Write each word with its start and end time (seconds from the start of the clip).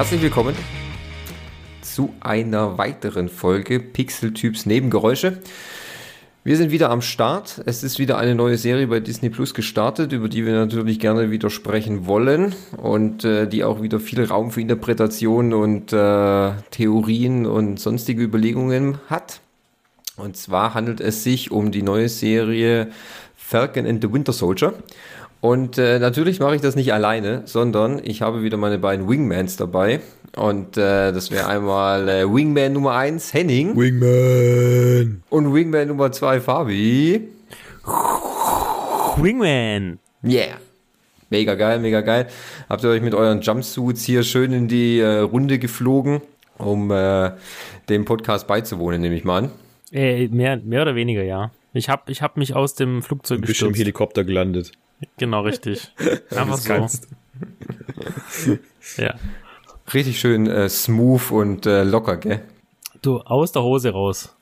Herzlich 0.00 0.22
willkommen 0.22 0.56
zu 1.82 2.14
einer 2.20 2.78
weiteren 2.78 3.28
Folge 3.28 3.78
Pixeltyps 3.80 4.64
Nebengeräusche. 4.64 5.42
Wir 6.42 6.56
sind 6.56 6.70
wieder 6.70 6.88
am 6.88 7.02
Start. 7.02 7.60
Es 7.66 7.82
ist 7.82 7.98
wieder 7.98 8.16
eine 8.16 8.34
neue 8.34 8.56
Serie 8.56 8.86
bei 8.86 9.00
Disney 9.00 9.28
Plus 9.28 9.52
gestartet, 9.52 10.12
über 10.12 10.30
die 10.30 10.46
wir 10.46 10.54
natürlich 10.54 11.00
gerne 11.00 11.30
wieder 11.30 11.50
sprechen 11.50 12.06
wollen 12.06 12.54
und 12.78 13.26
äh, 13.26 13.46
die 13.46 13.62
auch 13.62 13.82
wieder 13.82 14.00
viel 14.00 14.24
Raum 14.24 14.50
für 14.50 14.62
Interpretationen 14.62 15.52
und 15.52 15.92
äh, 15.92 16.52
Theorien 16.70 17.44
und 17.44 17.78
sonstige 17.78 18.22
Überlegungen 18.22 18.96
hat. 19.10 19.42
Und 20.16 20.34
zwar 20.34 20.72
handelt 20.72 21.02
es 21.02 21.24
sich 21.24 21.50
um 21.50 21.72
die 21.72 21.82
neue 21.82 22.08
Serie 22.08 22.88
Falcon 23.36 23.84
and 23.84 24.02
the 24.02 24.10
Winter 24.10 24.32
Soldier. 24.32 24.72
Und 25.40 25.78
äh, 25.78 25.98
natürlich 25.98 26.38
mache 26.38 26.54
ich 26.54 26.60
das 26.60 26.76
nicht 26.76 26.92
alleine, 26.92 27.42
sondern 27.46 28.00
ich 28.04 28.20
habe 28.20 28.42
wieder 28.42 28.58
meine 28.58 28.78
beiden 28.78 29.08
Wingmans 29.08 29.56
dabei. 29.56 30.00
Und 30.36 30.76
äh, 30.76 31.12
das 31.12 31.30
wäre 31.30 31.46
einmal 31.46 32.08
äh, 32.08 32.32
Wingman 32.32 32.74
Nummer 32.74 32.92
1, 32.92 33.32
Henning. 33.32 33.76
Wingman. 33.76 35.22
Und 35.30 35.54
Wingman 35.54 35.88
Nummer 35.88 36.12
2, 36.12 36.40
Fabi. 36.40 37.28
Wingman. 39.16 39.98
Yeah. 40.22 40.58
Mega 41.30 41.54
geil, 41.54 41.78
mega 41.78 42.00
geil. 42.02 42.26
Habt 42.68 42.84
ihr 42.84 42.90
euch 42.90 43.02
mit 43.02 43.14
euren 43.14 43.40
Jumpsuits 43.40 44.04
hier 44.04 44.22
schön 44.22 44.52
in 44.52 44.68
die 44.68 44.98
äh, 44.98 45.18
Runde 45.20 45.58
geflogen, 45.58 46.20
um 46.58 46.90
äh, 46.90 47.30
dem 47.88 48.04
Podcast 48.04 48.46
beizuwohnen, 48.46 49.00
nehme 49.00 49.14
ich 49.14 49.24
mal 49.24 49.44
an. 49.44 49.50
Äh, 49.92 50.28
mehr, 50.28 50.58
mehr 50.58 50.82
oder 50.82 50.94
weniger, 50.94 51.22
ja. 51.22 51.50
Ich 51.72 51.88
habe 51.88 52.10
ich 52.10 52.20
hab 52.20 52.36
mich 52.36 52.54
aus 52.54 52.74
dem 52.74 53.02
Flugzeug 53.02 53.40
Du 53.40 53.46
bist 53.46 53.62
im 53.62 53.68
gestürzt. 53.68 53.80
Helikopter 53.80 54.24
gelandet. 54.24 54.72
Genau, 55.16 55.42
richtig. 55.42 55.92
Einfach 56.30 56.58
so. 56.58 56.68
kannst. 56.68 57.08
Ja. 58.96 59.14
Richtig 59.92 60.20
schön 60.20 60.46
äh, 60.46 60.68
smooth 60.68 61.30
und 61.30 61.66
äh, 61.66 61.82
locker, 61.84 62.16
gell? 62.16 62.42
Du, 63.02 63.18
aus 63.20 63.52
der 63.52 63.62
Hose 63.62 63.90
raus. 63.90 64.34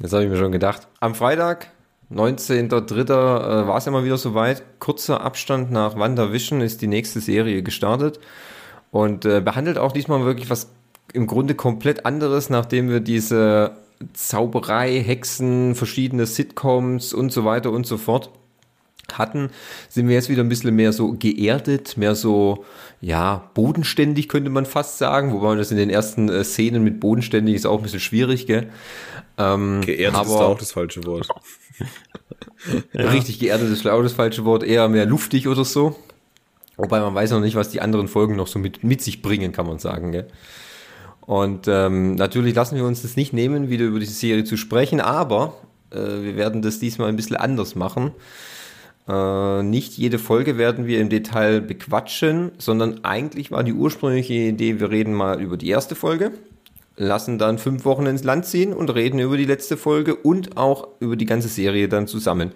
Das 0.00 0.12
habe 0.12 0.24
ich 0.24 0.30
mir 0.30 0.36
schon 0.36 0.52
gedacht. 0.52 0.88
Am 1.00 1.14
Freitag, 1.14 1.70
19.03. 2.12 3.00
Äh, 3.02 3.66
war 3.66 3.76
es 3.76 3.84
ja 3.84 3.92
mal 3.92 4.04
wieder 4.04 4.16
soweit. 4.16 4.62
Kurzer 4.80 5.20
Abstand 5.20 5.70
nach 5.70 5.96
WandaVision 5.96 6.60
ist 6.60 6.82
die 6.82 6.86
nächste 6.86 7.20
Serie 7.20 7.62
gestartet 7.62 8.18
und 8.90 9.24
äh, 9.24 9.40
behandelt 9.40 9.78
auch 9.78 9.92
diesmal 9.92 10.24
wirklich 10.24 10.50
was 10.50 10.70
im 11.12 11.26
Grunde 11.26 11.54
komplett 11.54 12.04
anderes, 12.04 12.50
nachdem 12.50 12.88
wir 12.88 13.00
diese 13.00 13.76
Zauberei, 14.12 15.00
Hexen, 15.00 15.74
verschiedene 15.74 16.26
Sitcoms 16.26 17.14
und 17.14 17.32
so 17.32 17.44
weiter 17.44 17.70
und 17.70 17.86
so 17.86 17.96
fort 17.96 18.30
hatten, 19.12 19.50
sind 19.88 20.08
wir 20.08 20.14
jetzt 20.14 20.28
wieder 20.28 20.42
ein 20.42 20.48
bisschen 20.48 20.74
mehr 20.74 20.92
so 20.92 21.12
geerdet, 21.12 21.96
mehr 21.96 22.14
so, 22.14 22.64
ja, 23.00 23.50
bodenständig 23.54 24.28
könnte 24.28 24.50
man 24.50 24.66
fast 24.66 24.98
sagen, 24.98 25.32
wobei 25.32 25.54
das 25.56 25.70
in 25.70 25.76
den 25.76 25.90
ersten 25.90 26.28
äh, 26.28 26.44
Szenen 26.44 26.84
mit 26.84 27.00
bodenständig 27.00 27.54
ist 27.54 27.66
auch 27.66 27.78
ein 27.78 27.82
bisschen 27.82 28.00
schwierig, 28.00 28.46
gell? 28.46 28.68
Ähm, 29.38 29.82
Geerdet 29.82 30.22
ist 30.22 30.30
aber 30.30 30.46
auch 30.46 30.58
das 30.58 30.72
falsche 30.72 31.04
Wort. 31.04 31.28
richtig 32.94 33.38
geerdet 33.38 33.70
ist 33.70 33.82
vielleicht 33.82 33.96
auch 33.96 34.02
das 34.02 34.14
falsche 34.14 34.44
Wort, 34.44 34.62
eher 34.62 34.88
mehr 34.88 35.06
luftig 35.06 35.48
oder 35.48 35.64
so. 35.64 35.96
Wobei 36.76 37.00
man 37.00 37.14
weiß 37.14 37.30
noch 37.30 37.40
nicht, 37.40 37.56
was 37.56 37.70
die 37.70 37.80
anderen 37.80 38.08
Folgen 38.08 38.36
noch 38.36 38.46
so 38.46 38.58
mit, 38.58 38.84
mit 38.84 39.00
sich 39.00 39.22
bringen, 39.22 39.52
kann 39.52 39.66
man 39.66 39.78
sagen, 39.78 40.12
gell? 40.12 40.28
Und 41.22 41.66
ähm, 41.66 42.14
natürlich 42.14 42.54
lassen 42.54 42.76
wir 42.76 42.84
uns 42.84 43.02
das 43.02 43.16
nicht 43.16 43.32
nehmen, 43.32 43.68
wieder 43.68 43.84
über 43.84 43.98
diese 43.98 44.12
Serie 44.12 44.44
zu 44.44 44.56
sprechen, 44.56 45.00
aber 45.00 45.54
äh, 45.90 45.96
wir 45.96 46.36
werden 46.36 46.62
das 46.62 46.78
diesmal 46.78 47.08
ein 47.08 47.16
bisschen 47.16 47.36
anders 47.36 47.74
machen. 47.74 48.12
Äh, 49.08 49.62
nicht 49.62 49.96
jede 49.96 50.18
Folge 50.18 50.58
werden 50.58 50.86
wir 50.86 51.00
im 51.00 51.08
Detail 51.08 51.60
bequatschen, 51.60 52.52
sondern 52.58 53.04
eigentlich 53.04 53.50
war 53.50 53.62
die 53.62 53.72
ursprüngliche 53.72 54.34
Idee, 54.34 54.80
wir 54.80 54.90
reden 54.90 55.14
mal 55.14 55.40
über 55.40 55.56
die 55.56 55.68
erste 55.68 55.94
Folge, 55.94 56.32
lassen 56.96 57.38
dann 57.38 57.58
fünf 57.58 57.84
Wochen 57.84 58.06
ins 58.06 58.24
Land 58.24 58.46
ziehen 58.46 58.72
und 58.72 58.94
reden 58.94 59.20
über 59.20 59.36
die 59.36 59.44
letzte 59.44 59.76
Folge 59.76 60.16
und 60.16 60.56
auch 60.56 60.88
über 60.98 61.14
die 61.14 61.26
ganze 61.26 61.48
Serie 61.48 61.88
dann 61.88 62.08
zusammen. 62.08 62.52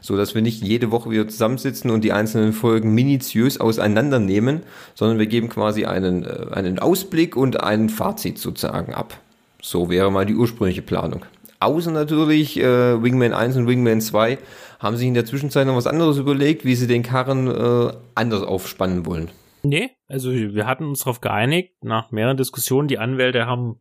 So 0.00 0.16
dass 0.16 0.36
wir 0.36 0.42
nicht 0.42 0.62
jede 0.62 0.92
Woche 0.92 1.10
wieder 1.10 1.26
zusammensitzen 1.26 1.90
und 1.90 2.04
die 2.04 2.12
einzelnen 2.12 2.52
Folgen 2.52 2.94
minutiös 2.94 3.58
auseinandernehmen, 3.58 4.62
sondern 4.94 5.18
wir 5.18 5.26
geben 5.26 5.48
quasi 5.48 5.84
einen, 5.84 6.24
äh, 6.24 6.46
einen 6.52 6.78
Ausblick 6.78 7.34
und 7.34 7.60
ein 7.60 7.88
Fazit 7.88 8.38
sozusagen 8.38 8.94
ab. 8.94 9.18
So 9.60 9.90
wäre 9.90 10.12
mal 10.12 10.26
die 10.26 10.36
ursprüngliche 10.36 10.82
Planung. 10.82 11.24
Außer 11.58 11.90
natürlich 11.90 12.56
äh, 12.60 13.02
Wingman 13.02 13.32
1 13.32 13.56
und 13.56 13.66
Wingman 13.66 14.00
2 14.00 14.38
haben 14.78 14.96
sich 14.96 15.08
in 15.08 15.14
der 15.14 15.24
Zwischenzeit 15.24 15.66
noch 15.66 15.76
was 15.76 15.86
anderes 15.86 16.18
überlegt, 16.18 16.64
wie 16.64 16.74
sie 16.74 16.86
den 16.86 17.02
Karren 17.02 17.48
äh, 17.48 17.92
anders 18.14 18.42
aufspannen 18.42 19.06
wollen. 19.06 19.30
Nee, 19.62 19.90
also 20.06 20.32
wir 20.32 20.66
hatten 20.66 20.84
uns 20.84 21.00
darauf 21.00 21.20
geeinigt, 21.20 21.72
nach 21.82 22.10
mehreren 22.10 22.36
Diskussionen, 22.36 22.88
die 22.88 22.98
Anwälte 22.98 23.46
haben 23.46 23.80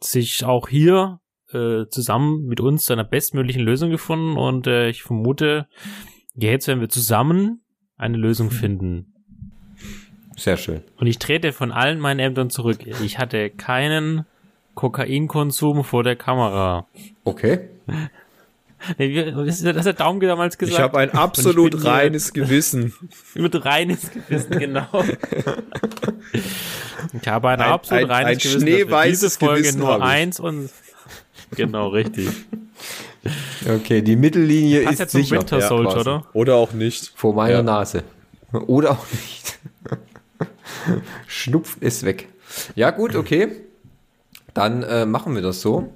sich 0.00 0.44
auch 0.44 0.68
hier 0.68 1.20
äh, 1.52 1.86
zusammen 1.88 2.44
mit 2.46 2.60
uns 2.60 2.84
zu 2.84 2.92
einer 2.92 3.04
bestmöglichen 3.04 3.62
Lösung 3.62 3.90
gefunden 3.90 4.36
und 4.36 4.66
äh, 4.66 4.90
ich 4.90 5.02
vermute, 5.02 5.66
jetzt 6.34 6.68
werden 6.68 6.80
wir 6.80 6.90
zusammen 6.90 7.64
eine 7.96 8.18
Lösung 8.18 8.50
finden. 8.50 9.14
Sehr 10.36 10.56
schön. 10.56 10.82
Und 10.98 11.06
ich 11.06 11.18
trete 11.18 11.52
von 11.52 11.72
allen 11.72 12.00
meinen 12.00 12.18
Ämtern 12.18 12.50
zurück. 12.50 12.86
Ich 12.86 13.18
hatte 13.18 13.50
keinen 13.50 14.26
Kokainkonsum 14.74 15.84
vor 15.84 16.02
der 16.02 16.16
Kamera. 16.16 16.88
Okay. 17.24 17.68
Das 18.98 19.64
hat 19.64 19.86
der 19.86 19.92
Daumen 19.94 20.20
damals 20.20 20.58
gesagt. 20.58 20.76
Ich 20.78 20.82
habe 20.82 20.98
ein 20.98 21.10
absolut 21.12 21.84
reines 21.84 22.32
Gewissen. 22.32 22.92
Mit 23.34 23.64
reines 23.64 24.10
Gewissen, 24.10 24.58
genau. 24.58 24.86
ich 27.12 27.28
habe 27.28 27.48
ein, 27.50 27.60
Ein- 27.60 27.70
absolut 27.72 28.04
ein- 28.04 28.10
reines 28.10 28.30
ein 28.32 28.38
Gewissen. 28.38 28.60
schneeweißes 28.60 29.20
diese 29.20 29.38
Folge 29.46 29.62
Gewissen 29.62 29.78
nur 29.80 30.02
eins 30.02 30.38
und 30.40 30.70
genau 31.56 31.88
richtig. 31.88 32.28
Okay, 33.66 34.02
die 34.02 34.16
Mittellinie 34.16 34.82
Passt 34.82 34.92
ist 34.94 34.98
ja 35.00 35.06
zum 35.08 35.20
sicher. 35.22 35.38
Winter 35.40 35.58
Ja, 35.60 35.68
Soldier, 35.68 35.92
quasi. 35.92 36.00
oder? 36.10 36.26
Oder 36.34 36.54
auch 36.56 36.72
nicht. 36.72 37.12
Vor 37.16 37.34
meiner 37.34 37.54
Ja. 37.56 37.62
Nase. 37.62 38.02
Oder 38.52 38.90
auch 38.92 39.06
nicht. 39.10 39.58
Schnupft 41.26 41.78
es 41.80 42.04
weg. 42.04 42.28
Ja, 42.74 42.90
gut, 42.90 43.16
okay. 43.16 43.48
Dann 44.52 44.82
äh, 44.82 45.06
machen 45.06 45.34
wir 45.34 45.42
das 45.42 45.60
so. 45.62 45.92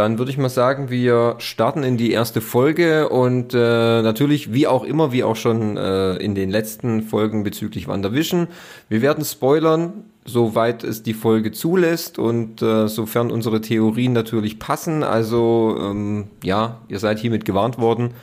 Dann 0.00 0.16
würde 0.16 0.30
ich 0.30 0.38
mal 0.38 0.48
sagen, 0.48 0.88
wir 0.88 1.34
starten 1.40 1.82
in 1.82 1.98
die 1.98 2.10
erste 2.10 2.40
Folge 2.40 3.10
und 3.10 3.52
äh, 3.52 4.00
natürlich, 4.00 4.50
wie 4.50 4.66
auch 4.66 4.82
immer, 4.82 5.12
wie 5.12 5.24
auch 5.24 5.36
schon 5.36 5.76
äh, 5.76 6.14
in 6.14 6.34
den 6.34 6.48
letzten 6.48 7.02
Folgen 7.02 7.44
bezüglich 7.44 7.86
WandaVision, 7.86 8.48
wir 8.88 9.02
werden 9.02 9.26
spoilern, 9.26 10.04
soweit 10.24 10.84
es 10.84 11.02
die 11.02 11.12
Folge 11.12 11.52
zulässt 11.52 12.18
und 12.18 12.62
äh, 12.62 12.88
sofern 12.88 13.30
unsere 13.30 13.60
Theorien 13.60 14.14
natürlich 14.14 14.58
passen. 14.58 15.02
Also 15.02 15.76
ähm, 15.78 16.28
ja, 16.42 16.80
ihr 16.88 16.98
seid 16.98 17.18
hiermit 17.18 17.44
gewarnt 17.44 17.76
worden. 17.76 18.14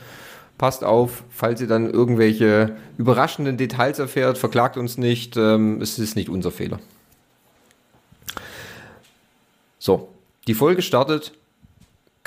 Passt 0.58 0.82
auf, 0.82 1.22
falls 1.30 1.60
ihr 1.60 1.68
dann 1.68 1.88
irgendwelche 1.88 2.74
überraschenden 2.96 3.56
Details 3.56 4.00
erfährt, 4.00 4.36
verklagt 4.36 4.76
uns 4.76 4.98
nicht, 4.98 5.36
ähm, 5.36 5.80
es 5.80 5.96
ist 6.00 6.16
nicht 6.16 6.28
unser 6.28 6.50
Fehler. 6.50 6.80
So, 9.78 10.08
die 10.48 10.54
Folge 10.54 10.82
startet 10.82 11.34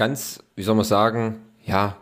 ganz, 0.01 0.43
wie 0.55 0.63
soll 0.63 0.73
man 0.73 0.83
sagen, 0.83 1.35
ja, 1.63 1.95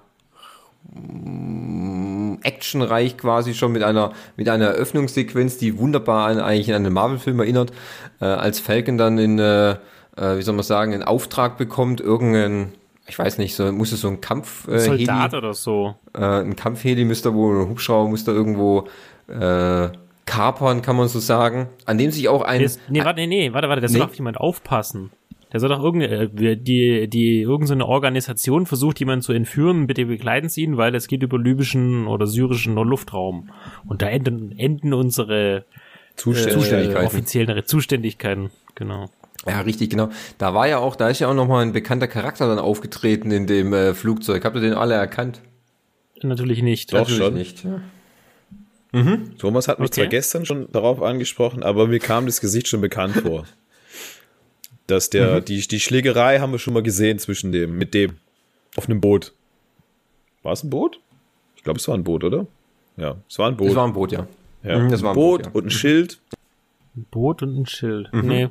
actionreich 2.44 3.18
quasi 3.18 3.54
schon 3.54 3.74
mit 3.74 3.84
einer, 3.84 4.14
mit 4.38 4.48
einer 4.48 4.68
Eröffnungssequenz, 4.68 5.58
die 5.58 5.78
wunderbar 5.78 6.28
an, 6.28 6.40
eigentlich 6.40 6.70
an 6.74 6.86
einen 6.86 6.94
Marvel-Film 6.94 7.42
erinnert, 7.42 7.72
äh, 8.22 8.26
als 8.26 8.62
Falcon 8.62 8.98
dann 8.98 9.18
in, 9.18 9.38
äh, 9.38 9.72
äh, 9.72 10.38
wie 10.38 10.42
soll 10.42 10.56
man 10.56 10.64
sagen, 10.64 10.94
einen 10.94 11.04
Auftrag 11.04 11.58
bekommt, 11.58 12.00
irgendein, 12.00 12.72
ich 13.06 13.20
weiß 13.20 13.38
nicht, 13.38 13.54
so, 13.56 13.70
muss 13.74 13.92
es 13.92 14.00
so 14.00 14.08
ein 14.08 14.22
Kampf, 14.22 14.66
äh, 14.70 14.80
Soldat 14.80 15.32
Heli- 15.34 15.38
oder 15.38 15.54
so. 15.54 15.96
äh, 16.16 16.22
ein 16.22 16.56
Kampfheli 16.56 17.04
müsste 17.04 17.34
wohl, 17.34 17.64
ein 17.64 17.70
Hubschrauber 17.70 18.10
müsste 18.10 18.32
irgendwo 18.32 18.88
äh, 19.28 19.90
kapern, 20.26 20.82
kann 20.82 20.96
man 20.96 21.10
so 21.10 21.20
sagen, 21.20 21.68
an 21.86 21.98
dem 21.98 22.12
sich 22.12 22.30
auch 22.30 22.44
ein, 22.44 22.62
Ist, 22.62 22.80
nee, 22.88 23.04
warte, 23.04 23.20
nee, 23.20 23.28
nee, 23.28 23.52
warte, 23.54 23.68
warte, 23.68 23.82
da 23.82 23.90
soll 23.90 24.00
Nee. 24.00 24.06
doch 24.08 24.14
jemand 24.14 24.38
aufpassen. 24.38 25.12
Der 25.52 25.60
soll 25.60 25.70
doch 25.70 25.84
irgendeine, 25.84 26.30
äh, 26.42 26.56
die, 26.58 27.08
die, 27.08 27.42
irgendeine 27.42 27.86
Organisation 27.88 28.66
versucht, 28.66 29.00
jemanden 29.00 29.24
zu 29.24 29.34
entführen, 29.34 29.88
bitte 29.88 30.06
begleiten 30.06 30.48
Sie 30.50 30.62
ihn, 30.64 30.78
weil 30.78 30.94
es 30.96 31.08
geht 31.08 31.24
über 31.24 31.40
libyschen 31.40 32.06
oder 32.08 32.28
syrischen 32.28 32.76
Luftraum. 32.76 33.50
Und 33.88 34.02
da 34.02 34.08
enden, 34.08 34.52
enden 34.58 34.94
unsere 34.94 35.66
Zuständig. 36.16 36.54
äh, 36.54 36.60
Zuständigkeiten. 36.60 37.06
offiziellen 37.08 37.66
Zuständigkeiten. 37.66 38.52
Genau. 38.76 39.06
Ja, 39.48 39.62
richtig, 39.62 39.90
genau. 39.90 40.10
Da 40.38 40.54
war 40.54 40.68
ja 40.68 40.78
auch, 40.80 40.96
da 40.96 41.10
ist 41.10 41.20
ja 41.20 41.30
auch 41.30 41.34
nochmal 41.34 41.66
ein 41.66 41.72
bekannter 41.72 42.08
Charakter 42.08 42.48
dann 42.48 42.60
aufgetreten 42.60 43.32
in 43.32 43.48
dem 43.48 43.74
äh, 43.74 43.94
Flugzeug. 43.94 44.44
Habt 44.46 44.56
ihr 44.58 44.62
den 44.62 44.74
alle 44.74 44.96
erkannt? 44.96 45.42
Natürlich 46.22 46.62
nicht. 46.62 46.92
Doch. 46.94 47.00
Natürlich 47.00 47.18
schon. 47.18 47.34
nicht. 47.34 47.64
Ja. 47.64 47.82
Thomas 49.38 49.68
hat 49.68 49.80
mich 49.80 49.88
Okay. 49.92 50.02
zwar 50.02 50.08
gestern 50.08 50.46
schon 50.46 50.68
darauf 50.72 51.02
angesprochen, 51.02 51.64
aber 51.64 51.88
mir 51.88 52.00
kam 52.00 52.26
das 52.26 52.42
Gesicht 52.42 52.68
schon 52.68 52.82
bekannt 52.82 53.16
vor. 53.16 53.46
Dass 54.90 55.10
der, 55.10 55.42
die, 55.42 55.60
die 55.68 55.80
Schlägerei 55.80 56.40
haben 56.40 56.52
wir 56.52 56.60
schon 56.60 56.74
mal 56.74 56.84
gesehen 56.84 57.20
zwischen 57.20 57.52
dem, 57.52 57.78
mit 57.78 57.94
dem, 57.94 58.18
auf 58.76 58.90
einem 58.90 59.02
Boot. 59.02 59.34
War 60.42 60.54
es 60.54 60.64
ein 60.64 60.70
Boot? 60.70 61.00
Ich 61.56 61.64
glaube, 61.64 61.80
es 61.80 61.88
war 61.88 61.96
ein 61.96 62.04
Boot, 62.04 62.24
oder? 62.24 62.48
Ja, 62.98 63.18
es 63.30 63.38
war 63.38 63.50
ein 63.50 63.58
Boot. 63.58 63.68
Das 63.68 63.76
war 63.76 63.88
ein 63.88 63.94
Boot, 63.94 64.12
ja. 64.12 64.28
ja. 64.64 64.80
Mhm, 64.80 64.90
das 64.90 65.04
war 65.04 65.12
ein 65.12 65.16
Boot 65.16 65.44
Boot, 65.44 65.46
ja. 65.46 65.52
und 65.54 65.66
ein 65.68 65.70
Schild. 65.70 66.20
Ein 66.96 67.06
Boot 67.12 67.44
und 67.44 67.56
ein 67.56 67.66
Schild. 67.66 68.10
Nee. 68.14 68.50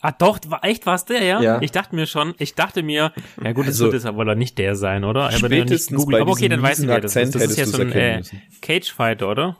Ah, 0.00 0.12
doch, 0.12 0.38
war, 0.48 0.62
echt 0.64 0.84
war's 0.84 1.06
der, 1.06 1.22
ja? 1.22 1.40
Ja. 1.40 1.62
Ich 1.62 1.72
dachte 1.72 1.96
mir 1.96 2.06
schon, 2.06 2.34
ich 2.38 2.54
dachte 2.54 2.82
mir, 2.82 3.12
ja 3.42 3.52
gut, 3.52 3.66
das 3.66 3.76
Also, 3.76 3.86
wird 3.86 3.94
es 3.94 4.04
aber 4.04 4.26
wohl 4.26 4.36
nicht 4.36 4.58
der 4.58 4.76
sein, 4.76 5.02
oder? 5.02 5.28
Aber 5.28 5.32
spätestens 5.32 6.04
bei 6.04 6.20
aber 6.20 6.32
okay, 6.32 6.48
dann 6.50 6.60
weiß 6.60 6.80
ich, 6.80 6.88
wer 6.88 7.00
das 7.00 7.16
ist. 7.16 7.34
Das 7.34 7.42
ist 7.42 7.56
ja 7.56 7.64
so 7.64 7.80
ein 7.80 7.90
äh. 7.90 8.22
Cage-Fighter, 8.60 9.30
oder? 9.30 9.56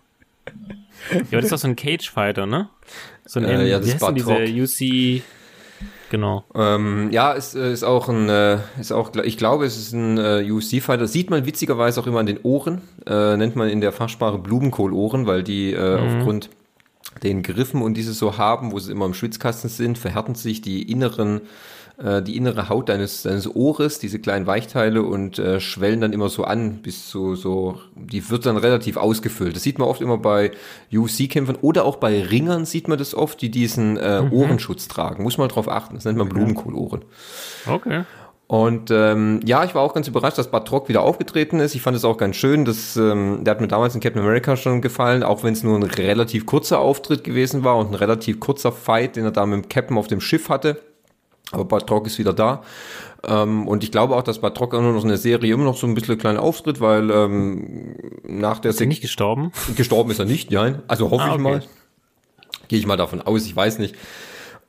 Ja, 1.11 1.21
aber 1.21 1.25
das 1.31 1.45
ist 1.45 1.53
doch 1.53 1.59
so 1.59 1.69
ein 1.69 1.77
Cage-Fighter, 1.77 2.45
ne? 2.45 2.69
So 3.25 3.41
ein, 3.41 3.47
Äh, 3.47 3.69
ja, 3.69 3.79
das 3.79 3.87
wie 3.87 3.93
ist 3.93 4.03
heißt 4.03 4.17
denn 4.19 4.25
Batroc. 4.27 4.45
diese 4.45 5.19
UC, 5.19 5.23
genau. 6.15 6.45
Ähm, 6.55 7.09
ja, 7.11 7.33
ist, 7.33 7.57
äh, 7.57 7.73
ist 7.73 7.83
auch 7.83 8.09
ein, 8.09 8.29
äh, 8.29 8.59
ist 8.79 8.93
auch, 8.93 9.11
ich 9.25 9.37
glaube, 9.37 9.65
es 9.65 9.77
ist 9.77 9.93
ein 9.93 10.17
äh, 10.17 10.49
UFC-Fighter. 10.49 11.09
Sieht 11.09 11.29
man 11.29 11.45
witzigerweise 11.45 12.01
auch 12.01 12.07
immer 12.07 12.21
an 12.21 12.27
den 12.27 12.39
Ohren. 12.45 12.83
Äh, 13.05 13.37
nennt 13.37 13.57
man 13.57 13.69
in 13.69 13.81
der 13.81 13.91
Fachsprache 13.91 14.39
Blumenkohlohren, 14.39 15.27
weil 15.27 15.43
die 15.43 15.73
äh, 15.73 15.99
aufgrund 15.99 16.51
den 17.23 17.43
Griffen 17.43 17.83
und 17.83 17.95
diese 17.95 18.13
so 18.13 18.39
haben, 18.39 18.73
wo 18.73 18.79
sie 18.79 18.93
immer 18.93 19.07
im 19.07 19.15
Schwitzkasten 19.15 19.71
sind, 19.71 19.99
verhärten 19.99 20.35
sich 20.35 20.61
die 20.61 20.91
inneren, 20.91 21.43
äh, 21.97 22.23
die 22.23 22.37
innere 22.37 22.69
Haut 22.69 22.89
deines, 22.89 23.23
deines 23.23 23.55
Ohres, 23.55 23.99
diese 23.99 24.19
kleinen 24.19 24.47
Weichteile 24.47 25.03
und 25.03 25.39
äh, 25.39 25.61
schwellen 25.61 26.01
dann 26.01 26.13
immer 26.13 26.29
so 26.29 26.45
an, 26.45 26.83
bis 26.83 27.11
so, 27.11 27.35
so, 27.35 27.79
die 27.95 28.29
wird 28.31 28.47
dann 28.47 28.57
relativ 28.57 28.97
ausgefüllt. 28.97 29.57
Das 29.57 29.63
sieht 29.63 29.79
man 29.79 29.89
oft 29.89 30.01
immer 30.01 30.19
bei 30.19 30.53
UFC-Kämpfern 30.93 31.57
oder 31.63 31.85
auch 31.85 31.97
bei 31.97 32.23
Ringern 32.23 32.65
sieht 32.65 32.89
man 32.89 32.99
das 32.99 33.15
oft, 33.15 33.41
die 33.41 33.51
diesen 33.51 33.97
äh, 33.97 34.23
Ohrenschutz 34.31 34.89
tragen. 34.89 35.23
Muss 35.23 35.39
man 35.39 35.49
drauf 35.49 35.69
achten. 35.69 35.95
Das 35.95 36.05
nennt 36.05 36.19
man 36.19 36.29
Blumenkohlohren. 36.29 37.05
Okay. 37.67 38.05
Und 38.47 38.91
ähm, 38.91 39.41
ja, 39.45 39.65
ich 39.65 39.75
war 39.75 39.83
auch 39.83 39.95
ganz 39.95 40.07
überrascht, 40.07 40.37
dass 40.37 40.51
Batroc 40.51 40.89
wieder 40.89 41.03
aufgetreten 41.03 41.61
ist. 41.61 41.75
Ich 41.75 41.81
fand 41.83 41.97
es 41.97 42.05
auch 42.05 42.19
ganz 42.19 42.37
schön. 42.37 42.65
Das, 42.67 42.95
ähm, 42.97 43.43
der 43.43 43.53
hat 43.53 43.61
mir 43.63 43.69
damals 43.69 43.95
in 43.95 44.01
Captain 44.03 44.21
America 44.21 44.57
schon 44.57 44.83
gefallen, 44.83 45.23
auch 45.23 45.43
wenn 45.43 45.55
es 45.55 45.63
nur 45.63 45.77
ein 45.77 45.83
relativ 45.83 46.45
kurzer 46.45 46.79
Auftritt 46.79 47.25
gewesen 47.25 47.65
war 47.65 47.79
und 47.79 47.89
ein 47.89 47.95
relativ 47.95 48.41
kurzer 48.41 48.71
Fight, 48.71 49.17
den 49.17 49.25
er 49.25 49.31
da 49.31 49.47
mit 49.47 49.65
dem 49.65 49.69
Captain 49.71 49.97
auf 49.97 50.09
dem 50.09 50.21
Schiff 50.21 50.51
hatte. 50.51 50.81
Aber 51.53 51.65
Batroc 51.65 52.07
ist 52.07 52.19
wieder 52.19 52.35
da. 52.35 52.63
Ähm, 53.27 53.67
und 53.67 53.83
ich 53.83 53.91
glaube 53.91 54.15
auch, 54.15 54.23
dass 54.23 54.41
Batroc 54.41 54.75
auch 54.75 54.83
nur 54.83 54.93
noch 54.93 55.03
in 55.03 55.09
der 55.09 55.19
Serie 55.19 55.55
immer 55.55 55.65
noch 55.65 55.77
so 55.77 55.87
ein 55.87 55.95
bisschen 55.95 56.19
kleinen 56.19 56.39
Auftritt, 56.39 56.81
weil 56.83 57.11
ähm, 57.11 57.97
nach 58.25 58.59
der 58.59 58.71
Ist 58.73 58.81
er 58.81 58.87
nicht 58.87 59.01
gestorben? 59.03 59.53
Gestorben 59.75 60.11
ist 60.11 60.19
er 60.19 60.27
nicht, 60.27 60.51
nein. 60.51 60.83
Also 60.87 61.11
hoffe 61.11 61.25
Ah, 61.25 61.29
ich 61.29 61.33
okay. 61.35 61.43
mal. 61.43 61.63
Gehe 62.69 62.79
ich 62.79 62.87
mal 62.87 62.97
davon 62.97 63.23
aus, 63.23 63.47
ich 63.47 63.57
weiß 63.57 63.79
nicht. 63.79 63.95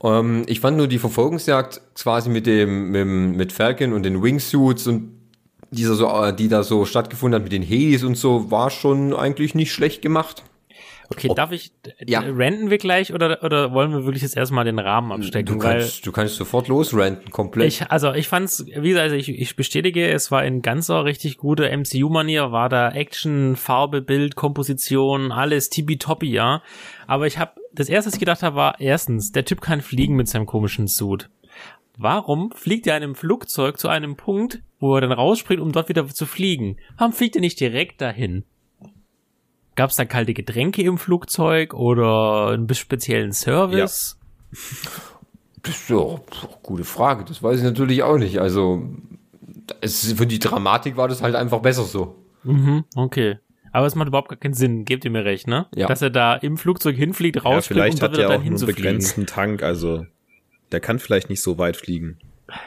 Ähm, 0.06 0.44
ich 0.48 0.60
fand 0.60 0.78
nur 0.78 0.88
die 0.88 1.00
Verfolgungsjagd 1.00 1.82
quasi 1.96 2.30
mit 2.30 2.46
dem, 2.46 2.92
mit, 2.92 3.38
mit 3.38 3.52
Falcon 3.52 3.94
und 3.94 4.04
den 4.04 4.22
Wingsuits 4.22 4.88
und 4.88 5.12
dieser 5.72 5.96
so, 5.96 6.08
äh, 6.08 6.34
die 6.34 6.48
da 6.48 6.64
so 6.64 6.86
stattgefunden 6.86 7.36
hat 7.36 7.44
mit 7.44 7.52
den 7.52 7.64
Helis 7.64 8.04
und 8.04 8.16
so, 8.16 8.52
war 8.52 8.70
schon 8.70 9.14
eigentlich 9.14 9.56
nicht 9.56 9.74
schlecht 9.74 10.02
gemacht. 10.02 10.44
Okay, 11.10 11.32
darf 11.36 11.52
ich, 11.52 11.72
Ja. 12.06 12.20
renten 12.22 12.70
wir 12.70 12.78
gleich 12.78 13.14
oder, 13.14 13.44
oder 13.44 13.72
wollen 13.74 13.92
wir 13.92 14.06
wirklich 14.06 14.24
jetzt 14.24 14.36
erstmal 14.36 14.66
den 14.66 14.80
Rahmen 14.80 15.12
abstecken? 15.12 15.60
Du 15.60 15.64
Weil 15.64 15.80
kannst, 15.80 16.06
du 16.06 16.12
kannst 16.12 16.36
sofort 16.36 16.68
losranten, 16.68 17.32
komplett. 17.32 17.68
ich, 17.68 17.92
also 17.92 18.14
ich 18.14 18.28
fand's, 18.28 18.66
wie 18.66 18.90
gesagt, 18.90 19.04
also 19.04 19.16
ich, 19.16 19.30
ich 19.30 19.56
bestätige, 19.56 20.08
es 20.10 20.32
war 20.32 20.44
in 20.44 20.62
ganzer 20.62 21.06
richtig 21.06 21.38
guter 21.38 21.70
MCU-Manier, 21.76 22.52
war 22.52 22.70
da 22.70 22.90
Action, 22.92 23.56
Farbe, 23.56 24.02
Bild, 24.02 24.36
Komposition, 24.36 25.32
alles 25.32 25.70
tippitoppi, 25.70 26.32
ja. 26.32 26.62
Aber 27.08 27.28
ich 27.28 27.38
habe, 27.38 27.52
das 27.74 27.90
erste, 27.90 28.08
was 28.08 28.14
ich 28.16 28.20
gedacht 28.20 28.42
habe, 28.44 28.56
war 28.56 28.80
erstens, 28.80 29.32
der 29.32 29.46
Typ 29.46 29.62
kann 29.62 29.82
fliegen 29.82 30.16
mit 30.16 30.28
seinem 30.28 30.46
komischen 30.46 30.88
Suit. 30.88 31.30
Warum 31.98 32.52
fliegt 32.52 32.88
er 32.88 32.98
in 32.98 33.04
einem 33.04 33.16
Flugzeug 33.16 33.80
zu 33.80 33.88
einem 33.88 34.16
Punkt, 34.18 34.60
wo 34.80 34.96
er 34.96 35.02
dann 35.02 35.14
rausspringt, 35.14 35.62
um 35.62 35.72
dort 35.72 35.88
wieder 35.88 36.08
zu 36.08 36.26
fliegen? 36.26 36.78
Warum 36.98 37.14
fliegt 37.14 37.36
er 37.36 37.42
nicht 37.42 37.60
direkt 37.60 38.02
dahin? 38.02 38.44
Gab 39.76 39.90
es 39.90 39.98
da 39.98 40.06
kalte 40.06 40.34
Getränke 40.34 40.82
im 40.82 40.98
Flugzeug 40.98 41.74
oder 41.74 42.50
einen 42.50 42.74
speziellen 42.74 43.34
Service? 43.34 44.18
Das 45.62 45.76
ist 45.76 45.90
ja 45.90 45.98
eine 45.98 46.20
gute 46.64 46.84
Frage, 46.84 47.26
das 47.26 47.44
weiß 47.44 47.58
ich 47.60 47.64
natürlich 47.64 48.04
auch 48.04 48.18
nicht. 48.18 48.40
Also, 48.40 48.88
es, 49.82 50.14
für 50.14 50.28
die 50.28 50.40
Dramatik 50.40 50.96
war 50.96 51.08
das 51.08 51.22
halt 51.22 51.36
einfach 51.36 51.60
besser 51.60 51.84
so. 51.84 52.16
Mhm, 52.44 52.86
okay. 52.96 53.40
Aber 53.72 53.88
es 53.88 53.96
macht 53.96 54.08
überhaupt 54.08 54.30
gar 54.30 54.38
keinen 54.38 54.54
Sinn, 54.54 54.86
gebt 54.86 55.04
ihr 55.04 55.12
mir 55.12 55.26
recht, 55.26 55.48
ne? 55.48 55.66
Ja. 55.76 55.88
Dass 55.88 56.02
er 56.02 56.10
da 56.10 56.36
im 56.36 56.56
Flugzeug 56.58 56.96
hinfliegt, 56.96 57.36
Ja, 57.36 57.42
rausspringt 57.42 57.82
vielleicht 57.82 57.96
und 57.96 58.02
dort 58.04 58.12
hat 58.14 58.20
er 58.20 58.30
dann 58.30 58.42
auch 58.42 58.46
nur 58.46 58.58
einen 58.58 58.66
begrenzten 58.66 59.26
Tank, 59.26 59.64
also 59.64 60.06
der 60.72 60.80
kann 60.80 61.00
vielleicht 61.00 61.30
nicht 61.30 61.42
so 61.42 61.58
weit 61.58 61.76
fliegen. 61.76 62.18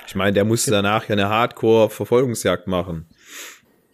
Ich 0.07 0.15
meine, 0.15 0.33
der 0.33 0.45
musste 0.45 0.71
danach 0.71 1.09
ja 1.09 1.15
eine 1.15 1.29
Hardcore-Verfolgungsjagd 1.29 2.67
machen. 2.67 3.07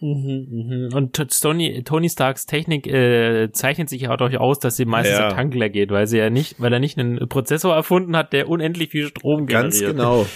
Mhm, 0.01 0.89
Und 0.93 1.13
T- 1.13 1.25
Tony, 1.25 1.81
Tony 1.83 2.09
Starks 2.09 2.45
Technik 2.45 2.85
äh, 2.85 3.49
zeichnet 3.53 3.89
sich 3.89 4.01
ja 4.03 4.11
auch 4.11 4.17
durchaus, 4.17 4.59
dass 4.59 4.75
sie 4.75 4.85
meistens 4.85 5.17
Ja. 5.17 5.27
der 5.29 5.35
Tank 5.37 5.53
leer 5.55 5.69
geht, 5.69 5.89
weil 5.89 6.05
sie 6.07 6.17
ja 6.17 6.29
nicht, 6.29 6.55
weil 6.59 6.73
er 6.73 6.79
nicht 6.79 6.97
einen 6.99 7.27
Prozessor 7.29 7.73
erfunden 7.73 8.15
hat, 8.17 8.33
der 8.33 8.49
unendlich 8.49 8.89
viel 8.89 9.07
Strom 9.07 9.45
generiert. 9.47 9.71
Ganz 9.73 9.79
genau. 9.79 10.25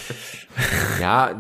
Ja, 1.02 1.40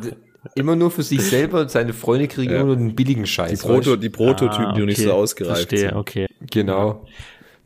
immer 0.55 0.75
nur 0.75 0.91
für 0.91 1.03
sich 1.03 1.21
selber, 1.21 1.67
seine 1.67 1.93
Freunde 1.93 2.27
kriegen 2.27 2.51
Ja. 2.51 2.57
immer 2.57 2.67
nur 2.67 2.75
den 2.77 2.95
billigen 2.95 3.23
Die, 3.23 3.29
Scheiß. 3.29 3.61
Proto, 3.61 3.91
weißt? 3.91 4.03
die 4.03 4.09
Prototypen, 4.09 4.65
Ah, 4.65 4.73
die 4.73 4.79
noch 4.81 4.87
nicht 4.87 4.99
okay. 4.99 5.07
so 5.07 5.13
ausgereift 5.13 5.57
Verstehe, 5.69 5.89
sind. 5.89 5.93
okay. 5.97 6.27
Genau. 6.51 7.05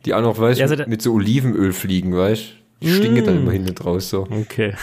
Die 0.04 0.14
auch 0.14 0.22
noch, 0.22 0.38
weißt 0.38 0.58
Ja, 0.60 0.66
du, 0.66 0.72
also 0.72 0.84
mit 0.88 1.00
so 1.02 1.12
Olivenöl 1.14 1.72
fliegen, 1.72 2.16
weißt 2.16 2.44
du? 2.80 2.88
Stinke 2.88 3.22
dann 3.22 3.38
immer 3.38 3.52
hinten 3.52 3.74
draus 3.74 4.10
so. 4.10 4.26
Okay. 4.30 4.74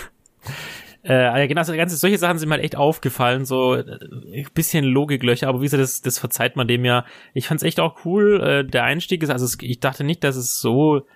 Äh, 1.04 1.48
genau, 1.48 1.62
also 1.62 1.74
ganze 1.74 1.98
solche 1.98 2.20
Sachen 2.20 2.38
sind 2.38 2.48
mir 2.50 2.56
halt 2.56 2.64
echt 2.64 2.76
aufgefallen, 2.76 3.46
so 3.46 3.76
äh, 3.76 4.46
bisschen 4.54 4.86
Logiklöcher, 4.86 5.48
aber 5.48 5.62
wie 5.62 5.66
gesagt, 5.66 5.82
das, 5.82 6.02
das 6.02 6.20
verzeiht 6.20 6.56
man 6.56 6.68
dem 6.68 6.86
ja. 6.86 7.06
Ich 7.34 7.48
fand's 7.48 7.64
echt 7.64 7.80
auch 7.80 8.06
cool. 8.06 8.42
Äh, 8.42 8.66
der 8.66 8.84
Einstieg 8.84 9.24
ist, 9.24 9.30
also 9.30 9.46
es, 9.46 9.58
ich 9.62 9.80
dachte 9.80 10.04
nicht, 10.04 10.24
dass 10.24 10.36
es 10.36 10.60
so 10.60 11.08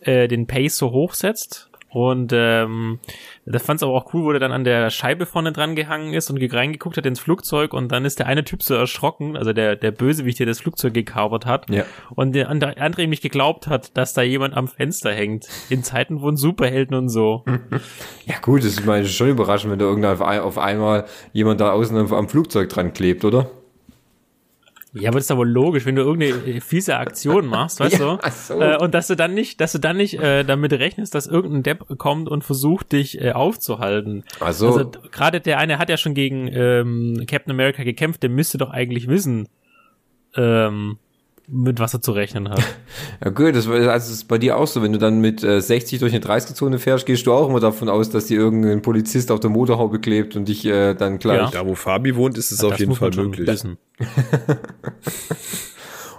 äh, 0.00 0.28
den 0.28 0.46
Pace 0.46 0.78
so 0.78 0.92
hoch 0.92 1.14
setzt. 1.14 1.71
Und 1.92 2.32
ähm, 2.34 3.00
das 3.44 3.62
fand's 3.62 3.82
aber 3.82 3.92
auch 3.92 4.14
cool, 4.14 4.24
wo 4.24 4.30
der 4.30 4.40
dann 4.40 4.52
an 4.52 4.64
der 4.64 4.88
Scheibe 4.88 5.26
vorne 5.26 5.52
dran 5.52 5.76
gehangen 5.76 6.14
ist 6.14 6.30
und 6.30 6.38
ge- 6.38 6.50
reingeguckt 6.50 6.96
hat 6.96 7.04
ins 7.04 7.20
Flugzeug 7.20 7.74
und 7.74 7.92
dann 7.92 8.06
ist 8.06 8.18
der 8.18 8.26
eine 8.26 8.44
Typ 8.44 8.62
so 8.62 8.74
erschrocken, 8.74 9.36
also 9.36 9.52
der, 9.52 9.76
der 9.76 9.90
Bösewicht, 9.90 10.38
der 10.38 10.46
das 10.46 10.60
Flugzeug 10.60 10.94
gekapert 10.94 11.44
hat. 11.44 11.68
Ja. 11.68 11.84
Und 12.14 12.32
der 12.34 12.48
andere, 12.48 13.06
nicht 13.06 13.22
geglaubt 13.22 13.66
hat, 13.66 13.94
dass 13.96 14.14
da 14.14 14.22
jemand 14.22 14.56
am 14.56 14.68
Fenster 14.68 15.12
hängt. 15.12 15.46
In 15.68 15.82
Zeiten 15.82 16.20
von 16.20 16.36
Superhelden 16.36 16.96
und 16.96 17.08
so. 17.08 17.44
Ja 18.26 18.36
gut, 18.40 18.60
das 18.60 18.66
ist 18.66 18.86
meine 18.86 19.04
schon 19.04 19.28
überraschend, 19.28 19.72
wenn 19.72 19.78
da 19.78 19.84
irgendwann 19.84 20.12
auf, 20.14 20.22
ein, 20.22 20.40
auf 20.40 20.56
einmal 20.58 21.04
jemand 21.32 21.60
da 21.60 21.72
außen 21.72 21.96
am 22.12 22.28
Flugzeug 22.28 22.68
dran 22.68 22.92
klebt, 22.92 23.24
oder? 23.24 23.50
Ja, 24.94 25.08
aber 25.08 25.18
das 25.18 25.24
ist 25.26 25.30
aber 25.30 25.46
logisch, 25.46 25.86
wenn 25.86 25.96
du 25.96 26.02
irgendeine 26.02 26.60
fiese 26.60 26.96
Aktion 26.98 27.46
machst, 27.46 27.80
weißt 27.80 27.94
Ja, 28.00 28.18
du? 28.20 28.28
so. 28.30 28.60
Äh, 28.60 28.76
und 28.76 28.92
dass 28.94 29.06
du 29.06 29.14
dann 29.16 29.32
nicht, 29.32 29.60
dass 29.60 29.72
du 29.72 29.78
dann 29.78 29.96
nicht 29.96 30.18
äh, 30.20 30.44
damit 30.44 30.72
rechnest, 30.74 31.14
dass 31.14 31.26
irgendein 31.26 31.62
Depp 31.62 31.98
kommt 31.98 32.28
und 32.28 32.44
versucht, 32.44 32.92
dich 32.92 33.20
äh, 33.20 33.32
aufzuhalten. 33.32 34.24
Also 34.40 34.84
d- 34.84 34.98
gerade 35.10 35.40
der 35.40 35.58
eine 35.58 35.78
hat 35.78 35.88
ja 35.88 35.96
schon 35.96 36.12
gegen 36.14 36.46
ähm, 36.52 37.24
Captain 37.26 37.52
America 37.52 37.82
gekämpft, 37.84 38.22
der 38.22 38.30
müsste 38.30 38.58
doch 38.58 38.70
eigentlich 38.70 39.08
wissen, 39.08 39.48
ähm, 40.36 40.98
mit 41.52 41.78
was 41.78 41.92
er 41.94 42.00
zu 42.00 42.12
rechnen 42.12 42.48
hat. 42.48 42.60
Ja 43.24 43.30
gut, 43.30 43.54
das, 43.54 43.68
war- 43.68 43.74
also 43.76 43.86
das 43.88 44.10
ist 44.10 44.24
bei 44.26 44.38
dir 44.38 44.56
auch 44.56 44.66
so, 44.66 44.82
wenn 44.82 44.92
du 44.92 44.98
dann 44.98 45.20
mit 45.20 45.44
äh, 45.44 45.60
60 45.60 46.00
durch 46.00 46.12
eine 46.12 46.22
30-Zone 46.24 46.78
fährst, 46.80 47.06
gehst 47.06 47.26
du 47.26 47.32
auch 47.32 47.48
immer 47.48 47.60
davon 47.60 47.88
aus, 47.88 48.10
dass 48.10 48.26
dir 48.26 48.38
irgendein 48.38 48.82
Polizist 48.82 49.30
auf 49.30 49.38
der 49.40 49.50
Motorhaube 49.50 50.00
klebt 50.00 50.34
und 50.34 50.48
dich 50.48 50.64
äh, 50.66 50.94
dann 50.94 51.18
gleich... 51.18 51.38
Ja. 51.38 51.50
Da, 51.50 51.66
wo 51.66 51.74
Fabi 51.76 52.16
wohnt, 52.16 52.36
ist 52.36 52.50
es 52.50 52.64
auf 52.64 52.70
Das 52.72 52.80
jeden 52.80 52.94
Fall 52.96 53.10
möglich. 53.10 53.48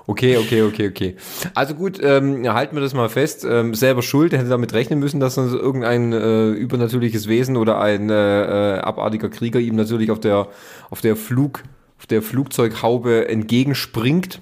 Okay, 0.06 0.36
okay, 0.38 0.64
okay, 0.64 0.90
okay. 0.90 1.16
Also 1.54 1.76
gut, 1.76 1.98
ähm, 2.04 2.46
halten 2.54 2.76
wir 2.76 2.82
das 2.82 2.94
mal 2.94 3.08
fest. 3.08 3.46
Ähm, 3.50 3.74
selber 3.74 4.02
schuld, 4.02 4.34
er 4.34 4.40
hätte 4.40 4.50
damit 4.50 4.74
rechnen 4.74 5.00
müssen, 5.00 5.22
dass 5.22 5.38
uns 5.38 5.54
irgendein 5.54 6.12
äh, 6.12 6.50
übernatürliches 6.50 7.30
Wesen 7.30 7.56
oder 7.56 7.80
ein 7.80 8.10
äh, 8.10 8.76
äh, 8.76 8.80
abartiger 8.80 9.30
Krieger 9.30 9.62
ihm 9.62 9.78
natürlich 9.78 10.12
auf 10.12 10.20
der 10.20 10.50
auf 10.90 11.00
der 11.00 11.16
Flug 11.16 11.64
auf 12.00 12.06
der 12.06 12.22
Flugzeughaube 12.22 13.30
entgegenspringt. 13.30 14.42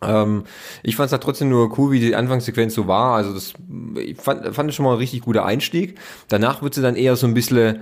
Ähm, 0.00 0.44
ich 0.82 0.96
fand 0.96 1.06
es 1.06 1.12
halt 1.12 1.22
trotzdem 1.22 1.48
nur 1.48 1.76
cool, 1.78 1.92
wie 1.92 2.00
die 2.00 2.14
Anfangssequenz 2.14 2.74
so 2.74 2.86
war. 2.86 3.16
Also 3.16 3.32
das 3.34 3.54
ich 3.96 4.16
fand, 4.16 4.54
fand 4.54 4.70
es 4.70 4.76
schon 4.76 4.84
mal 4.84 4.92
ein 4.92 4.98
richtig 4.98 5.22
guter 5.22 5.44
Einstieg. 5.44 5.98
Danach 6.28 6.62
wird 6.62 6.74
sie 6.74 6.82
dann 6.82 6.96
eher 6.96 7.16
so 7.16 7.26
ein 7.26 7.34
bisschen, 7.34 7.80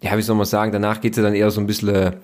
ja, 0.00 0.16
wie 0.16 0.22
soll 0.22 0.36
man 0.36 0.46
sagen, 0.46 0.72
danach 0.72 1.00
geht 1.00 1.14
sie 1.14 1.22
dann 1.22 1.34
eher 1.34 1.50
so 1.50 1.60
ein 1.60 1.66
bisschen 1.66 2.16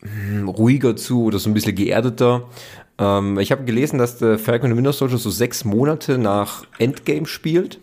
hm, 0.00 0.48
ruhiger 0.48 0.96
zu 0.96 1.24
oder 1.24 1.38
so 1.38 1.50
ein 1.50 1.54
bisschen 1.54 1.74
geerdeter. 1.74 2.48
Ähm, 2.98 3.38
ich 3.38 3.52
habe 3.52 3.64
gelesen, 3.64 3.98
dass 3.98 4.18
der 4.18 4.38
Falcon 4.38 4.70
and 4.70 4.76
Winter 4.76 4.92
Soldier 4.92 5.18
so 5.18 5.30
sechs 5.30 5.64
Monate 5.64 6.18
nach 6.18 6.64
Endgame 6.78 7.26
spielt. 7.26 7.78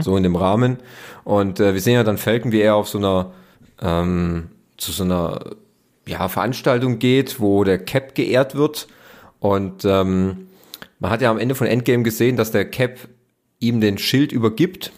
So 0.00 0.16
in 0.16 0.24
dem 0.24 0.34
Rahmen. 0.34 0.78
Und 1.22 1.60
äh, 1.60 1.74
wir 1.74 1.80
sehen 1.80 1.94
ja 1.94 2.02
dann 2.02 2.18
Falcon, 2.18 2.50
wie 2.50 2.60
er 2.60 2.74
auf 2.74 2.88
so 2.88 2.98
einer 2.98 3.32
ähm, 3.80 4.48
zu 4.76 4.90
so 4.92 5.04
einer 5.04 5.38
ja, 6.06 6.28
Veranstaltung 6.28 6.98
geht, 6.98 7.38
wo 7.38 7.62
der 7.62 7.78
Cap 7.78 8.14
geehrt 8.14 8.54
wird. 8.54 8.88
Und 9.40 9.84
ähm, 9.84 10.46
man 10.98 11.10
hat 11.10 11.20
ja 11.22 11.30
am 11.30 11.38
Ende 11.38 11.54
von 11.54 11.66
Endgame 11.66 12.02
gesehen, 12.02 12.36
dass 12.36 12.50
der 12.52 12.64
Cap 12.64 13.08
ihm 13.58 13.80
den 13.80 13.98
Schild 13.98 14.32
übergibt. 14.32 14.92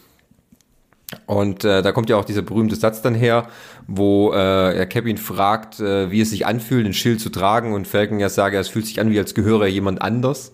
Und 1.26 1.64
äh, 1.64 1.82
da 1.82 1.92
kommt 1.92 2.08
ja 2.10 2.16
auch 2.16 2.24
dieser 2.24 2.42
berühmte 2.42 2.74
Satz 2.76 3.02
dann 3.02 3.14
her, 3.14 3.48
wo 3.86 4.32
äh, 4.32 4.74
der 4.74 4.86
Cap 4.86 5.06
ihn 5.06 5.18
fragt, 5.18 5.78
äh, 5.80 6.10
wie 6.10 6.20
es 6.20 6.30
sich 6.30 6.46
anfühlt, 6.46 6.86
den 6.86 6.94
Schild 6.94 7.20
zu 7.20 7.30
tragen. 7.30 7.72
Und 7.74 7.86
Falcon 7.86 8.18
ja 8.18 8.28
sagt, 8.28 8.54
es 8.56 8.68
fühlt 8.68 8.86
sich 8.86 9.00
an, 9.00 9.10
wie 9.10 9.18
als 9.18 9.34
gehöre 9.34 9.62
er 9.62 9.68
jemand 9.68 10.00
anders. 10.02 10.52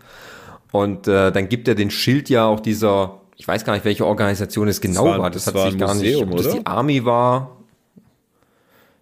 Und 0.73 1.07
äh, 1.09 1.31
dann 1.33 1.49
gibt 1.49 1.69
er 1.69 1.75
den 1.75 1.91
Schild 1.91 2.29
ja 2.29 2.45
auch 2.47 2.61
dieser 2.61 3.21
ich 3.41 3.47
weiß 3.47 3.65
gar 3.65 3.73
nicht, 3.75 3.85
welche 3.85 4.05
Organisation 4.05 4.67
es 4.67 4.81
genau 4.81 5.05
war- 5.05 5.19
war. 5.21 5.31
Das, 5.31 5.45
das 5.45 5.55
hat 5.55 5.61
war 5.63 5.71
sich 5.71 5.79
gar 5.79 5.95
nicht, 5.95 6.03
Museum, 6.05 6.31
ob 6.33 6.37
das 6.39 6.47
oder? 6.49 6.55
die 6.57 6.67
Army 6.67 7.05
war. 7.05 7.57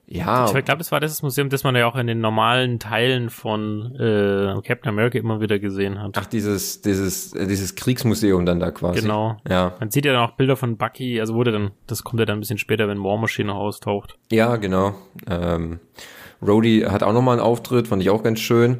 Ja, 0.08 0.46
Ich 0.46 0.64
glaube, 0.64 0.78
das 0.78 0.92
war 0.92 1.00
das 1.00 1.22
Museum, 1.22 1.48
das 1.48 1.64
man 1.64 1.75
ja 1.75 1.86
auch 1.86 1.96
in 1.96 2.06
den 2.06 2.20
normalen 2.20 2.78
Teilen 2.78 3.28
von 3.28 3.94
äh, 3.96 4.54
Captain 4.62 4.88
America 4.88 5.18
immer 5.18 5.40
wieder 5.40 5.58
gesehen 5.58 6.00
hat. 6.00 6.12
ach, 6.16 6.26
dieses, 6.26 6.80
dieses, 6.80 7.32
äh, 7.32 7.46
dieses 7.46 7.75
Kriegsmuseum 7.75 8.46
dann 8.46 8.60
da 8.60 8.70
quasi. 8.70 9.00
Genau. 9.00 9.36
Ja, 9.48 9.75
Man 9.80 9.90
sieht 9.90 10.04
ja 10.04 10.12
dann 10.12 10.22
auch 10.22 10.32
Bilder 10.36 10.56
von 10.56 10.76
Bucky, 10.76 11.20
also 11.20 11.34
wurde 11.34 11.50
dann, 11.50 11.72
das 11.88 12.04
kommt 12.04 12.20
ja 12.20 12.26
dann 12.26 12.38
ein 12.38 12.40
bisschen 12.40 12.58
später, 12.58 12.86
wenn 12.86 13.02
War 13.02 13.18
Machine 13.18 13.48
noch 13.48 13.56
austaucht. 13.56 14.16
ja, 14.30 14.56
genau. 14.56 14.94
Ähm, 15.28 15.80
Rhodey 16.40 16.82
hat 16.88 17.02
auch 17.02 17.12
nochmal 17.12 17.38
einen 17.38 17.46
Auftritt, 17.46 17.88
fand 17.88 18.02
ich 18.02 18.10
auch 18.10 18.22
ganz 18.22 18.40
schön. 18.40 18.78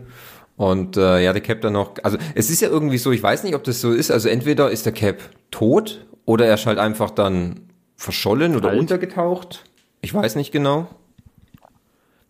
Und 0.56 0.97
äh, 0.97 1.23
ja, 1.23 1.33
der 1.33 1.42
Cap 1.42 1.61
dann 1.61 1.73
noch, 1.75 1.95
also 2.02 2.18
es 2.35 2.50
ist 2.50 2.61
ja 2.62 2.68
irgendwie 2.68 2.99
so, 2.99 3.12
ich 3.12 3.23
weiß 3.23 3.42
nicht, 3.45 3.54
ob 3.54 3.64
das 3.64 3.80
so 3.80 3.92
ist, 3.92 4.11
also 4.11 4.28
entweder 4.28 4.71
ist 4.71 4.87
der 4.87 4.92
Cap 4.92 5.18
tot 5.50 6.06
oder 6.25 6.47
er 6.47 6.54
ist 6.54 6.66
halt 6.66 6.78
einfach 6.78 7.11
dann 7.11 7.68
verschollen 7.97 8.56
oder 8.56 8.71
Alt. 8.71 8.78
untergetaucht. 8.78 9.64
Ich 10.00 10.14
weiß 10.14 10.37
nicht 10.37 10.52
genau. 10.52 10.87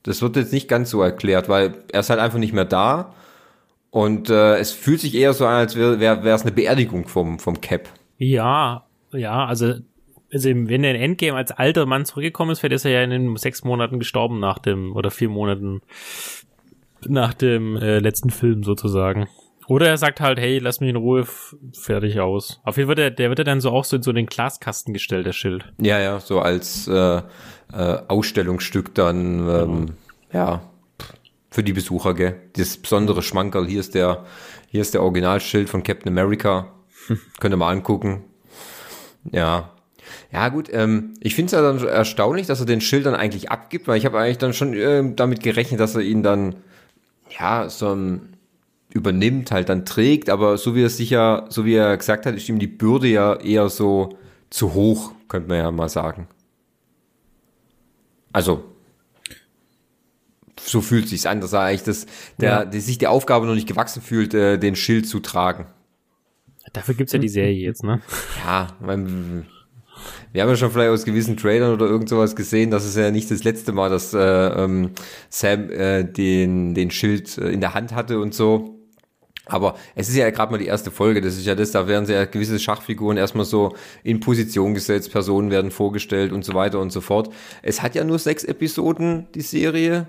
Das 0.06 0.22
wird 0.22 0.36
jetzt 0.36 0.52
nicht 0.52 0.68
ganz 0.68 0.90
so 0.90 1.02
erklärt, 1.02 1.48
weil 1.48 1.75
er 1.92 2.00
ist 2.00 2.10
halt 2.10 2.20
einfach 2.20 2.38
nicht 2.38 2.52
mehr 2.52 2.64
da. 2.64 3.14
Und 3.90 4.30
äh, 4.30 4.58
es 4.58 4.72
fühlt 4.72 5.00
sich 5.00 5.14
eher 5.14 5.32
so 5.32 5.46
an, 5.46 5.54
als 5.54 5.76
wäre 5.76 6.00
wär, 6.00 6.22
wär 6.22 6.34
es 6.34 6.42
eine 6.42 6.52
Beerdigung 6.52 7.08
vom, 7.08 7.38
vom 7.38 7.60
Cap. 7.60 7.88
Ja, 8.18 8.86
ja, 9.12 9.46
also, 9.46 9.75
also 10.32 10.48
wenn 10.50 10.84
er 10.84 10.94
in 10.94 11.00
Endgame 11.00 11.36
als 11.36 11.50
alter 11.50 11.86
Mann 11.86 12.04
zurückgekommen 12.04 12.50
ist, 12.50 12.62
ist 12.62 12.84
er 12.84 12.90
ja 12.90 13.02
in 13.02 13.10
den 13.10 13.36
sechs 13.36 13.64
Monaten 13.64 13.98
gestorben 13.98 14.38
nach 14.38 14.58
dem, 14.58 14.94
oder 14.94 15.10
vier 15.10 15.28
Monaten 15.28 15.82
nach 17.06 17.34
dem 17.34 17.76
äh, 17.76 17.98
letzten 17.98 18.30
Film 18.30 18.64
sozusagen. 18.64 19.28
Oder 19.68 19.88
er 19.88 19.99
sagt 19.99 20.20
halt, 20.20 20.38
hey, 20.38 20.58
lass 20.58 20.80
mich 20.80 20.90
in 20.90 20.96
Ruhe, 20.96 21.26
fertig 21.73 22.20
aus. 22.20 22.61
Auf 22.64 22.76
jeden 22.76 22.88
Fall, 22.88 22.94
der, 22.94 23.11
der 23.11 23.28
wird 23.28 23.38
ja 23.38 23.44
dann 23.44 23.61
so 23.61 23.70
auch 23.70 23.85
so 23.85 23.96
in 23.96 24.02
so 24.02 24.12
den 24.12 24.26
Glaskasten 24.26 24.92
gestellt, 24.92 25.26
der 25.26 25.32
Schild. 25.32 25.73
Ja, 25.80 25.99
ja, 25.99 26.20
so 26.20 26.40
als 26.40 26.87
äh, 26.87 27.18
äh, 27.18 27.23
Ausstellungsstück 27.73 28.94
dann, 28.94 29.49
ähm, 29.49 29.87
ja, 30.32 30.62
für 31.50 31.64
die 31.64 31.73
Besucher, 31.73 32.14
gell. 32.14 32.40
Das 32.52 32.76
besondere 32.76 33.23
Schmankerl, 33.23 33.66
hier 33.66 33.80
ist 33.80 33.94
der, 33.94 34.25
hier 34.68 34.82
ist 34.82 34.94
der 34.94 35.02
Originalschild 35.02 35.68
von 35.68 35.82
Captain 35.82 36.12
America. 36.12 36.73
Könnt 37.40 37.54
ihr 37.54 37.58
mal 37.58 37.73
angucken. 37.73 38.25
Ja. 39.32 39.73
Ja, 40.30 40.49
gut, 40.50 40.68
ähm, 40.73 41.14
ich 41.20 41.35
finde 41.35 41.46
es 41.46 41.52
ja 41.52 41.62
dann 41.62 41.85
erstaunlich, 41.85 42.46
dass 42.46 42.61
er 42.61 42.66
den 42.66 42.80
Schild 42.80 43.06
dann 43.06 43.14
eigentlich 43.14 43.50
abgibt, 43.50 43.88
weil 43.88 43.99
ich 43.99 44.06
habe 44.06 44.18
eigentlich 44.18 44.38
dann 44.38 44.52
schon 44.52 44.75
äh, 44.75 45.02
damit 45.16 45.42
gerechnet, 45.42 45.80
dass 45.80 45.96
er 45.96 46.02
ihn 46.02 46.23
dann, 46.23 46.56
ja, 47.37 47.68
so 47.68 47.92
ein 47.92 48.35
übernimmt, 48.96 49.50
halt 49.52 49.68
dann 49.68 49.84
trägt, 49.84 50.28
aber 50.30 50.58
so 50.58 50.74
wie 50.74 50.82
er 50.82 50.90
sicher, 50.90 51.46
so 51.48 51.64
wie 51.64 51.74
er 51.74 51.96
gesagt 51.96 52.26
hat, 52.26 52.34
ist 52.34 52.48
ihm 52.48 52.58
die 52.58 52.66
Bürde 52.66 53.06
ja 53.08 53.34
eher 53.36 53.68
so 53.68 54.18
zu 54.50 54.74
hoch, 54.74 55.12
könnte 55.28 55.48
man 55.48 55.58
ja 55.58 55.70
mal 55.70 55.88
sagen. 55.88 56.26
Also, 58.32 58.64
so 60.60 60.80
fühlt 60.80 61.08
sich's 61.08 61.26
an, 61.26 61.40
dass 61.40 61.52
er 61.52 61.60
eigentlich 61.60 61.84
das, 61.84 62.06
der, 62.38 62.50
Ja. 62.50 62.64
der 62.64 62.80
sich 62.80 62.98
der 62.98 63.10
Aufgabe 63.10 63.46
noch 63.46 63.54
nicht 63.54 63.68
gewachsen 63.68 64.02
fühlt, 64.02 64.34
äh, 64.34 64.58
den 64.58 64.74
Schild 64.76 65.06
zu 65.06 65.20
tragen. 65.20 65.66
Dafür 66.72 66.94
gibt's 66.94 67.12
ja 67.12 67.18
die 67.18 67.28
Serie 67.28 67.54
jetzt, 67.54 67.84
ne? 67.84 68.00
Ja, 68.44 68.68
weil, 68.80 69.44
wir 70.32 70.42
haben 70.42 70.48
ja 70.50 70.56
schon 70.56 70.70
vielleicht 70.70 70.90
aus 70.90 71.04
gewissen 71.04 71.36
Trailern 71.36 71.72
oder 71.72 71.86
irgend 71.86 72.08
sowas 72.08 72.36
gesehen, 72.36 72.70
dass 72.70 72.84
es 72.84 72.96
ja 72.96 73.10
nicht 73.10 73.30
das 73.30 73.44
letzte 73.44 73.72
Mal, 73.72 73.88
dass 73.88 74.12
äh, 74.12 74.18
ähm, 74.20 74.90
Sam 75.30 75.70
äh, 75.70 76.04
den, 76.04 76.74
den 76.74 76.90
Schild 76.90 77.38
äh, 77.38 77.48
in 77.50 77.60
der 77.60 77.72
Hand 77.74 77.94
hatte 77.94 78.18
und 78.18 78.34
so. 78.34 78.75
Aber 79.46 79.76
es 79.94 80.08
ist 80.08 80.16
ja 80.16 80.28
gerade 80.30 80.50
mal 80.50 80.58
die 80.58 80.66
erste 80.66 80.90
Folge, 80.90 81.20
das 81.20 81.36
ist 81.36 81.46
ja 81.46 81.54
das, 81.54 81.70
da 81.70 81.86
werden 81.86 82.04
sie 82.04 82.12
ja 82.12 82.24
gewisse 82.24 82.58
Schachfiguren 82.58 83.16
erstmal 83.16 83.44
so 83.44 83.74
in 84.02 84.18
Position 84.18 84.74
gesetzt, 84.74 85.12
Personen 85.12 85.50
werden 85.50 85.70
vorgestellt 85.70 86.32
und 86.32 86.44
so 86.44 86.52
weiter 86.54 86.80
und 86.80 86.90
so 86.90 87.00
fort. 87.00 87.32
Es 87.62 87.80
hat 87.80 87.94
ja 87.94 88.02
nur 88.02 88.18
sechs 88.18 88.42
Episoden, 88.42 89.28
die 89.34 89.40
Serie. 89.40 90.08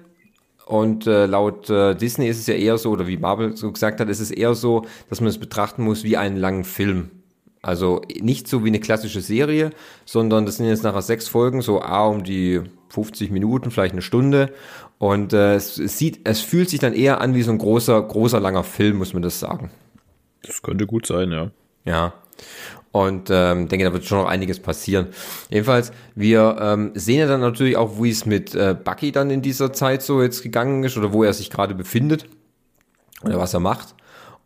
Und 0.65 1.08
äh, 1.08 1.27
laut 1.27 1.70
äh, 1.70 1.96
Disney 1.96 2.27
ist 2.27 2.39
es 2.39 2.48
ja 2.48 2.56
eher 2.56 2.77
so, 2.77 2.91
oder 2.91 3.08
wie 3.08 3.15
Marvel 3.15 3.56
so 3.56 3.72
gesagt 3.72 4.01
hat, 4.01 4.10
ist 4.10 4.20
es 4.20 4.32
eher 4.32 4.53
so, 4.53 4.86
dass 5.10 5.22
man 5.22 5.29
es 5.29 5.38
betrachten 5.38 5.84
muss 5.84 6.03
wie 6.03 6.17
einen 6.17 6.36
langen 6.36 6.65
Film. 6.65 7.12
Also 7.68 8.02
nicht 8.22 8.48
so 8.48 8.64
wie 8.64 8.70
eine 8.70 8.80
klassische 8.80 9.20
Serie, 9.20 9.72
sondern 10.06 10.46
das 10.46 10.56
sind 10.56 10.68
jetzt 10.68 10.86
nachher 10.86 11.02
sechs 11.02 11.28
Folgen, 11.28 11.62
so 11.62 11.82
A 11.82 12.08
um 12.08 12.24
die 12.24 12.62
50 12.88 13.30
Minuten, 13.30 13.72
vielleicht 13.72 13.92
eine 13.92 14.02
Stunde. 14.02 14.54
Und 15.00 15.34
äh, 15.34 15.56
es, 15.56 15.78
es 15.78 15.98
sieht, 15.98 16.22
es 16.24 16.40
fühlt 16.40 16.70
sich 16.70 16.80
dann 16.80 16.94
eher 16.94 17.20
an 17.20 17.36
wie 17.36 17.42
so 17.42 17.52
ein 17.52 17.58
großer, 17.58 18.02
großer, 18.02 18.40
langer 18.40 18.64
Film, 18.64 19.00
muss 19.00 19.12
man 19.12 19.22
das 19.22 19.42
sagen. 19.42 19.70
Das 20.44 20.62
könnte 20.62 20.88
gut 20.88 21.08
sein, 21.08 21.30
ja. 21.30 21.52
Ja. 21.84 22.14
Und 22.94 23.28
ähm, 23.32 23.68
denke, 23.68 23.84
da 23.84 23.92
wird 23.92 24.06
schon 24.06 24.20
noch 24.20 24.30
einiges 24.30 24.62
passieren. 24.62 25.08
Jedenfalls, 25.50 25.92
wir 26.16 26.56
ähm, 26.62 26.92
sehen 26.94 27.20
ja 27.20 27.28
dann 27.28 27.42
natürlich 27.42 27.76
auch, 27.76 28.02
wie 28.02 28.12
es 28.12 28.26
mit 28.26 28.56
äh, 28.56 28.78
Bucky 28.82 29.12
dann 29.12 29.30
in 29.30 29.42
dieser 29.42 29.74
Zeit 29.74 30.04
so 30.04 30.22
jetzt 30.22 30.42
gegangen 30.42 30.86
ist 30.86 30.96
oder 30.96 31.12
wo 31.12 31.26
er 31.26 31.34
sich 31.34 31.50
gerade 31.50 31.76
befindet 31.76 32.28
oder 33.26 33.38
was 33.40 33.54
er 33.54 33.60
macht. 33.60 33.94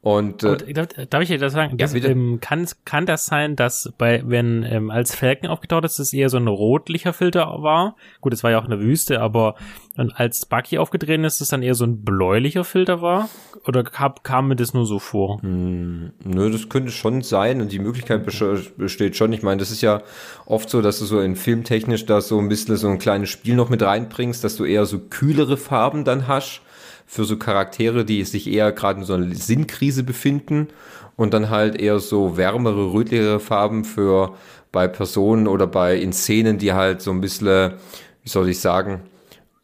Und 0.03 0.43
Und, 0.43 0.67
äh, 0.67 0.73
darf, 0.73 0.87
darf 1.11 1.21
ich 1.21 1.27
dir 1.29 1.37
das 1.37 1.53
sagen? 1.53 1.77
Das, 1.77 1.93
bitte. 1.93 2.09
ähm, 2.09 2.39
kann, 2.41 2.67
kann 2.85 3.05
das 3.05 3.27
sein, 3.27 3.55
dass 3.55 3.93
bei, 3.99 4.23
wenn 4.25 4.63
ähm, 4.63 4.89
als 4.89 5.13
Falcon 5.13 5.47
aufgetaucht 5.47 5.85
ist, 5.85 5.99
es 5.99 6.11
eher 6.11 6.29
so 6.29 6.37
ein 6.37 6.47
rotlicher 6.47 7.13
Filter 7.13 7.45
war? 7.61 7.95
Gut, 8.19 8.33
es 8.33 8.43
war 8.43 8.49
ja 8.49 8.59
auch 8.59 8.65
eine 8.65 8.79
Wüste, 8.79 9.21
aber 9.21 9.55
und 9.97 10.19
als 10.19 10.47
Bucky 10.47 10.79
aufgetreten 10.79 11.23
ist, 11.23 11.39
es 11.39 11.49
dann 11.49 11.61
eher 11.61 11.75
so 11.75 11.85
ein 11.85 12.03
bläulicher 12.03 12.63
Filter 12.63 13.03
war? 13.03 13.29
Oder 13.67 13.83
kam, 13.83 14.15
kam 14.23 14.47
mir 14.47 14.55
das 14.55 14.73
nur 14.73 14.87
so 14.87 14.97
vor? 14.97 15.39
Nö, 15.43 16.09
das 16.49 16.69
könnte 16.69 16.89
schon 16.91 17.21
sein 17.21 17.61
und 17.61 17.71
die 17.71 17.77
Möglichkeit 17.79 18.27
bes- 18.27 18.71
besteht 18.75 19.15
schon. 19.15 19.33
Ich 19.33 19.43
meine, 19.43 19.59
das 19.59 19.69
ist 19.69 19.81
ja 19.81 20.01
oft 20.47 20.67
so, 20.71 20.81
dass 20.81 20.97
du 20.97 21.05
so 21.05 21.19
in 21.19 21.35
filmtechnisch 21.35 22.07
da 22.07 22.21
so 22.21 22.39
ein 22.39 22.49
bisschen 22.49 22.75
so 22.77 22.87
ein 22.87 22.97
kleines 22.97 23.29
Spiel 23.29 23.55
noch 23.55 23.69
mit 23.69 23.83
reinbringst, 23.83 24.43
dass 24.43 24.55
du 24.55 24.65
eher 24.65 24.87
so 24.87 24.97
kühlere 24.97 25.57
Farben 25.57 26.05
dann 26.05 26.27
hast 26.27 26.61
für 27.05 27.25
so 27.25 27.37
Charaktere, 27.37 28.05
die 28.05 28.23
sich 28.23 28.47
eher 28.47 28.71
gerade 28.71 28.99
in 28.99 29.05
so 29.05 29.13
einer 29.13 29.33
Sinnkrise 29.35 30.03
befinden 30.03 30.67
und 31.15 31.33
dann 31.33 31.49
halt 31.49 31.79
eher 31.79 31.99
so 31.99 32.37
wärmere, 32.37 32.93
rötlichere 32.93 33.39
Farben 33.39 33.85
für 33.85 34.35
bei 34.71 34.87
Personen 34.87 35.47
oder 35.47 35.67
bei 35.67 35.97
in 35.97 36.13
Szenen, 36.13 36.57
die 36.57 36.73
halt 36.73 37.01
so 37.01 37.11
ein 37.11 37.21
bisschen, 37.21 37.73
wie 38.23 38.29
soll 38.29 38.49
ich 38.49 38.59
sagen, 38.59 39.01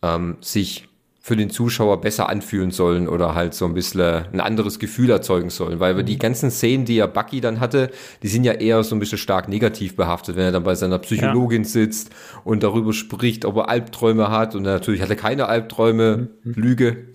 ähm, 0.01 0.38
sich 0.41 0.87
für 1.27 1.36
den 1.36 1.50
Zuschauer 1.50 2.00
besser 2.00 2.29
anfühlen 2.29 2.72
sollen 2.72 3.10
oder 3.10 3.36
halt 3.36 3.53
so 3.53 3.65
ein 3.65 3.74
bisschen 3.74 4.24
ein 4.31 4.39
anderes 4.39 4.79
Gefühl 4.79 5.10
erzeugen 5.10 5.50
sollen. 5.50 5.81
Weil 5.81 6.01
die 6.05 6.17
ganzen 6.17 6.50
Szenen, 6.51 6.86
die 6.86 6.96
ja 6.96 7.05
Bucky 7.05 7.41
dann 7.41 7.60
hatte, 7.60 7.91
die 8.24 8.29
sind 8.29 8.46
ja 8.46 8.53
eher 8.53 8.81
so 8.86 8.96
ein 8.96 9.00
bisschen 9.00 9.17
stark 9.17 9.50
negativ 9.50 9.98
behaftet, 9.98 10.38
wenn 10.38 10.46
er 10.46 10.51
dann 10.53 10.63
bei 10.63 10.74
seiner 10.74 11.00
Psychologin 11.00 11.65
sitzt 11.65 12.12
und 12.46 12.63
darüber 12.63 12.93
spricht, 12.93 13.43
ob 13.43 13.57
er 13.57 13.67
Albträume 13.67 14.31
hat. 14.31 14.55
Und 14.55 14.63
natürlich 14.63 15.01
hat 15.01 15.10
er 15.10 15.17
keine 15.17 15.50
Albträume. 15.50 16.29
Lüge. 16.46 17.07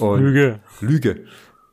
Und 0.00 0.20
Lüge. 0.20 0.58
Lüge. 0.80 1.20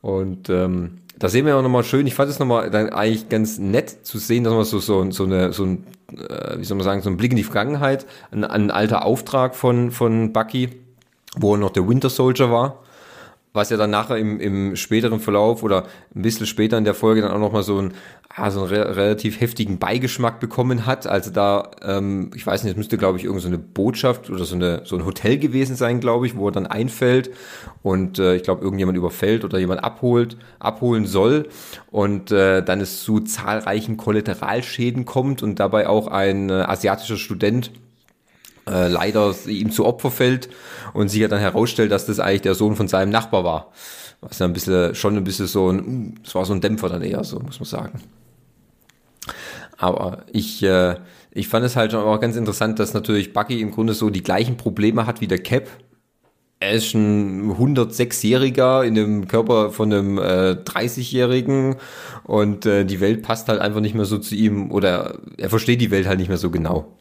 Und 0.01 0.51
ähm, 0.51 1.00
da 1.17 1.27
sehen 1.27 1.48
wir 1.48 1.58
auch 1.58 1.63
nochmal 1.63 1.84
schön, 1.84 2.05
ich 2.05 2.13
fand 2.13 2.29
es 2.29 2.38
nochmal 2.38 2.70
dann 2.70 2.89
eigentlich 2.89 3.29
ganz 3.29 3.58
nett 3.58 4.05
zu 4.05 4.20
sehen, 4.20 4.44
dass 4.44 4.53
man 4.53 4.63
so, 4.63 4.77
so, 4.77 5.10
so, 5.10 5.24
eine, 5.24 5.53
so 5.53 5.63
ein, 5.63 5.86
äh, 6.15 6.60
wie 6.60 6.65
soll 6.65 6.77
man 6.77 6.86
sagen, 6.86 7.01
so 7.01 7.10
ein 7.10 7.17
Blick 7.17 7.32
in 7.32 7.38
die 7.38 7.44
Vergangenheit, 7.44 8.05
ein, 8.29 8.44
ein 8.44 8.70
alter 8.70 9.05
Auftrag 9.05 9.55
von, 9.55 9.89
von 9.89 10.32
Bucky, 10.32 10.85
wo 11.38 11.56
er 11.56 11.58
noch 11.58 11.72
der 11.72 11.88
Winter 11.88 12.10
Soldier 12.10 12.51
war, 12.51 12.80
was 13.56 13.70
ja 13.70 13.77
dann 13.77 13.89
nachher 13.89 14.18
im, 14.18 14.39
im 14.39 14.75
späteren 14.75 15.20
Verlauf 15.20 15.63
oder 15.63 15.86
ein 16.13 16.22
bisschen 16.22 16.46
später 16.46 16.77
in 16.77 16.84
der 16.84 16.94
Folge 16.94 17.22
dann 17.22 17.32
auch 17.32 17.39
nochmal 17.39 17.63
so, 17.63 17.80
ein, 17.80 17.94
ah, 18.36 18.51
so 18.51 18.62
einen 18.62 18.70
re 18.70 18.96
relativ 18.98 19.39
heftigen 19.39 19.80
Beigeschmack 19.80 20.42
bekommen 20.42 20.86
hat. 20.86 21.08
Also 21.08 21.32
da, 21.32 21.72
ähm, 21.82 22.32
ich 22.36 22.46
weiß 22.46 22.63
nicht, 22.63 22.72
es 22.72 22.77
müsste, 22.77 22.98
glaube 22.98 23.18
ich, 23.18 23.24
irgendeine 23.24 23.56
so 23.56 23.63
Botschaft 23.74 24.30
oder 24.30 24.44
so, 24.44 24.56
eine, 24.56 24.82
so 24.84 24.98
ein 24.98 25.06
Hotel 25.06 25.38
gewesen 25.38 25.77
sein, 25.77 26.01
glaube 26.01 26.27
ich, 26.27 26.36
wo 26.36 26.50
er 26.50 26.51
dann 26.51 26.68
einfällt 26.68 27.32
und 27.82 28.20
äh, 28.20 28.36
ich 28.36 28.44
glaube, 28.44 28.62
irgendjemand 28.62 28.98
überfällt 28.98 29.46
oder 29.46 29.58
jemand 29.58 29.84
abholt, 29.86 30.38
abholen 30.60 31.06
soll 31.06 31.48
und 31.92 32.32
äh, 32.32 32.62
dann 32.62 32.82
es 32.82 33.04
zu 33.04 33.22
zahlreichen 33.22 33.96
Kollateralschäden 33.96 35.06
kommt 35.06 35.42
und 35.42 35.62
dabei 35.62 35.88
auch 35.88 36.08
ein 36.08 36.50
äh, 36.50 36.54
asiatischer 36.54 37.18
Student 37.18 37.72
äh, 38.67 38.88
leider 38.88 39.34
ihm 39.48 39.72
zu 39.72 39.86
Opfer 39.86 40.12
fällt 40.12 40.50
und 40.93 41.10
sich 41.10 41.22
ja 41.22 41.27
dann 41.27 41.39
herausstellt, 41.39 41.91
dass 41.91 42.05
das 42.05 42.19
eigentlich 42.19 42.41
der 42.41 42.55
Sohn 42.55 42.75
von 42.75 42.88
seinem 42.88 43.10
Nachbar 43.10 43.43
war. 43.43 43.72
Was 44.22 44.39
ja 44.39 44.45
ein 44.45 44.53
bisschen, 44.53 44.95
schon 44.95 45.17
ein 45.17 45.24
bisschen 45.24 45.48
so 45.48 45.69
ein, 45.69 45.79
uh, 45.79 46.13
es 46.24 46.34
war 46.34 46.45
so 46.45 46.53
ein 46.53 46.62
Dämpfer 46.62 46.89
dann 46.89 47.01
eher, 47.01 47.24
so 47.24 47.39
muss 47.39 47.60
man 47.60 47.67
sagen. 47.67 48.01
Aber 49.77 50.24
ich, 50.31 50.63
äh, 50.63 50.95
ich 51.31 51.48
fand 51.48 51.65
es 51.65 51.75
halt 51.75 51.91
schon 51.91 52.03
auch 52.03 52.19
ganz 52.19 52.36
interessant, 52.36 52.79
dass 52.79 52.93
natürlich 52.93 53.34
Bucky 53.34 53.62
im 53.62 53.72
Grunde 53.72 53.93
so 53.93 54.10
die 54.10 54.24
gleichen 54.24 54.57
Probleme 54.57 55.05
hat 55.05 55.22
wie 55.22 55.27
der 55.27 55.39
Cap. 55.39 55.67
Er 56.60 56.72
ist 56.72 56.93
ein 56.93 57.51
106-Jähriger 57.51 58.84
in 58.84 58.95
dem 58.95 59.27
Körper 59.27 59.72
von 59.72 59.91
einem 59.91 60.17
äh, 60.17 60.55
30-Jährigen 60.63 61.75
und 62.24 62.65
äh, 62.65 62.86
die 62.86 63.01
Welt 63.01 63.22
passt 63.22 63.50
halt 63.50 63.60
einfach 63.60 63.81
nicht 63.81 63.93
mehr 63.93 64.05
so 64.05 64.17
zu 64.17 64.34
ihm 64.36 64.72
oder 64.72 65.19
er 65.38 65.50
versteht 65.50 65.81
die 65.81 65.91
Welt 65.91 66.07
halt 66.07 66.19
nicht 66.19 66.29
mehr 66.29 66.38
so 66.38 66.50
genau. 66.50 66.95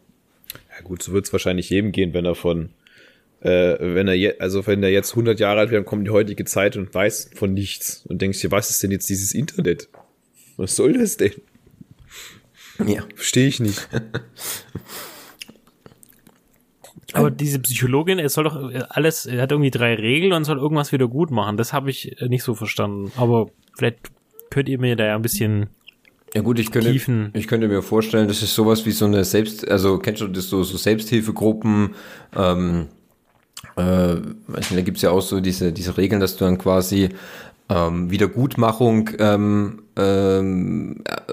Ja 0.74 0.82
gut, 0.82 1.02
so 1.02 1.12
wird 1.12 1.26
es 1.26 1.32
wahrscheinlich 1.32 1.70
jedem 1.70 1.92
gehen, 1.92 2.14
wenn 2.14 2.24
er 2.24 2.34
von, 2.34 2.70
äh, 3.40 3.76
wenn 3.80 4.08
er 4.08 4.14
je, 4.14 4.38
also 4.38 4.66
wenn 4.66 4.82
er 4.82 4.90
jetzt 4.90 5.12
100 5.12 5.38
Jahre 5.38 5.60
alt 5.60 5.70
wird, 5.70 5.78
dann 5.80 5.86
kommt 5.86 6.06
die 6.06 6.10
heutige 6.10 6.44
Zeit 6.44 6.76
und 6.76 6.92
weiß 6.92 7.30
von 7.34 7.54
nichts 7.54 8.04
und 8.08 8.20
denkst 8.20 8.40
dir, 8.40 8.50
was 8.50 8.70
ist 8.70 8.82
denn 8.82 8.90
jetzt 8.90 9.08
dieses 9.08 9.32
Internet? 9.32 9.88
Was 10.56 10.74
soll 10.76 10.94
das 10.94 11.16
denn? 11.16 11.34
Ja. 12.86 13.04
Verstehe 13.14 13.46
ich 13.46 13.60
nicht. 13.60 13.88
Aber 17.12 17.30
diese 17.30 17.60
Psychologin, 17.60 18.18
er 18.18 18.28
soll 18.28 18.44
doch 18.44 18.70
äh, 18.70 18.82
alles, 18.88 19.26
er 19.26 19.42
hat 19.42 19.52
irgendwie 19.52 19.70
drei 19.70 19.94
Regeln 19.94 20.32
und 20.32 20.44
soll 20.44 20.58
irgendwas 20.58 20.90
wieder 20.90 21.06
gut 21.06 21.30
machen. 21.30 21.56
Das 21.56 21.72
habe 21.72 21.90
ich 21.90 22.20
äh, 22.20 22.28
nicht 22.28 22.42
so 22.42 22.54
verstanden. 22.54 23.12
Aber 23.16 23.50
vielleicht 23.76 24.10
könnt 24.50 24.68
ihr 24.68 24.80
mir 24.80 24.96
da 24.96 25.06
ja 25.06 25.14
ein 25.14 25.22
bisschen 25.22 25.68
Ja 26.34 26.42
gut, 26.42 26.58
ich 26.58 26.72
könnte, 26.72 26.90
Tiefen. 26.90 27.30
ich 27.32 27.46
könnte 27.46 27.68
mir 27.68 27.80
vorstellen, 27.80 28.26
das 28.26 28.42
ist 28.42 28.54
sowas 28.54 28.84
wie 28.86 28.90
so 28.90 29.04
eine 29.04 29.24
Selbst, 29.24 29.68
also 29.68 29.98
kennst 29.98 30.20
du 30.20 30.26
das 30.26 30.48
so, 30.48 30.64
so 30.64 30.76
Selbsthilfegruppen, 30.76 31.94
ähm, 32.36 32.88
äh, 33.76 33.82
weiß 33.82 34.70
nicht, 34.70 34.76
da 34.76 34.80
gibt's 34.80 35.02
ja 35.02 35.10
auch 35.10 35.22
so 35.22 35.40
diese, 35.40 35.72
diese 35.72 35.96
Regeln, 35.96 36.20
dass 36.20 36.36
du 36.36 36.44
dann 36.44 36.58
quasi 36.58 37.10
ähm, 37.68 38.10
Wiedergutmachung 38.10 39.10
ähm, 39.20 39.82
ähm, 39.96 41.04
äh, 41.04 41.32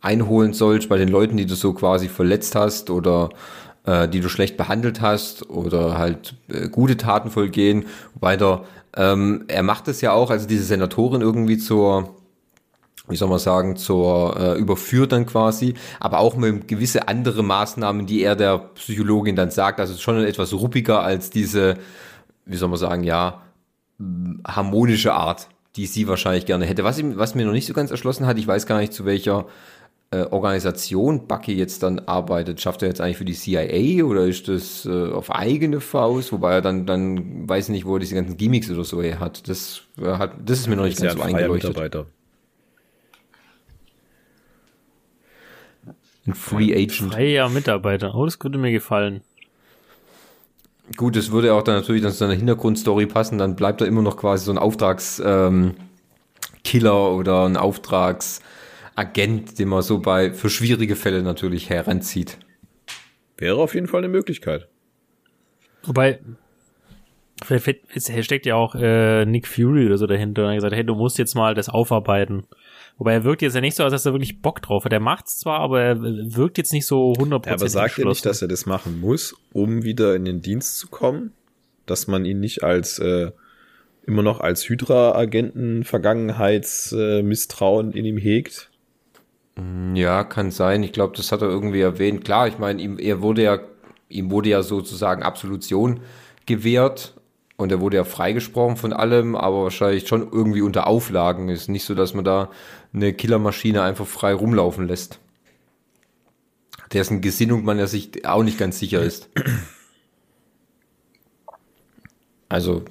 einholen 0.00 0.52
sollst 0.52 0.88
bei 0.88 0.98
den 0.98 1.08
Leuten, 1.08 1.36
die 1.36 1.46
du 1.46 1.54
so 1.54 1.72
quasi 1.72 2.08
verletzt 2.08 2.56
hast 2.56 2.90
oder 2.90 3.30
äh, 3.86 4.08
die 4.08 4.20
du 4.20 4.28
schlecht 4.28 4.56
behandelt 4.56 5.00
hast 5.00 5.48
oder 5.48 5.96
halt 5.96 6.34
äh, 6.48 6.68
gute 6.68 6.96
Taten 6.96 7.30
vollgehen. 7.30 7.86
Weiter, 8.18 8.64
ähm, 8.96 9.44
er 9.46 9.62
macht 9.62 9.86
es 9.86 10.00
ja 10.00 10.12
auch, 10.12 10.30
also 10.30 10.48
diese 10.48 10.64
Senatorin 10.64 11.20
irgendwie 11.20 11.58
zur 11.58 12.16
wie 13.08 13.16
soll 13.16 13.28
man 13.28 13.38
sagen, 13.38 13.76
zur 13.76 14.36
äh, 14.38 14.58
überführt 14.58 15.12
dann 15.12 15.26
quasi, 15.26 15.74
aber 16.00 16.20
auch 16.20 16.36
mit 16.36 16.68
gewisse 16.68 17.08
andere 17.08 17.42
Maßnahmen, 17.42 18.06
die 18.06 18.22
er 18.22 18.34
der 18.34 18.58
Psychologin 18.58 19.36
dann 19.36 19.50
sagt. 19.50 19.78
Also 19.78 19.96
schon 19.98 20.24
etwas 20.24 20.52
ruppiger 20.54 21.02
als 21.02 21.30
diese, 21.30 21.76
wie 22.46 22.56
soll 22.56 22.68
man 22.68 22.78
sagen, 22.78 23.04
ja, 23.04 23.42
harmonische 24.46 25.12
Art, 25.12 25.48
die 25.76 25.86
sie 25.86 26.08
wahrscheinlich 26.08 26.46
gerne 26.46 26.64
hätte. 26.64 26.84
Was, 26.84 27.00
was 27.16 27.34
mir 27.34 27.44
noch 27.44 27.52
nicht 27.52 27.66
so 27.66 27.74
ganz 27.74 27.90
erschlossen 27.90 28.26
hat, 28.26 28.38
ich 28.38 28.46
weiß 28.46 28.66
gar 28.66 28.78
nicht, 28.78 28.92
zu 28.92 29.04
welcher 29.04 29.46
äh, 30.10 30.22
Organisation 30.30 31.26
Bucky 31.26 31.52
jetzt 31.52 31.82
dann 31.82 31.98
arbeitet. 31.98 32.60
Schafft 32.60 32.82
er 32.82 32.88
jetzt 32.88 33.00
eigentlich 33.00 33.18
für 33.18 33.24
die 33.24 33.34
CIA 33.34 34.04
oder 34.04 34.24
ist 34.24 34.48
das 34.48 34.86
äh, 34.86 35.12
auf 35.12 35.30
eigene 35.30 35.80
Faust? 35.80 36.32
Wobei 36.32 36.54
er 36.54 36.62
dann, 36.62 36.86
dann 36.86 37.48
weiß 37.48 37.66
ich 37.68 37.72
nicht, 37.72 37.84
wo 37.84 37.96
er 37.96 38.00
diese 38.00 38.14
ganzen 38.14 38.36
Gimmicks 38.36 38.70
oder 38.70 38.84
so 38.84 39.02
her 39.02 39.20
hat. 39.20 39.48
Das, 39.48 39.82
äh, 40.00 40.06
hat, 40.06 40.32
das 40.44 40.60
ist 40.60 40.68
mir 40.68 40.76
noch 40.76 40.84
nicht 40.84 41.00
ganz 41.00 41.14
so 41.14 41.20
eingeleuchtet. 41.20 41.70
Mitarbeiter. 41.70 42.06
Ein 46.26 46.34
Free 46.34 46.72
Agent. 46.72 47.12
freier 47.12 47.48
Mitarbeiter. 47.48 48.14
Oh, 48.14 48.24
das 48.24 48.42
würde 48.42 48.58
mir 48.58 48.72
gefallen. 48.72 49.22
Gut, 50.96 51.16
das 51.16 51.30
würde 51.30 51.54
auch 51.54 51.62
dann 51.62 51.76
natürlich 51.76 52.02
dann 52.02 52.12
zu 52.12 52.18
seiner 52.18 52.34
Hintergrundstory 52.34 53.06
passen, 53.06 53.38
dann 53.38 53.56
bleibt 53.56 53.80
er 53.80 53.86
immer 53.86 54.02
noch 54.02 54.18
quasi 54.18 54.44
so 54.44 54.52
ein 54.52 54.58
Auftragskiller 54.58 55.48
ähm, 55.48 55.74
oder 56.74 57.46
ein 57.46 57.56
Auftragsagent, 57.56 59.58
den 59.58 59.68
man 59.68 59.82
so 59.82 60.00
bei 60.00 60.32
für 60.32 60.50
schwierige 60.50 60.94
Fälle 60.94 61.22
natürlich 61.22 61.70
heranzieht. 61.70 62.38
Wäre 63.38 63.56
auf 63.56 63.74
jeden 63.74 63.88
Fall 63.88 64.00
eine 64.00 64.08
Möglichkeit. 64.08 64.68
Wobei, 65.84 66.20
vielleicht 67.42 67.80
es 67.94 68.24
steckt 68.24 68.46
ja 68.46 68.54
auch 68.54 68.74
äh, 68.74 69.24
Nick 69.24 69.46
Fury 69.46 69.86
oder 69.86 69.96
so 69.96 70.06
dahinter 70.06 70.42
und 70.42 70.48
hat 70.48 70.56
gesagt, 70.56 70.74
hey, 70.74 70.84
du 70.84 70.94
musst 70.94 71.18
jetzt 71.18 71.34
mal 71.34 71.54
das 71.54 71.70
aufarbeiten. 71.70 72.46
Wobei 72.96 73.14
er 73.14 73.24
wirkt 73.24 73.42
jetzt 73.42 73.54
ja 73.54 73.60
nicht 73.60 73.76
so, 73.76 73.82
als 73.82 73.92
dass 73.92 74.06
er 74.06 74.12
wirklich 74.12 74.40
Bock 74.40 74.62
drauf 74.62 74.84
hat. 74.84 74.92
Er 74.92 75.00
macht's 75.00 75.40
zwar, 75.40 75.58
aber 75.60 75.82
er 75.82 76.00
wirkt 76.00 76.58
jetzt 76.58 76.72
nicht 76.72 76.86
so 76.86 77.12
100% 77.14 77.46
Ja, 77.46 77.54
aber 77.54 77.68
sagt 77.68 77.98
er 77.98 78.06
nicht, 78.06 78.24
dass 78.24 78.40
er 78.40 78.46
das 78.48 78.66
machen 78.66 79.00
muss, 79.00 79.34
um 79.52 79.82
wieder 79.82 80.14
in 80.14 80.24
den 80.24 80.42
Dienst 80.42 80.78
zu 80.78 80.86
kommen? 80.88 81.32
Dass 81.86 82.06
man 82.06 82.24
ihn 82.24 82.38
nicht 82.40 82.62
als 82.62 83.00
äh, 83.00 83.32
immer 84.06 84.22
noch 84.22 84.40
als 84.40 84.68
Hydra-Agenten 84.68 85.84
Vergangenheitsmisstrauen 85.84 87.92
äh, 87.92 87.98
in 87.98 88.04
ihm 88.04 88.16
hegt? 88.16 88.70
Ja, 89.94 90.24
kann 90.24 90.50
sein. 90.50 90.82
Ich 90.82 90.92
glaube, 90.92 91.16
das 91.16 91.32
hat 91.32 91.42
er 91.42 91.48
irgendwie 91.48 91.80
erwähnt. 91.80 92.24
Klar, 92.24 92.48
ich 92.48 92.58
meine, 92.58 92.80
ihm, 92.80 92.98
er 92.98 93.20
wurde 93.22 93.42
ja, 93.42 93.60
ihm 94.08 94.30
wurde 94.30 94.48
ja 94.50 94.62
sozusagen 94.62 95.22
Absolution 95.22 96.00
gewährt 96.46 97.14
und 97.56 97.70
er 97.70 97.80
wurde 97.80 97.96
ja 97.96 98.04
freigesprochen 98.04 98.76
von 98.76 98.92
allem, 98.92 99.36
aber 99.36 99.64
wahrscheinlich 99.64 100.08
schon 100.08 100.28
irgendwie 100.32 100.62
unter 100.62 100.86
Auflagen. 100.86 101.48
Ist 101.48 101.68
nicht 101.68 101.84
so, 101.84 101.94
dass 101.94 102.14
man 102.14 102.24
da 102.24 102.50
eine 102.92 103.12
Killermaschine 103.12 103.82
einfach 103.82 104.06
frei 104.06 104.34
rumlaufen 104.34 104.88
lässt. 104.88 105.20
Dessen 106.92 107.20
Gesinnung 107.20 107.64
man 107.64 107.78
ja 107.78 107.86
sich 107.86 108.26
auch 108.26 108.42
nicht 108.42 108.58
ganz 108.58 108.78
sicher 108.78 109.02
ist. 109.02 109.28
Also 112.48 112.84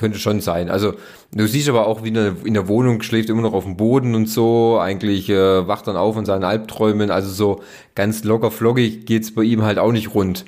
könnte 0.00 0.18
schon 0.18 0.40
sein. 0.40 0.70
Also 0.70 0.94
du 1.32 1.46
siehst 1.46 1.68
aber 1.68 1.86
auch, 1.86 2.02
wie 2.02 2.08
in 2.08 2.54
der, 2.54 2.68
Wohnung 2.68 3.02
schläft 3.02 3.28
immer 3.28 3.42
noch 3.42 3.52
auf 3.52 3.64
dem 3.64 3.76
Boden 3.76 4.14
und 4.14 4.28
so. 4.30 4.78
Eigentlich 4.80 5.28
äh, 5.28 5.68
wacht 5.68 5.86
dann 5.86 5.96
auf 5.96 6.16
in 6.16 6.24
seinen 6.24 6.44
Albträumen. 6.44 7.10
Also 7.10 7.30
so 7.30 7.62
ganz 7.94 8.24
locker 8.24 8.50
flockig 8.50 9.04
geht's 9.04 9.34
bei 9.34 9.42
ihm 9.42 9.62
halt 9.62 9.78
auch 9.78 9.92
nicht 9.92 10.14
rund. 10.14 10.46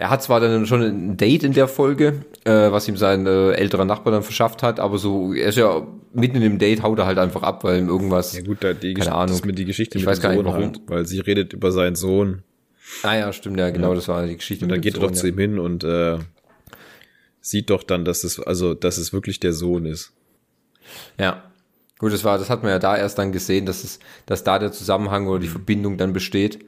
Er 0.00 0.10
hat 0.10 0.22
zwar 0.22 0.38
dann 0.38 0.64
schon 0.64 0.80
ein 0.82 1.16
Date 1.16 1.42
in 1.42 1.52
der 1.54 1.66
Folge, 1.66 2.22
äh, 2.44 2.70
was 2.70 2.86
ihm 2.86 2.96
sein 2.96 3.26
äh, 3.26 3.50
älterer 3.54 3.84
Nachbar 3.84 4.12
dann 4.12 4.22
verschafft 4.22 4.62
hat, 4.62 4.78
aber 4.78 4.96
so, 4.96 5.34
er 5.34 5.48
ist 5.48 5.58
ja 5.58 5.84
mitten 6.12 6.36
in 6.36 6.42
dem 6.42 6.58
Date, 6.60 6.84
haut 6.84 7.00
er 7.00 7.06
halt 7.06 7.18
einfach 7.18 7.42
ab, 7.42 7.64
weil 7.64 7.80
ihm 7.80 7.88
irgendwas. 7.88 8.32
Ja 8.36 8.42
gut, 8.44 8.58
da 8.60 8.74
die 8.74 8.94
Keine 8.94 9.06
Gesch- 9.10 9.12
Ahnung. 9.12 9.26
das 9.26 9.36
ist 9.38 9.44
mit 9.46 9.58
die 9.58 9.64
Geschichte 9.64 9.98
Ich 9.98 10.04
mit 10.04 10.10
weiß 10.10 10.20
dem 10.20 10.22
gar 10.22 10.28
nicht, 10.30 10.36
Sohn 10.38 10.46
warum. 10.46 10.62
halt, 10.62 10.80
weil 10.86 11.04
sie 11.04 11.18
redet 11.18 11.52
über 11.52 11.72
seinen 11.72 11.96
Sohn 11.96 12.44
Ah 13.02 13.16
ja, 13.16 13.32
stimmt, 13.32 13.58
ja, 13.58 13.70
genau, 13.70 13.92
das 13.94 14.06
war 14.06 14.24
die 14.24 14.36
Geschichte. 14.36 14.64
und 14.64 14.70
dann 14.70 14.80
geht 14.80 14.94
dem 14.94 15.02
er 15.02 15.08
doch 15.08 15.14
Sohn, 15.14 15.20
zu 15.20 15.26
ja. 15.26 15.32
ihm 15.32 15.38
hin 15.38 15.58
und 15.58 15.82
äh, 15.82 16.18
sieht 17.40 17.68
doch 17.70 17.82
dann, 17.82 18.04
dass 18.04 18.22
es 18.22 18.38
also 18.40 18.74
dass 18.74 18.98
es 18.98 19.12
wirklich 19.12 19.40
der 19.40 19.52
Sohn 19.52 19.84
ist. 19.84 20.12
Ja. 21.18 21.42
Gut, 21.98 22.12
das 22.12 22.22
war, 22.22 22.38
das 22.38 22.48
hat 22.50 22.62
man 22.62 22.70
ja 22.70 22.78
da 22.78 22.96
erst 22.96 23.18
dann 23.18 23.32
gesehen, 23.32 23.66
dass 23.66 23.82
es, 23.82 23.98
dass 24.26 24.44
da 24.44 24.60
der 24.60 24.70
Zusammenhang 24.70 25.26
oder 25.26 25.40
die 25.40 25.48
Verbindung 25.48 25.96
dann 25.96 26.12
besteht. 26.12 26.60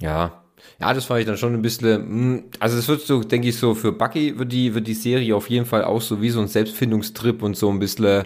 Ja. 0.00 0.42
Ja, 0.80 0.94
das 0.94 1.06
fand 1.06 1.20
ich 1.20 1.26
dann 1.26 1.36
schon 1.36 1.54
ein 1.54 1.62
bisschen, 1.62 2.02
hm, 2.02 2.44
also 2.60 2.78
es 2.78 2.86
wird 2.88 3.00
so, 3.00 3.20
denke 3.22 3.48
ich, 3.48 3.56
so 3.56 3.74
für 3.74 3.90
Bucky 3.92 4.38
wird 4.38 4.52
die, 4.52 4.74
wird 4.74 4.86
die 4.86 4.94
Serie 4.94 5.34
auf 5.34 5.50
jeden 5.50 5.66
Fall 5.66 5.82
auch 5.84 6.00
so 6.00 6.22
wie 6.22 6.30
so 6.30 6.40
ein 6.40 6.46
Selbstfindungstrip 6.46 7.42
und 7.42 7.56
so 7.56 7.68
ein 7.70 7.80
bisschen 7.80 8.24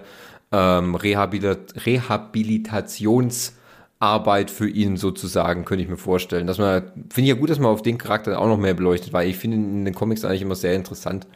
ähm, 0.52 0.94
Rehabilit 0.94 1.86
Rehabilitationsarbeit 1.86 4.50
für 4.50 4.68
ihn 4.68 4.98
sozusagen, 4.98 5.64
könnte 5.64 5.84
ich 5.84 5.90
mir 5.90 5.96
vorstellen. 5.96 6.46
Dass 6.46 6.58
man, 6.58 6.82
finde 7.08 7.22
ich 7.22 7.28
ja 7.28 7.34
gut, 7.36 7.48
dass 7.48 7.58
man 7.58 7.70
auf 7.70 7.80
den 7.82 7.96
Charakter 7.96 8.38
auch 8.38 8.48
noch 8.48 8.58
mehr 8.58 8.74
beleuchtet, 8.74 9.14
weil 9.14 9.28
ich 9.30 9.38
finde 9.38 9.56
in 9.56 9.84
den 9.86 9.94
Comics 9.94 10.24
eigentlich 10.24 10.42
immer 10.42 10.54
sehr 10.54 10.74
interessant 10.74 11.26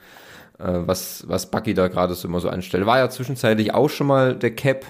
äh, 0.59 0.65
was, 0.87 1.25
was 1.29 1.51
Bucky 1.51 1.75
da 1.75 1.89
gerade 1.89 2.15
so 2.15 2.29
immer 2.29 2.41
so 2.41 2.49
anstellt. 2.49 2.87
War 2.87 2.99
ja 2.99 3.09
zwischenzeitlich 3.11 3.75
auch 3.75 3.89
schon 3.89 4.07
mal 4.09 4.35
der 4.37 4.55
Cap, 4.55 4.85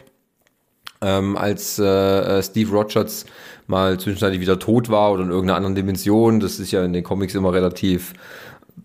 ähm, 1.02 1.36
als 1.36 1.78
äh, 1.78 1.84
äh, 1.84 2.42
Steve 2.42 2.70
Rogers 2.70 3.26
mal 3.66 3.98
zwischenzeitlich 3.98 4.40
wieder 4.40 4.58
tot 4.58 4.88
war 4.88 5.12
oder 5.12 5.22
in 5.22 5.30
irgendeiner 5.30 5.56
anderen 5.56 5.74
Dimension. 5.74 6.40
Das 6.40 6.58
ist 6.58 6.70
ja 6.70 6.84
in 6.84 6.92
den 6.92 7.04
Comics 7.04 7.34
immer 7.34 7.52
relativ 7.52 8.14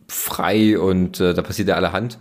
frei 0.07 0.79
und 0.79 1.19
äh, 1.19 1.33
da 1.33 1.41
passiert 1.41 1.67
ja 1.67 1.75
allerhand. 1.75 2.17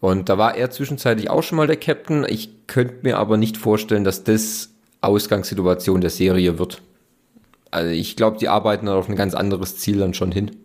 Und 0.00 0.28
da 0.28 0.38
war 0.38 0.56
er 0.56 0.70
zwischenzeitlich 0.70 1.28
auch 1.30 1.42
schon 1.42 1.56
mal 1.56 1.66
der 1.66 1.76
Captain. 1.76 2.24
Ich 2.28 2.66
könnte 2.66 3.00
mir 3.02 3.18
aber 3.18 3.36
nicht 3.36 3.56
vorstellen, 3.56 4.04
dass 4.04 4.24
das 4.24 4.70
Ausgangssituation 5.02 6.00
der 6.00 6.10
Serie 6.10 6.58
wird. 6.58 6.82
Also 7.70 7.90
ich 7.90 8.16
glaube, 8.16 8.38
die 8.38 8.48
arbeiten 8.48 8.86
dann 8.86 8.96
auf 8.96 9.08
ein 9.08 9.16
ganz 9.16 9.34
anderes 9.34 9.76
Ziel 9.76 9.98
dann 9.98 10.14
schon 10.14 10.32
hin. 10.32 10.56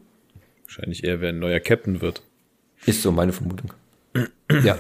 Wahrscheinlich 0.66 1.04
eher, 1.04 1.22
wer 1.22 1.30
ein 1.30 1.40
neuer 1.40 1.60
Captain 1.60 2.02
wird. 2.02 2.24
Ist 2.86 3.02
so 3.02 3.12
meine 3.12 3.34
Vermutung. 3.34 3.74
ja. 4.64 4.78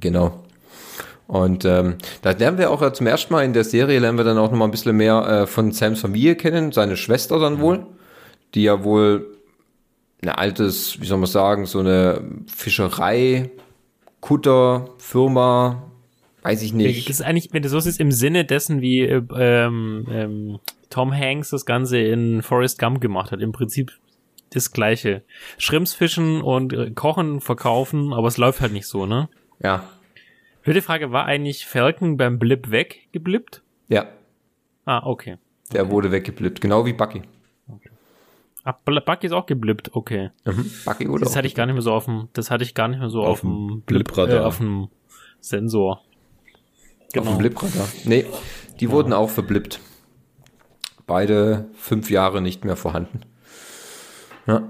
Genau. 0.00 0.45
Und 1.26 1.64
ähm, 1.64 1.96
da 2.22 2.30
lernen 2.30 2.58
wir 2.58 2.70
auch 2.70 2.82
ja 2.82 2.92
zum 2.92 3.06
ersten 3.06 3.32
Mal 3.32 3.44
in 3.44 3.52
der 3.52 3.64
Serie, 3.64 3.98
lernen 3.98 4.16
wir 4.18 4.24
dann 4.24 4.38
auch 4.38 4.50
noch 4.50 4.58
mal 4.58 4.64
ein 4.66 4.70
bisschen 4.70 4.96
mehr 4.96 5.26
äh, 5.26 5.46
von 5.46 5.72
Sams 5.72 6.00
Familie 6.00 6.36
kennen, 6.36 6.70
seine 6.72 6.96
Schwester 6.96 7.38
dann 7.40 7.60
wohl, 7.60 7.84
die 8.54 8.62
ja 8.62 8.84
wohl 8.84 9.26
ein 10.22 10.28
altes, 10.28 11.00
wie 11.00 11.06
soll 11.06 11.18
man 11.18 11.26
sagen, 11.28 11.66
so 11.66 11.80
eine 11.80 12.22
Fischerei, 12.46 13.50
Kutter, 14.20 14.88
Firma, 14.98 15.82
weiß 16.42 16.62
ich 16.62 16.70
Das 16.70 16.76
nicht. 16.76 17.10
ist 17.10 17.22
eigentlich, 17.22 17.48
wenn 17.52 17.62
du 17.62 17.68
so 17.68 17.80
siehst, 17.80 18.00
im 18.00 18.12
Sinne 18.12 18.44
dessen, 18.44 18.80
wie 18.80 19.00
äh, 19.00 19.22
ähm, 19.36 20.06
ähm, 20.10 20.58
Tom 20.90 21.12
Hanks 21.12 21.50
das 21.50 21.66
Ganze 21.66 21.98
in 21.98 22.42
Forrest 22.42 22.78
Gump 22.78 23.00
gemacht 23.00 23.32
hat. 23.32 23.40
Im 23.40 23.52
Prinzip 23.52 23.92
das 24.50 24.72
Gleiche. 24.72 25.22
Schrimps 25.58 25.92
fischen 25.92 26.40
und 26.40 26.72
äh, 26.72 26.90
kochen, 26.92 27.40
verkaufen, 27.40 28.12
aber 28.12 28.28
es 28.28 28.36
läuft 28.36 28.60
halt 28.60 28.72
nicht 28.72 28.86
so, 28.86 29.06
ne? 29.06 29.28
Ja, 29.62 29.88
Blöde 30.66 30.82
Frage, 30.82 31.12
war 31.12 31.24
eigentlich 31.26 31.64
Falcon 31.64 32.16
beim 32.16 32.38
Blip 32.40 32.70
weggeblippt? 32.70 33.62
ja, 33.88 34.06
Ah, 34.84 35.02
okay. 35.06 35.38
der 35.72 35.90
wurde 35.90 36.10
weggeblippt, 36.12 36.60
genau 36.60 36.84
wie 36.86 36.92
Bucky. 36.92 37.22
Ah, 38.64 38.74
Bl- 38.84 39.00
Bucky 39.00 39.26
ist 39.28 39.32
auch 39.32 39.46
geblippt, 39.46 39.90
okay. 39.94 40.30
Mhm. 40.44 40.68
Bucky 40.84 41.08
wurde 41.08 41.22
Das 41.24 41.32
auch 41.32 41.36
hatte 41.36 41.46
ich 41.46 41.54
gar 41.54 41.66
nicht 41.66 41.74
mehr 41.74 41.82
so 41.82 41.92
auf 41.92 42.06
dem, 42.06 42.28
das 42.32 42.50
hatte 42.50 42.64
ich 42.64 42.74
gar 42.74 42.88
nicht 42.88 42.98
mehr 42.98 43.10
so 43.10 43.22
auf, 43.22 43.40
dem 43.42 43.50
dem 43.68 43.80
Blip, 43.82 44.06
Blipradar. 44.08 44.40
äh, 44.42 44.44
auf 44.44 44.58
dem 44.58 44.88
Sensor. 45.40 46.02
Auf 47.16 47.28
dem 47.28 47.38
Blipradar. 47.38 47.86
Nee, 48.04 48.26
die 48.80 48.90
wurden 48.90 49.12
auch 49.12 49.30
verblippt. 49.30 49.78
Beide 51.06 51.68
fünf 51.74 52.10
Jahre 52.10 52.42
nicht 52.42 52.64
mehr 52.64 52.74
vorhanden. 52.76 53.20
Ja. 54.48 54.68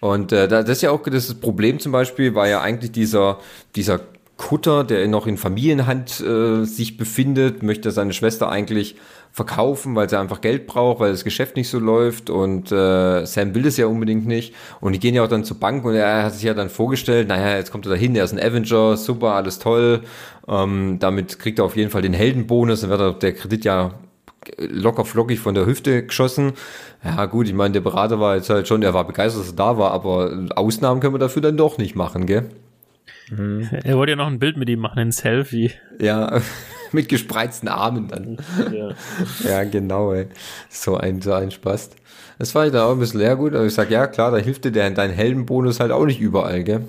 Und 0.00 0.30
äh, 0.30 0.46
da- 0.46 0.62
das 0.62 0.78
ist 0.78 0.82
ja 0.82 0.92
auch 0.92 1.02
das 1.02 1.34
Problem 1.34 1.80
zum 1.80 1.90
Beispiel, 1.90 2.36
war 2.36 2.46
ja 2.48 2.60
eigentlich 2.60 2.92
dieser, 2.92 3.40
dieser 3.74 4.00
Kutter, 4.42 4.82
der 4.82 5.06
noch 5.06 5.28
in 5.28 5.36
Familienhand 5.36 6.20
äh, 6.20 6.64
sich 6.64 6.96
befindet, 6.96 7.62
möchte 7.62 7.92
seine 7.92 8.12
Schwester 8.12 8.50
eigentlich 8.50 8.96
verkaufen, 9.30 9.94
weil 9.94 10.10
sie 10.10 10.18
einfach 10.18 10.40
Geld 10.40 10.66
braucht, 10.66 10.98
weil 10.98 11.12
das 11.12 11.22
Geschäft 11.22 11.54
nicht 11.54 11.68
so 11.68 11.78
läuft 11.78 12.28
und 12.28 12.72
äh, 12.72 13.24
Sam 13.24 13.54
will 13.54 13.64
es 13.66 13.76
ja 13.76 13.86
unbedingt 13.86 14.26
nicht 14.26 14.52
und 14.80 14.94
die 14.94 14.98
gehen 14.98 15.14
ja 15.14 15.22
auch 15.22 15.28
dann 15.28 15.44
zur 15.44 15.60
Bank 15.60 15.84
und 15.84 15.94
er 15.94 16.24
hat 16.24 16.34
sich 16.34 16.42
ja 16.42 16.54
dann 16.54 16.70
vorgestellt, 16.70 17.28
naja, 17.28 17.56
jetzt 17.56 17.70
kommt 17.70 17.86
er 17.86 17.90
da 17.90 17.96
hin, 17.96 18.16
er 18.16 18.24
ist 18.24 18.32
ein 18.32 18.40
Avenger, 18.40 18.96
super, 18.96 19.34
alles 19.34 19.60
toll, 19.60 20.00
ähm, 20.48 20.96
damit 20.98 21.38
kriegt 21.38 21.60
er 21.60 21.64
auf 21.64 21.76
jeden 21.76 21.90
Fall 21.90 22.02
den 22.02 22.12
Heldenbonus, 22.12 22.80
dann 22.80 22.90
wird 22.90 23.22
der 23.22 23.34
Kredit 23.34 23.64
ja 23.64 23.92
locker 24.58 25.04
flockig 25.04 25.38
von 25.38 25.54
der 25.54 25.66
Hüfte 25.66 26.04
geschossen. 26.04 26.54
Ja 27.04 27.26
gut, 27.26 27.46
ich 27.46 27.54
meine, 27.54 27.72
der 27.72 27.80
Berater 27.80 28.18
war 28.18 28.34
jetzt 28.34 28.50
halt 28.50 28.66
schon, 28.66 28.82
er 28.82 28.92
war 28.92 29.06
begeistert, 29.06 29.42
dass 29.42 29.52
er 29.52 29.56
da 29.56 29.78
war, 29.78 29.92
aber 29.92 30.48
Ausnahmen 30.56 31.00
können 31.00 31.14
wir 31.14 31.20
dafür 31.20 31.42
dann 31.42 31.56
doch 31.56 31.78
nicht 31.78 31.94
machen, 31.94 32.26
gell? 32.26 32.50
Mhm. 33.36 33.68
Er 33.84 33.96
wollte 33.96 34.12
ja 34.12 34.16
noch 34.16 34.26
ein 34.26 34.38
Bild 34.38 34.56
mit 34.56 34.68
ihm 34.68 34.80
machen, 34.80 34.98
ein 34.98 35.12
Selfie. 35.12 35.72
Ja, 36.00 36.40
mit 36.92 37.08
gespreizten 37.08 37.68
Armen 37.68 38.08
dann. 38.08 38.38
Ja, 38.72 38.94
ja 39.48 39.64
genau, 39.64 40.12
ey. 40.12 40.26
So 40.68 40.96
ein, 40.96 41.20
so 41.20 41.32
ein 41.32 41.50
Spaß. 41.50 41.90
Das 42.38 42.54
war 42.54 42.66
ich 42.66 42.72
da 42.72 42.86
auch 42.86 42.92
ein 42.92 42.98
bisschen 42.98 43.20
leer 43.20 43.36
gut, 43.36 43.54
aber 43.54 43.64
ich 43.64 43.74
sag, 43.74 43.90
ja 43.90 44.06
klar, 44.06 44.30
da 44.30 44.38
hilft 44.38 44.64
dir 44.64 44.72
dein 44.72 45.10
Heldenbonus 45.10 45.80
halt 45.80 45.92
auch 45.92 46.04
nicht 46.04 46.20
überall, 46.20 46.64
gell? 46.64 46.84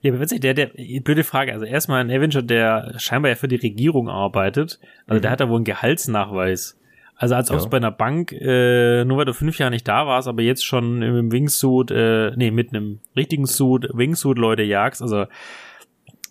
Ja, 0.00 0.12
aber 0.12 0.20
witzig, 0.20 0.40
der, 0.40 0.54
der, 0.54 0.70
blöde 1.02 1.24
Frage. 1.24 1.52
Also 1.52 1.64
erstmal 1.64 2.00
ein 2.00 2.10
Avenger, 2.10 2.42
der 2.42 2.94
scheinbar 2.98 3.30
ja 3.30 3.34
für 3.34 3.48
die 3.48 3.56
Regierung 3.56 4.08
arbeitet. 4.08 4.78
Also 5.06 5.18
mhm. 5.18 5.22
der 5.22 5.30
hat 5.32 5.40
da 5.40 5.48
wohl 5.48 5.56
einen 5.56 5.64
Gehaltsnachweis. 5.64 6.77
Also 7.20 7.34
als 7.34 7.50
ob 7.50 7.58
es 7.58 7.68
bei 7.68 7.78
einer 7.78 7.90
Bank, 7.90 8.30
äh, 8.30 9.04
nur 9.04 9.18
weil 9.18 9.24
du 9.24 9.34
fünf 9.34 9.58
Jahre 9.58 9.72
nicht 9.72 9.88
da 9.88 10.06
warst, 10.06 10.28
aber 10.28 10.42
jetzt 10.42 10.64
schon 10.64 11.02
im 11.02 11.32
Wingsuit, 11.32 11.90
äh, 11.90 12.30
nee, 12.36 12.52
mit 12.52 12.72
einem 12.72 13.00
richtigen 13.16 13.44
Suit, 13.44 13.88
Wingsuit 13.92 14.38
Leute 14.38 14.62
jagst. 14.62 15.02
Also 15.02 15.26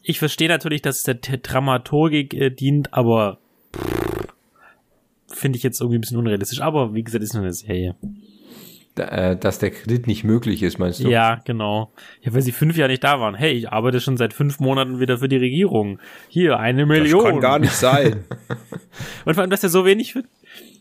ich 0.02 0.19
verstehe 0.19 0.47
natürlich, 0.47 0.82
dass 0.82 1.00
es 1.00 1.04
der 1.04 1.15
Dramaturgik 1.15 2.34
äh, 2.34 2.50
dient, 2.52 2.93
aber 2.93 3.39
finde 5.28 5.58
ich 5.58 5.63
jetzt 5.63 5.82
irgendwie 5.82 5.97
ein 5.97 6.02
bisschen 6.02 6.17
unrealistisch. 6.17 6.62
Aber 6.62 6.93
wie 6.93 7.04
gesagt, 7.04 7.21
ist 7.21 7.34
nur 7.34 7.43
eine 7.43 7.52
Serie. 7.52 7.97
Da, 8.95 9.04
äh, 9.10 9.38
dass 9.38 9.60
der 9.60 9.69
Kredit 9.69 10.08
nicht 10.08 10.23
möglich 10.23 10.63
ist, 10.63 10.80
meinst 10.80 11.04
du? 11.04 11.10
Ja, 11.10 11.41
genau. 11.45 11.91
Ja, 12.21 12.34
weil 12.34 12.41
sie 12.41 12.52
fünf 12.52 12.78
Jahre 12.78 12.89
nicht 12.89 13.04
da 13.04 13.19
waren. 13.19 13.36
Hey, 13.36 13.52
ich 13.52 13.69
arbeite 13.69 14.00
schon 14.00 14.17
seit 14.17 14.34
fünf 14.34 14.60
Monaten 14.60 15.00
wieder 15.00 15.19
für 15.19 15.28
die 15.28 15.38
Regierung. 15.38 16.00
Hier, 16.30 16.58
eine 16.58 16.86
Million. 16.86 17.23
Das 17.23 17.32
kann 17.32 17.41
gar 17.41 17.60
nicht 17.60 17.73
sein. 17.73 18.23
Und 19.26 19.34
vor 19.36 19.41
allem, 19.41 19.52
dass 19.52 19.62
er 19.62 19.69
so 19.69 19.86
wenig 19.86 20.13
für 20.13 20.23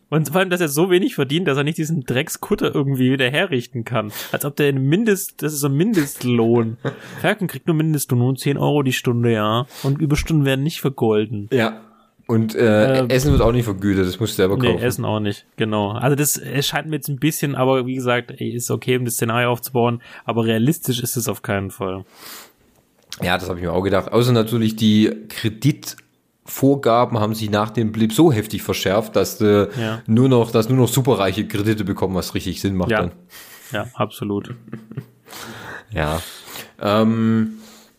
und 0.09 0.29
vor 0.29 0.41
allem, 0.41 0.51
dass 0.51 0.61
er 0.61 0.69
so 0.69 0.91
wenig 0.91 1.17
verdient, 1.17 1.49
dass 1.49 1.59
er 1.59 1.65
nicht 1.65 1.79
diesen 1.79 2.05
Dreckskutter 2.05 2.75
irgendwie 2.75 3.11
wieder 3.11 3.29
herrichten 3.29 3.85
kann. 3.85 4.13
Als 4.31 4.45
ob 4.45 4.55
der 4.57 4.69
ein 4.69 4.83
Mindest, 4.83 5.43
das 5.43 5.53
ist 5.53 5.61
so 5.61 5.69
ein 5.69 5.75
Mindestlohn. 5.75 6.77
Falcon 7.21 7.49
kriegt 7.49 7.67
nur 7.67 7.75
Mindestlohn, 7.75 8.37
10 8.37 8.57
Euro 8.57 8.83
die 8.83 8.93
Stunde, 8.93 9.33
ja. 9.33 9.67
Und 9.83 10.01
Überstunden 10.01 10.45
werden 10.45 10.63
nicht 10.63 10.81
vergolden. 10.81 11.49
Ja. 11.51 11.81
Und 12.29 12.57
äh, 12.57 13.03
äh, 13.03 13.09
Essen 13.09 13.31
wird 13.31 13.41
auch 13.41 13.53
nicht 13.53 13.65
vergütet, 13.65 14.07
das 14.07 14.19
musst 14.19 14.33
du 14.33 14.37
selber 14.37 14.59
kaufen. 14.59 14.77
Nee, 14.77 14.83
Essen 14.83 15.05
auch 15.05 15.21
nicht, 15.21 15.47
genau. 15.57 15.93
Also 15.93 16.17
das 16.17 16.37
es 16.37 16.67
scheint 16.67 16.89
mir 16.89 16.97
jetzt 16.97 17.09
ein 17.09 17.19
bisschen, 17.19 17.55
aber 17.55 17.87
wie 17.87 17.95
gesagt, 17.95 18.33
ist 18.33 18.71
okay, 18.71 18.97
um 18.97 19.05
das 19.05 19.15
Szenario 19.15 19.51
aufzubauen, 19.51 20.03
aber 20.25 20.45
realistisch 20.45 21.01
ist 21.01 21.17
es 21.17 21.29
auf 21.29 21.43
keinen 21.43 21.71
Fall. 21.71 22.05
Ja, 23.23 23.39
das 23.39 23.49
habe 23.49 23.61
ich 23.61 23.65
mir 23.65 23.73
auch 23.73 23.83
gedacht. 23.83 24.13
Außer 24.13 24.33
natürlich 24.33 24.75
die 24.77 25.11
Kredit 25.29 25.97
Vorgaben 26.47 27.19
haben 27.19 27.35
sich 27.35 27.51
nach 27.51 27.71
dem 27.71 27.93
Blip 27.93 28.13
so 28.13 28.33
heftig 28.33 28.63
verschärft, 28.63 29.17
dass 29.17 29.39
du 29.39 29.69
ja. 29.79 30.03
nur 30.07 30.29
noch, 30.29 30.51
dass 30.51 30.69
nur 30.69 30.79
noch 30.79 30.89
superreiche 30.89 31.47
Kredite 31.47 31.85
bekommen, 31.85 32.15
was 32.15 32.35
richtig 32.35 32.61
Sinn 32.61 32.77
macht 32.77 32.91
ja. 32.91 33.01
dann. 33.01 33.13
Ja, 33.73 33.87
absolut. 33.95 34.55
ja. 35.91 36.21
Ähm, 36.81 37.59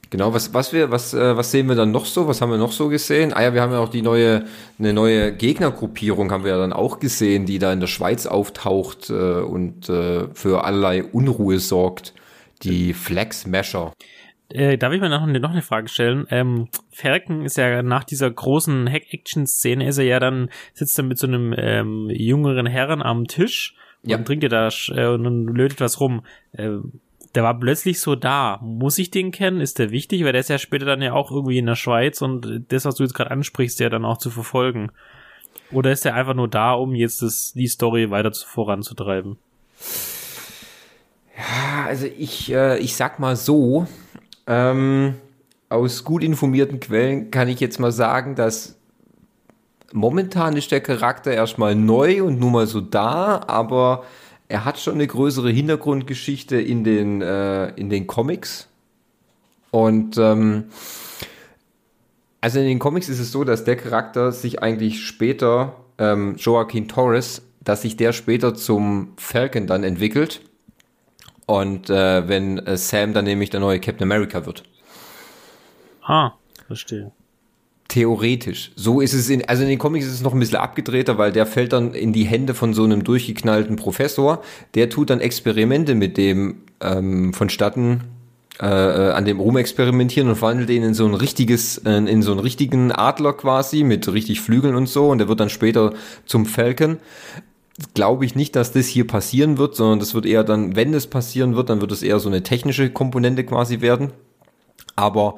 genau, 0.09 0.33
was, 0.33 0.53
was 0.53 0.71
wir, 0.71 0.91
was, 0.91 1.13
äh, 1.13 1.35
was 1.35 1.51
sehen 1.51 1.67
wir 1.67 1.75
dann 1.75 1.91
noch 1.91 2.05
so? 2.05 2.27
Was 2.27 2.41
haben 2.41 2.51
wir 2.51 2.57
noch 2.57 2.71
so 2.71 2.87
gesehen? 2.87 3.33
Ah 3.33 3.43
ja, 3.43 3.53
wir 3.53 3.61
haben 3.61 3.73
ja 3.73 3.79
auch 3.79 3.89
die 3.89 4.01
neue, 4.01 4.45
eine 4.79 4.93
neue 4.93 5.33
Gegnergruppierung 5.33 6.31
haben 6.31 6.43
wir 6.43 6.51
ja 6.51 6.57
dann 6.57 6.73
auch 6.73 6.99
gesehen, 6.99 7.45
die 7.45 7.59
da 7.59 7.73
in 7.73 7.79
der 7.79 7.87
Schweiz 7.87 8.25
auftaucht 8.25 9.09
äh, 9.09 9.41
und 9.41 9.89
äh, 9.89 10.27
für 10.33 10.63
allerlei 10.63 11.03
Unruhe 11.03 11.59
sorgt. 11.59 12.13
Die 12.63 12.93
Flag 12.93 13.33
Smasher. 13.33 13.93
Äh, 14.49 14.77
darf 14.77 14.93
ich 14.93 15.01
mir 15.01 15.09
noch, 15.09 15.25
noch 15.25 15.51
eine 15.51 15.61
Frage 15.61 15.89
stellen? 15.89 16.25
Ähm, 16.29 16.69
Falcon 16.91 17.43
ist 17.43 17.57
ja 17.57 17.81
nach 17.83 18.03
dieser 18.03 18.31
großen 18.31 18.89
Hack-Action-Szene 18.89 19.87
ist 19.87 19.97
er 19.97 20.05
ja 20.05 20.19
dann, 20.19 20.49
sitzt 20.73 20.97
er 20.97 21.03
mit 21.03 21.17
so 21.17 21.27
einem 21.27 21.53
ähm, 21.57 22.09
jüngeren 22.09 22.65
Herren 22.65 23.01
am 23.01 23.27
Tisch 23.27 23.75
und 24.03 24.09
ja. 24.09 24.17
trinkt 24.19 24.43
er 24.43 24.49
da 24.49 24.69
äh, 24.89 25.07
und 25.07 25.47
lötet 25.47 25.81
was 25.81 25.99
rum. 25.99 26.23
Äh, 26.53 26.77
der 27.35 27.43
war 27.43 27.59
plötzlich 27.59 27.99
so 27.99 28.15
da. 28.15 28.59
Muss 28.63 28.97
ich 28.97 29.11
den 29.11 29.31
kennen? 29.31 29.59
Ist 29.59 29.79
der 29.79 29.91
wichtig? 29.91 30.23
Weil 30.23 30.31
der 30.31 30.41
ist 30.41 30.49
ja 30.49 30.57
später 30.57 30.85
dann 30.85 31.01
ja 31.01 31.13
auch 31.13 31.29
irgendwie 31.29 31.57
in 31.57 31.65
der 31.65 31.75
Schweiz 31.75 32.21
und 32.21 32.65
das, 32.69 32.85
was 32.85 32.95
du 32.95 33.03
jetzt 33.03 33.13
gerade 33.13 33.31
ansprichst, 33.31 33.79
ja 33.79 33.89
dann 33.89 34.05
auch 34.05 34.17
zu 34.17 34.29
verfolgen. 34.29 34.91
Oder 35.71 35.91
ist 35.91 36.05
der 36.05 36.15
einfach 36.15 36.33
nur 36.33 36.47
da, 36.47 36.73
um 36.73 36.95
jetzt 36.95 37.21
das, 37.21 37.53
die 37.53 37.67
Story 37.67 38.09
weiter 38.09 38.31
zu, 38.31 38.47
voranzutreiben? 38.47 39.37
Ja, 41.37 41.85
also 41.85 42.05
ich, 42.05 42.51
äh, 42.51 42.79
ich 42.79 42.95
sag 42.95 43.19
mal 43.19 43.35
so, 43.35 43.85
ähm, 44.47 45.15
aus 45.69 46.03
gut 46.03 46.23
informierten 46.23 46.79
Quellen 46.79 47.31
kann 47.31 47.47
ich 47.47 47.59
jetzt 47.59 47.79
mal 47.79 47.91
sagen, 47.91 48.35
dass 48.35 48.77
momentan 49.91 50.55
ist 50.55 50.71
der 50.71 50.81
Charakter 50.81 51.31
erstmal 51.31 51.75
neu 51.75 52.23
und 52.23 52.39
nur 52.39 52.51
mal 52.51 52.67
so 52.67 52.81
da, 52.81 53.41
aber 53.47 54.05
er 54.47 54.65
hat 54.65 54.79
schon 54.79 54.95
eine 54.95 55.07
größere 55.07 55.49
Hintergrundgeschichte 55.49 56.59
in 56.59 56.83
den, 56.83 57.21
äh, 57.21 57.69
in 57.71 57.89
den 57.89 58.07
Comics. 58.07 58.67
Und 59.71 60.17
ähm, 60.17 60.65
also 62.39 62.59
in 62.59 62.65
den 62.65 62.79
Comics 62.79 63.09
ist 63.09 63.19
es 63.19 63.31
so, 63.31 63.43
dass 63.43 63.65
der 63.65 63.75
Charakter 63.75 64.31
sich 64.31 64.63
eigentlich 64.63 65.05
später, 65.05 65.75
ähm, 65.97 66.35
Joaquin 66.37 66.87
Torres, 66.87 67.41
dass 67.61 67.81
sich 67.81 67.97
der 67.97 68.13
später 68.13 68.55
zum 68.55 69.09
Falcon 69.17 69.67
dann 69.67 69.83
entwickelt. 69.83 70.41
Und 71.47 71.89
äh, 71.89 72.27
wenn 72.27 72.59
äh, 72.59 72.77
Sam 72.77 73.13
dann 73.13 73.25
nämlich 73.25 73.49
der 73.49 73.61
neue 73.61 73.79
Captain 73.79 74.03
America 74.03 74.45
wird. 74.45 74.63
Ah, 76.03 76.33
verstehe. 76.67 77.11
Theoretisch. 77.87 78.71
So 78.75 78.99
ist 78.99 79.13
es 79.13 79.29
in, 79.29 79.47
also 79.47 79.63
in 79.63 79.69
den 79.69 79.79
Comics 79.79 80.05
ist 80.05 80.13
es 80.15 80.21
noch 80.21 80.33
ein 80.33 80.39
bisschen 80.39 80.57
abgedrehter, 80.57 81.17
weil 81.17 81.31
der 81.31 81.45
fällt 81.45 81.71
dann 81.71 81.93
in 81.93 82.11
die 82.11 82.25
Hände 82.25 82.53
von 82.53 82.73
so 82.73 82.83
einem 82.83 83.05
durchgeknallten 83.05 83.77
Professor. 83.77 84.43
Der 84.75 84.89
tut 84.89 85.09
dann 85.09 85.21
Experimente 85.21 85.95
mit 85.95 86.17
dem 86.17 86.63
ähm, 86.81 87.33
vonstatten, 87.33 88.01
äh, 88.61 88.65
äh 88.65 89.11
an 89.11 89.23
dem 89.23 89.39
rumexperimentieren 89.39 90.27
und 90.27 90.35
verwandelt 90.35 90.69
ihn 90.69 90.83
in 90.83 90.93
so 90.93 91.05
ein 91.05 91.13
richtiges, 91.13 91.77
äh, 91.77 91.91
in 91.91 92.21
so 92.23 92.31
einen 92.31 92.41
richtigen 92.41 92.91
Adler 92.91 93.31
quasi 93.31 93.83
mit 93.83 94.11
richtig 94.11 94.41
Flügeln 94.41 94.75
und 94.75 94.89
so. 94.89 95.07
Und 95.09 95.19
der 95.19 95.29
wird 95.29 95.39
dann 95.39 95.49
später 95.49 95.93
zum 96.25 96.45
Falcon 96.45 96.97
glaube 97.93 98.25
ich 98.25 98.35
nicht, 98.35 98.55
dass 98.55 98.71
das 98.71 98.87
hier 98.87 99.05
passieren 99.05 99.57
wird, 99.57 99.75
sondern 99.75 99.99
das 99.99 100.13
wird 100.13 100.25
eher 100.25 100.43
dann, 100.43 100.75
wenn 100.75 100.93
es 100.93 101.07
passieren 101.07 101.55
wird, 101.55 101.69
dann 101.69 101.81
wird 101.81 101.91
es 101.91 102.03
eher 102.03 102.19
so 102.19 102.29
eine 102.29 102.43
technische 102.43 102.89
Komponente 102.89 103.43
quasi 103.43 103.81
werden. 103.81 104.11
Aber 104.95 105.37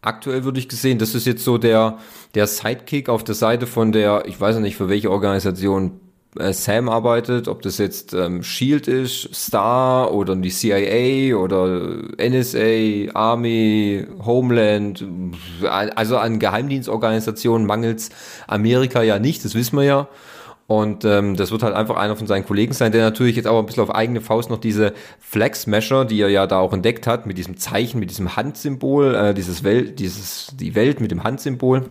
aktuell 0.00 0.44
würde 0.44 0.60
ich 0.60 0.68
gesehen, 0.68 0.98
das 0.98 1.14
ist 1.14 1.26
jetzt 1.26 1.44
so 1.44 1.58
der, 1.58 1.98
der 2.34 2.46
Sidekick 2.46 3.08
auf 3.08 3.24
der 3.24 3.34
Seite 3.34 3.66
von 3.66 3.92
der, 3.92 4.24
ich 4.26 4.40
weiß 4.40 4.58
nicht, 4.58 4.76
für 4.76 4.88
welche 4.88 5.10
Organisation 5.10 6.00
äh, 6.38 6.52
Sam 6.52 6.88
arbeitet, 6.88 7.48
ob 7.48 7.62
das 7.62 7.78
jetzt 7.78 8.14
ähm, 8.14 8.42
Shield 8.42 8.86
ist, 8.88 9.34
Star 9.34 10.14
oder 10.14 10.36
die 10.36 10.50
CIA 10.50 11.36
oder 11.36 11.98
NSA, 12.16 13.12
Army, 13.12 14.06
Homeland, 14.24 15.04
also 15.62 16.16
an 16.16 16.38
Geheimdienstorganisationen 16.38 17.66
mangels 17.66 18.10
Amerika 18.46 19.02
ja 19.02 19.18
nicht, 19.18 19.44
das 19.44 19.54
wissen 19.54 19.76
wir 19.76 19.84
ja. 19.84 20.08
Und 20.72 21.04
ähm, 21.04 21.36
das 21.36 21.50
wird 21.50 21.62
halt 21.62 21.74
einfach 21.74 21.96
einer 21.96 22.16
von 22.16 22.26
seinen 22.26 22.46
Kollegen 22.46 22.72
sein, 22.72 22.92
der 22.92 23.02
natürlich 23.02 23.36
jetzt 23.36 23.46
aber 23.46 23.58
ein 23.58 23.66
bisschen 23.66 23.82
auf 23.82 23.94
eigene 23.94 24.22
Faust 24.22 24.48
noch 24.48 24.56
diese 24.56 24.94
Flag 25.18 25.54
Smasher, 25.54 26.06
die 26.06 26.18
er 26.18 26.30
ja 26.30 26.46
da 26.46 26.60
auch 26.60 26.72
entdeckt 26.72 27.06
hat, 27.06 27.26
mit 27.26 27.36
diesem 27.36 27.58
Zeichen, 27.58 28.00
mit 28.00 28.08
diesem 28.08 28.36
Handsymbol, 28.36 29.14
äh, 29.14 29.34
dieses 29.34 29.64
Welt, 29.64 29.98
dieses, 29.98 30.54
die 30.58 30.74
Welt 30.74 30.98
mit 31.02 31.10
dem 31.10 31.24
Handsymbol 31.24 31.90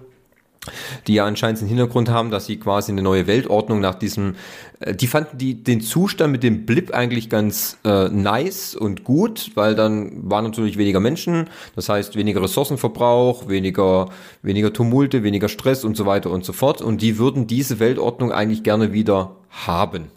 die 1.07 1.15
ja 1.15 1.25
anscheinend 1.25 1.59
den 1.59 1.67
Hintergrund 1.67 2.09
haben, 2.09 2.29
dass 2.29 2.45
sie 2.45 2.57
quasi 2.57 2.91
eine 2.91 3.01
neue 3.01 3.25
Weltordnung 3.25 3.79
nach 3.79 3.95
diesem, 3.95 4.35
äh, 4.79 4.93
die 4.93 5.07
fanden 5.07 5.37
die, 5.37 5.63
den 5.63 5.81
Zustand 5.81 6.31
mit 6.31 6.43
dem 6.43 6.65
Blip 6.65 6.93
eigentlich 6.93 7.29
ganz 7.29 7.77
äh, 7.83 8.09
nice 8.09 8.75
und 8.75 9.03
gut, 9.03 9.51
weil 9.55 9.73
dann 9.73 10.29
waren 10.29 10.45
natürlich 10.45 10.77
weniger 10.77 10.99
Menschen, 10.99 11.49
das 11.75 11.89
heißt 11.89 12.15
weniger 12.15 12.43
Ressourcenverbrauch, 12.43 13.49
weniger, 13.49 14.09
weniger 14.43 14.71
Tumulte, 14.71 15.23
weniger 15.23 15.49
Stress 15.49 15.83
und 15.83 15.97
so 15.97 16.05
weiter 16.05 16.29
und 16.29 16.45
so 16.45 16.53
fort. 16.53 16.81
Und 16.81 17.01
die 17.01 17.17
würden 17.17 17.47
diese 17.47 17.79
Weltordnung 17.79 18.31
eigentlich 18.31 18.63
gerne 18.63 18.93
wieder 18.93 19.35
haben. 19.49 20.11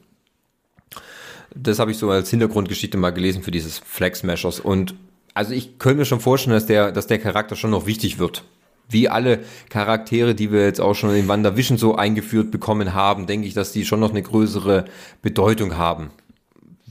Das 1.56 1.78
habe 1.78 1.90
ich 1.92 1.98
so 1.98 2.10
als 2.10 2.30
Hintergrundgeschichte 2.30 2.98
mal 2.98 3.10
gelesen 3.10 3.42
für 3.42 3.50
dieses 3.50 3.78
Flag 3.78 4.14
Smashers. 4.16 4.60
Und 4.60 4.94
also 5.34 5.54
ich 5.54 5.78
könnte 5.78 5.98
mir 6.00 6.04
schon 6.04 6.20
vorstellen, 6.20 6.54
dass 6.54 6.66
der, 6.66 6.92
dass 6.92 7.06
der 7.06 7.18
Charakter 7.18 7.56
schon 7.56 7.70
noch 7.70 7.86
wichtig 7.86 8.18
wird 8.18 8.44
wie 8.88 9.08
alle 9.08 9.40
Charaktere, 9.70 10.34
die 10.34 10.52
wir 10.52 10.64
jetzt 10.64 10.80
auch 10.80 10.94
schon 10.94 11.14
in 11.14 11.28
WandaVision 11.28 11.78
so 11.78 11.96
eingeführt 11.96 12.50
bekommen 12.50 12.94
haben, 12.94 13.26
denke 13.26 13.46
ich, 13.46 13.54
dass 13.54 13.72
die 13.72 13.84
schon 13.84 14.00
noch 14.00 14.10
eine 14.10 14.22
größere 14.22 14.84
Bedeutung 15.22 15.76
haben. 15.76 16.10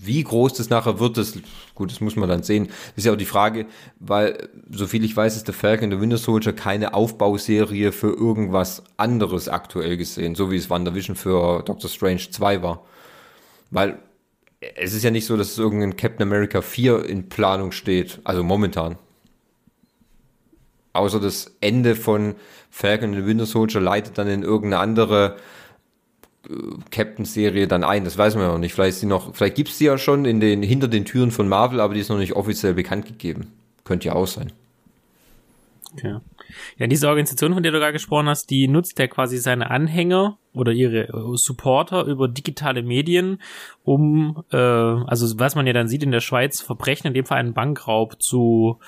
wie 0.05 0.23
groß 0.23 0.53
das 0.53 0.69
nachher 0.69 0.99
wird, 0.99 1.17
das, 1.17 1.37
gut, 1.75 1.91
das 1.91 2.01
muss 2.01 2.15
man 2.15 2.27
dann 2.27 2.43
sehen. 2.43 2.67
Das 2.67 2.97
ist 2.97 3.05
ja 3.05 3.13
auch 3.13 3.17
die 3.17 3.25
Frage, 3.25 3.65
weil, 3.99 4.49
soviel 4.69 5.03
ich 5.03 5.15
weiß, 5.15 5.35
ist 5.35 5.47
der 5.47 5.53
Falcon 5.53 5.89
der 5.89 6.01
Winter 6.01 6.17
Soldier 6.17 6.53
keine 6.53 6.93
Aufbauserie 6.93 7.91
für 7.91 8.09
irgendwas 8.09 8.83
anderes 8.97 9.47
aktuell 9.47 9.97
gesehen, 9.97 10.35
so 10.35 10.51
wie 10.51 10.57
es 10.57 10.69
WandaVision 10.69 11.15
für 11.15 11.63
Doctor 11.63 11.89
Strange 11.89 12.29
2 12.29 12.61
war. 12.61 12.83
Weil 13.71 13.99
es 14.75 14.93
ist 14.93 15.03
ja 15.03 15.11
nicht 15.11 15.25
so, 15.25 15.37
dass 15.37 15.57
irgendein 15.57 15.95
Captain 15.95 16.27
America 16.27 16.61
4 16.61 17.05
in 17.05 17.29
Planung 17.29 17.71
steht, 17.71 18.19
also 18.23 18.43
momentan. 18.43 18.97
Außer 20.93 21.19
das 21.19 21.55
Ende 21.59 21.95
von 21.95 22.35
Falcon 22.69 23.09
and 23.09 23.17
the 23.17 23.25
Winter 23.25 23.45
Soldier 23.45 23.81
leitet 23.81 24.17
dann 24.17 24.27
in 24.27 24.43
irgendeine 24.43 24.81
andere 24.81 25.37
äh, 26.47 26.53
Captain-Serie 26.91 27.67
dann 27.67 27.83
ein. 27.83 28.05
Das 28.05 28.17
weiß 28.17 28.35
man 28.35 28.43
ja 28.45 28.51
noch 28.51 28.59
nicht. 28.59 28.73
Vielleicht, 28.73 29.05
vielleicht 29.33 29.55
gibt's 29.55 29.77
die 29.79 29.85
ja 29.85 29.97
schon 29.97 30.25
in 30.25 30.39
den, 30.39 30.61
hinter 30.61 30.87
den 30.87 31.05
Türen 31.05 31.31
von 31.31 31.49
Marvel, 31.49 31.79
aber 31.79 31.95
die 31.95 31.99
ist 31.99 32.09
noch 32.09 32.17
nicht 32.17 32.33
offiziell 32.33 32.73
bekannt 32.73 33.07
gegeben. 33.07 33.51
Könnte 33.83 34.07
ja 34.07 34.13
auch 34.13 34.27
sein. 34.27 34.51
Okay. 35.93 36.17
Ja, 36.77 36.87
diese 36.87 37.07
Organisation, 37.07 37.53
von 37.53 37.63
der 37.63 37.71
du 37.71 37.79
gerade 37.79 37.93
gesprochen 37.93 38.27
hast, 38.27 38.49
die 38.49 38.67
nutzt 38.67 38.97
ja 38.99 39.07
quasi 39.07 39.37
seine 39.37 39.69
Anhänger 39.69 40.37
oder 40.53 40.71
ihre 40.71 41.07
äh, 41.07 41.35
Supporter 41.35 42.05
über 42.05 42.27
digitale 42.27 42.83
Medien, 42.83 43.39
um, 43.83 44.43
äh, 44.51 44.57
also 44.57 45.39
was 45.39 45.55
man 45.55 45.67
ja 45.67 45.73
dann 45.73 45.87
sieht 45.87 46.03
in 46.03 46.11
der 46.11 46.19
Schweiz, 46.19 46.61
Verbrechen, 46.61 47.07
in 47.07 47.13
dem 47.13 47.25
Fall 47.25 47.39
einen 47.39 47.53
Bankraub 47.53 48.21
zu 48.21 48.79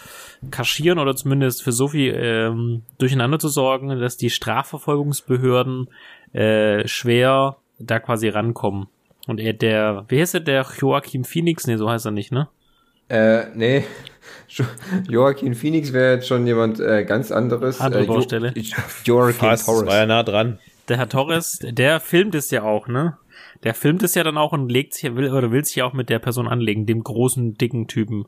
kaschieren 0.52 1.00
oder 1.00 1.16
zumindest 1.16 1.64
für 1.64 1.72
so 1.72 1.88
viel 1.88 2.14
ähm, 2.16 2.84
durcheinander 2.98 3.40
zu 3.40 3.48
sorgen, 3.48 4.00
dass 4.00 4.18
die 4.18 4.30
Strafverfolgungsbehörden 4.30 5.90
äh, 6.34 6.88
schwer 6.88 7.58
da 7.80 8.00
quasi 8.00 8.30
rankommen. 8.30 8.88
Und 9.28 9.40
er, 9.40 9.54
der, 9.54 10.06
wie 10.08 10.22
heißt 10.22 10.36
der, 10.36 10.42
der 10.42 10.66
Joachim 10.80 11.24
Phoenix? 11.24 11.66
Nee, 11.66 11.78
so 11.78 11.90
heißt 11.90 12.06
er 12.06 12.12
nicht, 12.12 12.32
ne? 12.32 12.48
Äh, 13.10 13.46
nee. 13.56 13.84
Joaquin 15.08 15.56
Phoenix 15.56 15.94
wäre 15.94 16.16
jetzt 16.16 16.28
schon 16.28 16.46
jemand 16.46 16.80
äh, 16.80 17.04
ganz 17.06 17.32
anderes. 17.32 17.80
Andere 17.80 18.04
äh, 18.04 18.06
jo 18.06 18.14
Baustelle. 18.14 18.54
Joaquin 19.04 19.34
Fast, 19.34 19.66
Torres. 19.66 19.88
war 19.88 19.98
ja 19.98 20.06
nah 20.06 20.24
dran. 20.24 20.60
Der 20.88 20.98
Herr 20.98 21.10
Torres, 21.10 21.60
der 21.62 22.00
filmt 22.00 22.36
es 22.36 22.52
ja 22.52 22.64
auch, 22.64 22.88
ne? 22.88 23.18
Der 23.64 23.74
filmt 23.74 24.04
es 24.04 24.14
ja 24.16 24.24
dann 24.24 24.38
auch 24.38 24.52
und 24.52 24.70
legt 24.70 24.94
sich, 24.94 25.16
will, 25.16 25.32
oder 25.32 25.52
will 25.52 25.66
sich 25.66 25.78
ja 25.78 25.86
auch 25.86 25.94
mit 25.94 26.10
der 26.10 26.20
Person 26.20 26.48
anlegen, 26.48 26.86
dem 26.86 27.04
großen, 27.04 27.56
dicken 27.56 27.88
Typen. 27.88 28.26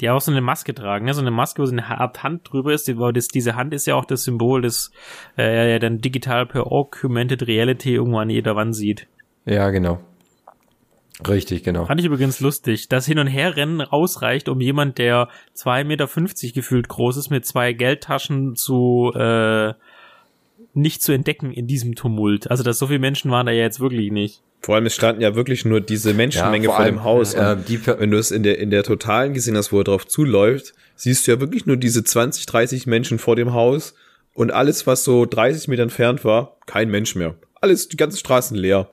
Die 0.00 0.08
auch 0.08 0.20
so 0.20 0.30
eine 0.30 0.40
Maske 0.40 0.74
tragen, 0.74 1.04
ne? 1.06 1.14
So 1.14 1.20
eine 1.20 1.30
Maske, 1.30 1.60
wo 1.60 1.66
so 1.66 1.72
eine 1.72 1.86
Art 1.86 2.22
Hand 2.22 2.50
drüber 2.50 2.72
ist. 2.72 2.86
Die, 2.88 2.96
wo 2.96 3.10
das, 3.10 3.28
diese 3.28 3.56
Hand 3.56 3.74
ist 3.74 3.86
ja 3.86 3.96
auch 3.96 4.04
das 4.04 4.22
Symbol, 4.22 4.62
das 4.62 4.92
äh, 5.36 5.72
ja 5.72 5.78
dann 5.78 5.98
digital 5.98 6.46
per 6.46 6.70
Augmented 6.70 7.46
Reality 7.46 7.94
irgendwo 7.94 8.18
an 8.18 8.30
jeder 8.30 8.56
Wand 8.56 8.74
sieht. 8.74 9.08
Ja, 9.44 9.70
genau. 9.70 10.00
Richtig, 11.28 11.62
genau. 11.62 11.86
Fand 11.86 12.00
ich 12.00 12.06
übrigens 12.06 12.40
lustig. 12.40 12.88
Das 12.88 13.06
Hin- 13.06 13.18
und 13.18 13.26
Herrennen 13.26 13.80
ausreicht, 13.82 14.48
um 14.48 14.60
jemand, 14.60 14.98
der 14.98 15.28
2,50 15.56 15.84
Meter 15.84 16.08
gefühlt 16.54 16.88
groß 16.88 17.16
ist, 17.16 17.30
mit 17.30 17.44
zwei 17.44 17.72
Geldtaschen 17.72 18.56
zu 18.56 19.12
äh, 19.14 19.74
nicht 20.72 21.02
zu 21.02 21.12
entdecken 21.12 21.52
in 21.52 21.66
diesem 21.66 21.94
Tumult. 21.94 22.50
Also, 22.50 22.62
dass 22.62 22.78
so 22.78 22.86
viele 22.86 22.98
Menschen 22.98 23.30
waren 23.30 23.46
da 23.46 23.52
ja 23.52 23.62
jetzt 23.62 23.80
wirklich 23.80 24.12
nicht. 24.12 24.42
Vor 24.62 24.74
allem, 24.74 24.86
es 24.86 24.94
standen 24.94 25.22
ja 25.22 25.34
wirklich 25.34 25.64
nur 25.64 25.80
diese 25.80 26.12
Menschenmenge 26.12 26.66
vor 26.66 26.76
vor, 26.76 26.84
allem, 26.84 26.96
dem 26.96 27.04
Haus. 27.04 27.34
äh, 27.34 27.56
Und 27.56 27.68
die 27.68 27.86
wenn 27.86 28.10
du 28.10 28.18
es 28.18 28.30
in 28.30 28.42
der, 28.42 28.58
in 28.58 28.70
der 28.70 28.82
Totalen 28.82 29.32
gesehen 29.32 29.56
hast, 29.56 29.72
wo 29.72 29.78
er 29.78 29.84
drauf 29.84 30.06
zuläuft, 30.06 30.74
siehst 30.96 31.26
du 31.26 31.32
ja 31.32 31.40
wirklich 31.40 31.66
nur 31.66 31.76
diese 31.76 32.04
20, 32.04 32.44
30 32.46 32.86
Menschen 32.86 33.18
vor 33.18 33.36
dem 33.36 33.54
Haus 33.54 33.94
und 34.34 34.52
alles, 34.52 34.86
was 34.86 35.02
so 35.02 35.24
30 35.24 35.68
Meter 35.68 35.82
entfernt 35.82 36.24
war, 36.24 36.56
kein 36.66 36.90
Mensch 36.90 37.14
mehr. 37.14 37.34
Alles, 37.62 37.88
die 37.88 37.96
ganzen 37.96 38.18
Straßen 38.18 38.56
leer. 38.56 38.88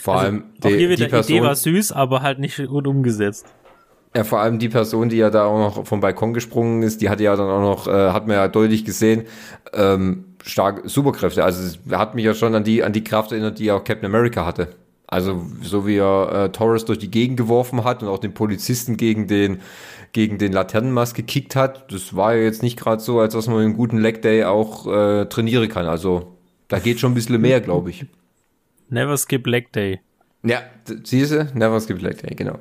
Vor 0.00 0.18
allem 0.18 0.44
Auch 0.58 0.68
die, 0.68 0.76
hier 0.76 0.78
die 0.78 0.88
wieder, 0.90 1.06
Idee 1.06 1.08
Person, 1.08 1.42
war 1.42 1.54
süß, 1.54 1.92
aber 1.92 2.22
halt 2.22 2.38
nicht 2.38 2.56
gut 2.66 2.86
umgesetzt. 2.86 3.46
ja, 4.14 4.24
vor 4.24 4.40
allem 4.40 4.58
die 4.58 4.68
Person, 4.68 5.08
die 5.08 5.16
ja 5.16 5.30
da 5.30 5.44
auch 5.44 5.58
noch 5.58 5.86
vom 5.86 6.00
Balkon 6.00 6.34
gesprungen 6.34 6.82
ist, 6.82 7.00
die 7.00 7.08
hatte 7.08 7.22
ja 7.22 7.36
dann 7.36 7.48
auch 7.48 7.60
noch, 7.60 7.86
äh, 7.86 8.10
hat 8.10 8.26
man 8.26 8.36
ja 8.36 8.48
deutlich 8.48 8.84
gesehen, 8.84 9.24
ähm, 9.72 10.24
stark 10.42 10.82
Superkräfte. 10.84 11.44
Also 11.44 11.62
es 11.62 11.78
hat 11.92 12.14
mich 12.14 12.24
ja 12.24 12.34
schon 12.34 12.54
an 12.54 12.64
die, 12.64 12.82
an 12.82 12.92
die 12.92 13.04
Kraft 13.04 13.32
erinnert, 13.32 13.58
die 13.58 13.70
auch 13.70 13.84
Captain 13.84 14.06
America 14.06 14.46
hatte. 14.46 14.68
Also 15.06 15.44
so 15.62 15.86
wie 15.86 15.96
er 15.96 16.44
äh, 16.44 16.52
Torres 16.52 16.84
durch 16.84 16.98
die 16.98 17.10
Gegend 17.10 17.36
geworfen 17.36 17.82
hat 17.84 18.02
und 18.02 18.08
auch 18.08 18.18
den 18.18 18.32
Polizisten 18.32 18.96
gegen 18.96 19.26
den 19.26 19.60
gegen 20.12 20.38
den 20.38 20.52
Laternenmast 20.52 21.14
gekickt 21.14 21.54
hat, 21.54 21.92
das 21.92 22.16
war 22.16 22.34
ja 22.34 22.42
jetzt 22.42 22.62
nicht 22.62 22.78
gerade 22.78 23.00
so, 23.00 23.20
als 23.20 23.34
dass 23.34 23.46
man 23.46 23.58
einen 23.58 23.76
guten 23.76 23.98
Leg 23.98 24.22
Day 24.22 24.44
auch 24.44 24.86
äh, 24.86 25.26
trainieren 25.26 25.68
kann. 25.68 25.86
Also 25.86 26.36
da 26.68 26.78
geht 26.78 27.00
schon 27.00 27.12
ein 27.12 27.14
bisschen 27.14 27.40
mehr, 27.40 27.60
glaube 27.60 27.90
ich. 27.90 28.06
Never 28.90 29.16
skip 29.16 29.46
Leg 29.46 29.72
Day. 29.72 30.00
Ja, 30.42 30.62
siehst 31.04 31.32
du, 31.32 31.46
never 31.54 31.80
skip 31.80 32.00
leg 32.00 32.20
day, 32.22 32.34
genau. 32.34 32.58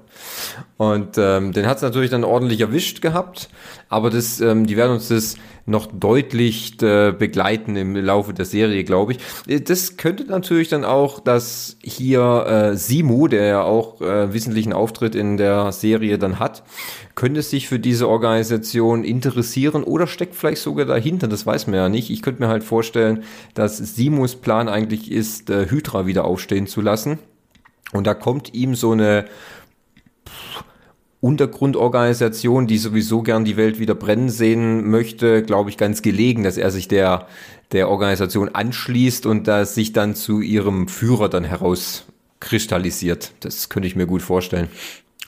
Und 0.77 1.17
ähm, 1.17 1.51
den 1.51 1.67
hat's 1.67 1.81
natürlich 1.81 2.09
dann 2.09 2.23
ordentlich 2.23 2.61
erwischt 2.61 3.01
gehabt, 3.01 3.49
aber 3.89 4.09
das, 4.09 4.39
ähm, 4.41 4.65
die 4.65 4.77
werden 4.77 4.93
uns 4.93 5.09
das 5.09 5.35
noch 5.65 5.87
deutlich 5.87 6.81
äh, 6.81 7.11
begleiten 7.11 7.75
im 7.75 7.95
Laufe 7.95 8.33
der 8.33 8.45
Serie, 8.45 8.83
glaube 8.83 9.13
ich. 9.13 9.19
Äh, 9.47 9.61
Das 9.61 9.97
könnte 9.97 10.23
natürlich 10.23 10.69
dann 10.69 10.83
auch, 10.83 11.19
dass 11.19 11.77
hier 11.83 12.45
äh, 12.47 12.75
Simu, 12.75 13.27
der 13.27 13.45
ja 13.45 13.61
auch 13.63 14.01
äh, 14.01 14.33
wissentlichen 14.33 14.73
Auftritt 14.73 15.15
in 15.15 15.37
der 15.37 15.71
Serie 15.71 16.17
dann 16.17 16.39
hat, 16.39 16.63
könnte 17.15 17.41
sich 17.41 17.67
für 17.67 17.79
diese 17.79 18.07
Organisation 18.07 19.03
interessieren 19.03 19.83
oder 19.83 20.07
steckt 20.07 20.35
vielleicht 20.35 20.61
sogar 20.61 20.85
dahinter, 20.85 21.27
das 21.27 21.45
weiß 21.45 21.67
man 21.67 21.75
ja 21.75 21.89
nicht. 21.89 22.09
Ich 22.09 22.21
könnte 22.21 22.41
mir 22.41 22.47
halt 22.47 22.63
vorstellen, 22.63 23.23
dass 23.53 23.77
Simus 23.77 24.35
Plan 24.37 24.69
eigentlich 24.69 25.11
ist, 25.11 25.49
äh, 25.49 25.69
Hydra 25.69 26.05
wieder 26.05 26.25
aufstehen 26.25 26.65
zu 26.65 26.81
lassen. 26.81 27.19
Und 27.93 28.07
da 28.07 28.13
kommt 28.13 28.53
ihm 28.53 28.75
so 28.75 28.91
eine 28.91 29.25
pff, 30.27 30.63
Untergrundorganisation, 31.21 32.67
die 32.67 32.77
sowieso 32.77 33.21
gern 33.21 33.43
die 33.43 33.57
Welt 33.57 33.79
wieder 33.79 33.95
brennen 33.95 34.29
sehen 34.29 34.89
möchte, 34.89 35.43
glaube 35.43 35.69
ich, 35.69 35.77
ganz 35.77 36.01
gelegen, 36.01 36.43
dass 36.43 36.57
er 36.57 36.71
sich 36.71 36.87
der, 36.87 37.27
der 37.73 37.89
Organisation 37.89 38.49
anschließt 38.49 39.25
und 39.25 39.47
das 39.47 39.75
sich 39.75 39.91
dann 39.91 40.15
zu 40.15 40.39
ihrem 40.39 40.87
Führer 40.87 41.27
dann 41.27 41.43
herauskristallisiert. 41.43 43.33
Das 43.41 43.67
könnte 43.67 43.87
ich 43.87 43.97
mir 43.97 44.05
gut 44.05 44.21
vorstellen. 44.21 44.69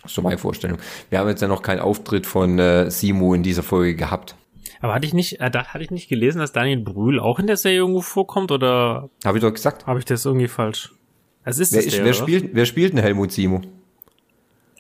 Das 0.01 0.11
ist 0.11 0.15
so 0.15 0.21
meine 0.21 0.37
Vorstellung. 0.37 0.77
Wir 1.09 1.19
haben 1.19 1.27
jetzt 1.27 1.41
ja 1.41 1.49
noch 1.49 1.61
keinen 1.61 1.81
Auftritt 1.81 2.25
von 2.25 2.57
äh, 2.57 2.89
Simu 2.89 3.33
in 3.33 3.43
dieser 3.43 3.63
Folge 3.63 3.95
gehabt. 3.95 4.35
Aber 4.79 4.95
hatte 4.95 5.05
ich 5.05 5.13
nicht, 5.13 5.41
äh, 5.41 5.51
da 5.51 5.65
hatte 5.65 5.83
ich 5.83 5.91
nicht 5.91 6.07
gelesen, 6.07 6.39
dass 6.39 6.53
Daniel 6.53 6.79
Brühl 6.79 7.19
auch 7.19 7.37
in 7.37 7.47
der 7.47 7.57
Serie 7.57 7.79
irgendwo 7.79 8.01
vorkommt 8.01 8.51
oder 8.51 9.09
Habe 9.25 9.37
ich 9.37 9.43
doch 9.43 9.53
gesagt. 9.53 9.85
habe 9.85 9.99
ich 9.99 10.05
das 10.05 10.25
irgendwie 10.25 10.47
falsch? 10.47 10.93
Es 11.43 11.59
ist 11.59 11.73
Wer, 11.73 11.83
ist, 11.83 11.97
der, 11.97 12.05
wer, 12.05 12.13
spielt, 12.13 12.49
wer 12.53 12.65
spielt 12.65 12.93
denn 12.93 13.01
Helmut 13.01 13.31
Simu? 13.31 13.61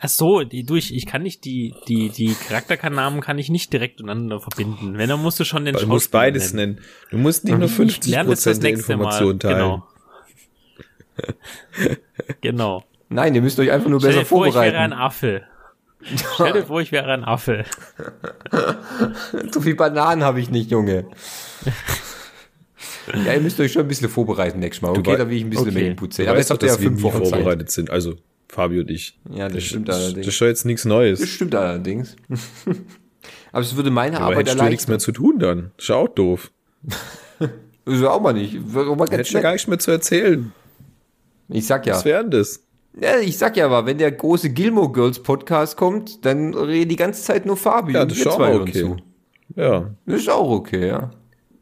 Ach 0.03 0.09
so, 0.09 0.43
die, 0.43 0.63
du, 0.63 0.75
ich, 0.75 0.95
ich 0.95 1.05
kann 1.05 1.21
nicht 1.21 1.45
die, 1.45 1.75
die, 1.87 2.09
die 2.09 2.33
Charakternamen 2.33 3.21
kann 3.21 3.37
ich 3.37 3.49
nicht 3.49 3.71
direkt 3.71 4.01
untereinander 4.01 4.39
verbinden. 4.39 4.97
Wenn, 4.97 5.09
dann 5.09 5.21
musst 5.21 5.39
du 5.39 5.43
schon 5.43 5.65
den 5.65 5.75
Du 5.75 5.85
musst 5.85 6.05
Schauspieler 6.05 6.21
beides 6.23 6.53
nennen. 6.53 6.81
Du 7.11 7.17
musst 7.17 7.45
nicht 7.45 7.55
nur 7.57 7.67
Ich 7.67 7.73
50 7.73 8.11
lerne 8.11 8.31
das 8.31 8.43
das 8.43 8.57
Prozent 8.57 8.63
der 8.63 8.71
nächste 8.71 8.93
Informationen 8.93 9.39
Mal. 9.43 9.53
teilen. 9.53 9.81
Genau. 11.17 11.95
genau. 12.41 12.83
Nein, 13.09 13.35
ihr 13.35 13.41
müsst 13.41 13.59
euch 13.59 13.69
einfach 13.71 13.89
nur 13.89 13.99
Stell 13.99 14.11
besser 14.11 14.21
dir 14.21 14.25
vor, 14.25 14.47
ich 14.47 14.55
wäre 14.55 14.77
ein 14.77 14.93
Affe. 14.93 15.43
Stell 16.33 16.53
dir 16.53 16.65
vor, 16.65 16.81
ich 16.81 16.91
wäre 16.91 17.11
ein 17.13 17.23
Affe. 17.23 17.65
So 19.51 19.61
viel 19.61 19.75
Bananen 19.75 20.23
habe 20.23 20.39
ich 20.39 20.49
nicht, 20.49 20.71
Junge. 20.71 21.05
ja, 23.25 23.33
ihr 23.33 23.41
müsst 23.41 23.59
euch 23.59 23.71
schon 23.71 23.83
ein 23.83 23.87
bisschen 23.87 24.09
vorbereiten 24.09 24.59
nächstes 24.59 24.81
Mal. 24.81 24.97
Okay, 24.97 25.17
da 25.17 25.29
will 25.29 25.37
ich 25.37 25.43
ein 25.43 25.49
bisschen 25.49 25.67
okay. 25.67 25.79
mehr 25.79 25.87
Input 25.89 26.13
sehen. 26.13 26.27
Aber 26.27 26.37
jetzt 26.37 26.49
habt 26.49 26.63
ihr 26.63 26.67
ja 26.67 26.73
dass 26.73 26.81
wir 26.81 26.89
fünf 26.89 27.01
Wochen 27.03 27.23
Zeit. 27.23 27.29
vorbereitet 27.29 27.71
sind. 27.71 27.89
Also, 27.89 28.15
Fabio 28.49 28.81
und 28.81 28.91
ich. 28.91 29.19
Ja, 29.29 29.47
das 29.47 29.63
stimmt 29.63 29.87
das, 29.87 29.95
allerdings. 29.95 30.25
Das 30.25 30.27
ist 30.27 30.35
schon 30.35 30.47
jetzt 30.47 30.65
nichts 30.65 30.83
Das 30.83 30.89
Neues. 30.89 31.29
stimmt 31.29 31.55
allerdings. 31.55 32.15
Aber 33.51 33.61
es 33.61 33.75
würde 33.75 33.91
meine 33.91 34.17
Aber 34.17 34.25
Arbeit 34.27 34.39
hättest 34.39 34.59
du 34.59 34.63
nichts 34.65 34.85
erleichtern. 34.85 34.91
mehr 34.91 34.99
zu 34.99 35.11
tun 35.11 35.39
dann. 35.39 35.71
Ist 35.77 35.89
ja 35.89 35.95
auch 35.95 36.07
doof. 36.07 36.51
Ist 37.85 38.01
ja 38.01 38.11
auch 38.11 38.21
mal 38.21 38.33
nicht. 38.33 38.57
Auch 38.75 38.95
mal 38.95 39.07
Hättest 39.09 39.31
ja 39.31 39.41
gar 39.41 39.53
nichts 39.53 39.67
mehr 39.67 39.79
zu 39.79 39.91
erzählen. 39.91 40.51
Ich 41.49 41.65
sag 41.65 41.85
ja. 41.85 41.95
Was 41.95 42.05
wäre 42.05 42.21
denn 42.21 42.31
das? 42.31 42.63
ja. 42.99 43.19
Ich 43.19 43.37
sag 43.37 43.57
ja 43.57 43.65
aber, 43.65 43.85
wenn 43.85 43.97
der 43.97 44.11
große 44.11 44.51
Gilmore 44.51 44.91
Girls 44.91 45.21
Podcast 45.21 45.77
kommt, 45.77 46.25
dann 46.25 46.53
reden 46.53 46.89
die 46.89 46.95
ganze 46.95 47.23
Zeit 47.23 47.45
nur 47.45 47.57
Fabio. 47.57 47.95
Ja, 47.95 48.01
und 48.03 48.11
das 48.11 48.17
wir 48.17 48.25
ist 48.25 48.31
auch 48.31 48.37
zwei 48.37 48.55
okay. 48.55 48.71
zu. 48.71 48.97
Ja. 49.55 49.95
Das 50.05 50.21
ist 50.21 50.29
auch 50.29 50.49
okay, 50.49 50.87
ja. 50.87 51.11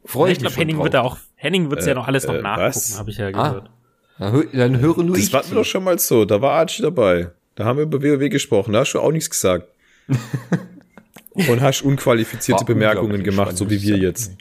Freue 0.04 0.32
Ich 0.32 0.38
ich 0.38 0.42
mich 0.42 0.54
glaube, 0.54 0.54
schon 0.54 0.60
Henning 0.60 0.82
wird 0.82 0.94
da 0.94 1.00
auch, 1.02 1.18
Henning 1.36 1.70
wird 1.70 1.84
ja 1.84 1.92
Äh, 1.92 1.94
noch 1.94 2.06
alles 2.08 2.26
noch 2.26 2.34
äh, 2.34 2.42
nachgucken, 2.42 2.98
habe 2.98 3.10
ich 3.10 3.16
ja 3.18 3.26
Ah. 3.28 3.30
gehört. 3.30 3.70
Dann, 4.18 4.32
hö 4.32 4.44
dann 4.52 4.78
höre 4.80 5.02
nur 5.02 5.16
Das 5.16 5.24
ich 5.26 5.32
war 5.32 5.42
zu. 5.42 5.54
doch 5.54 5.64
schon 5.64 5.84
mal 5.84 5.98
so. 5.98 6.24
Da 6.24 6.40
war 6.42 6.52
Archie 6.52 6.82
dabei. 6.82 7.30
Da 7.54 7.64
haben 7.64 7.76
wir 7.78 7.84
über 7.84 8.02
WoW 8.02 8.28
gesprochen. 8.30 8.72
Da 8.72 8.80
hast 8.80 8.92
du 8.92 9.00
auch 9.00 9.12
nichts 9.12 9.30
gesagt. 9.30 9.68
Und 11.48 11.60
hast 11.60 11.82
unqualifizierte 11.82 12.60
War 12.60 12.66
Bemerkungen 12.66 13.22
gemacht, 13.22 13.56
so 13.56 13.70
wie 13.70 13.80
wir 13.82 13.94
ich 13.96 14.02
jetzt. 14.02 14.32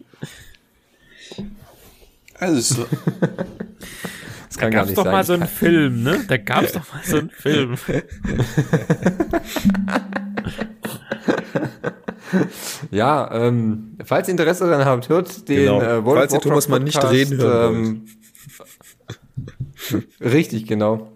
Also, 2.36 2.86
Das 4.50 4.56
Da 4.56 4.62
kann 4.62 4.72
gar 4.72 4.80
gab's 4.80 4.88
nicht 4.90 4.98
doch 4.98 5.04
sein. 5.04 5.12
mal 5.14 5.24
so 5.24 5.34
einen 5.34 5.48
Film, 5.48 6.04
ne? 6.04 6.26
Da 6.28 6.38
gab's 6.38 6.72
doch 6.74 6.92
mal 6.94 7.02
so 7.04 7.18
einen 7.20 7.30
Film. 7.78 7.78
Ja, 12.92 13.30
ähm, 13.32 13.98
falls 14.04 14.28
ihr 14.28 14.32
Interesse 14.32 14.70
daran 14.70 14.86
habt, 14.86 15.10
hört 15.10 15.48
den 15.50 15.66
Genau. 15.66 15.82
äh, 15.82 16.06
World 16.06 16.20
Falls 16.20 16.34
ihr 16.34 16.40
Thomas 16.42 16.68
mal 16.68 16.80
nicht 16.80 17.04
reden 17.12 17.38
hören 17.38 18.06
ähm, 19.92 20.04
Richtig, 20.22 20.68
genau. 20.68 21.12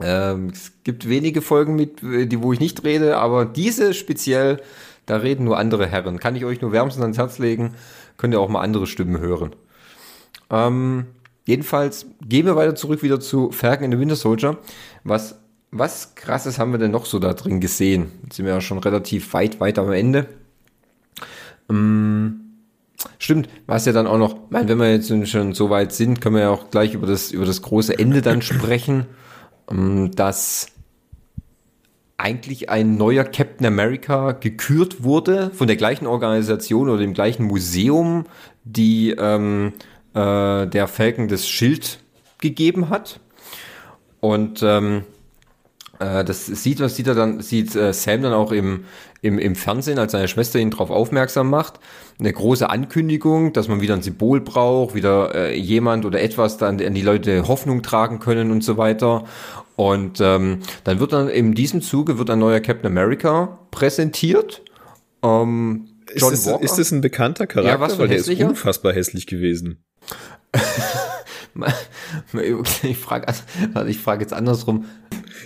Ähm, 0.00 0.50
es 0.52 0.72
gibt 0.84 1.08
wenige 1.08 1.42
Folgen 1.42 1.74
mit, 1.74 2.02
die, 2.02 2.42
wo 2.42 2.52
ich 2.52 2.60
nicht 2.60 2.84
rede, 2.84 3.16
aber 3.16 3.44
diese 3.44 3.94
speziell, 3.94 4.60
da 5.06 5.16
reden 5.16 5.44
nur 5.44 5.58
andere 5.58 5.86
Herren. 5.86 6.18
Kann 6.20 6.36
ich 6.36 6.44
euch 6.44 6.60
nur 6.60 6.72
wärmstens 6.72 7.02
ans 7.02 7.18
Herz 7.18 7.38
legen. 7.38 7.74
Könnt 8.16 8.34
ihr 8.34 8.40
auch 8.40 8.48
mal 8.48 8.60
andere 8.60 8.86
Stimmen 8.86 9.18
hören. 9.18 9.54
Ähm, 10.50 11.06
jedenfalls 11.46 12.06
gehen 12.26 12.46
wir 12.46 12.56
weiter 12.56 12.74
zurück 12.74 13.02
wieder 13.02 13.20
zu 13.20 13.50
Falcon 13.50 13.86
in 13.86 13.92
the 13.92 13.98
Winter 13.98 14.16
Soldier. 14.16 14.58
Was, 15.04 15.38
was 15.70 16.14
krasses 16.14 16.58
haben 16.58 16.72
wir 16.72 16.78
denn 16.78 16.90
noch 16.90 17.06
so 17.06 17.18
da 17.18 17.34
drin 17.34 17.60
gesehen? 17.60 18.12
Jetzt 18.24 18.36
sind 18.36 18.46
wir 18.46 18.52
ja 18.54 18.60
schon 18.60 18.78
relativ 18.78 19.32
weit, 19.34 19.60
weit 19.60 19.78
am 19.78 19.92
Ende. 19.92 20.28
Ähm, 21.70 22.48
Stimmt, 23.18 23.48
was 23.66 23.86
ja 23.86 23.92
dann 23.92 24.06
auch 24.06 24.18
noch, 24.18 24.36
wenn 24.50 24.78
wir 24.78 24.90
jetzt 24.90 25.12
schon 25.28 25.54
so 25.54 25.70
weit 25.70 25.92
sind, 25.92 26.20
können 26.20 26.34
wir 26.34 26.42
ja 26.42 26.50
auch 26.50 26.70
gleich 26.70 26.94
über 26.94 27.06
das, 27.06 27.30
über 27.30 27.44
das 27.44 27.62
große 27.62 27.96
Ende 27.96 28.22
dann 28.22 28.42
sprechen, 28.42 29.06
ähm, 29.70 30.10
dass 30.12 30.68
eigentlich 32.16 32.68
ein 32.68 32.96
neuer 32.96 33.22
Captain 33.22 33.66
America 33.66 34.32
gekürt 34.32 35.04
wurde 35.04 35.50
von 35.50 35.68
der 35.68 35.76
gleichen 35.76 36.08
Organisation 36.08 36.88
oder 36.88 36.98
dem 36.98 37.14
gleichen 37.14 37.44
Museum, 37.44 38.26
die 38.64 39.10
ähm, 39.10 39.74
äh, 40.14 40.66
der 40.66 40.88
Falcon 40.88 41.28
das 41.28 41.48
Schild 41.48 42.00
gegeben 42.38 42.88
hat. 42.88 43.20
Und 44.18 44.64
ähm, 44.64 44.96
äh, 44.98 45.17
das 45.98 46.46
sieht, 46.46 46.80
was 46.80 46.96
sieht 46.96 47.08
er 47.08 47.14
dann, 47.14 47.40
sieht 47.40 47.74
äh, 47.74 47.92
Sam 47.92 48.22
dann 48.22 48.32
auch 48.32 48.52
im, 48.52 48.84
im, 49.20 49.38
im 49.38 49.54
Fernsehen, 49.54 49.98
als 49.98 50.12
seine 50.12 50.28
Schwester 50.28 50.58
ihn 50.58 50.70
darauf 50.70 50.90
aufmerksam 50.90 51.50
macht. 51.50 51.80
Eine 52.18 52.32
große 52.32 52.68
Ankündigung, 52.70 53.52
dass 53.52 53.68
man 53.68 53.80
wieder 53.80 53.94
ein 53.94 54.02
Symbol 54.02 54.40
braucht, 54.40 54.94
wieder 54.94 55.34
äh, 55.34 55.58
jemand 55.58 56.04
oder 56.04 56.20
etwas 56.20 56.56
dann 56.56 56.80
an 56.80 56.94
die 56.94 57.02
Leute 57.02 57.48
Hoffnung 57.48 57.82
tragen 57.82 58.20
können 58.20 58.50
und 58.50 58.62
so 58.62 58.76
weiter. 58.76 59.24
Und 59.76 60.20
ähm, 60.20 60.60
dann 60.84 61.00
wird 61.00 61.12
dann 61.12 61.28
in 61.28 61.54
diesem 61.54 61.82
Zuge 61.82 62.18
wird 62.18 62.30
ein 62.30 62.38
neuer 62.38 62.60
Captain 62.60 62.86
America 62.86 63.58
präsentiert. 63.70 64.62
Ähm, 65.22 65.88
John 66.14 66.32
ist, 66.32 66.46
das, 66.46 66.60
ist 66.60 66.78
das 66.78 66.90
ein 66.90 67.00
bekannter 67.00 67.46
Charakter? 67.46 67.72
Ja, 67.72 67.80
was 67.80 67.98
Weil 67.98 68.08
der 68.08 68.18
ist 68.18 68.28
unfassbar 68.28 68.92
hässlich 68.92 69.26
gewesen. 69.26 69.84
ich 72.82 72.96
frage 72.96 73.28
also 73.28 73.42
ich 73.86 73.98
frage 73.98 74.22
jetzt 74.22 74.32
andersrum. 74.32 74.86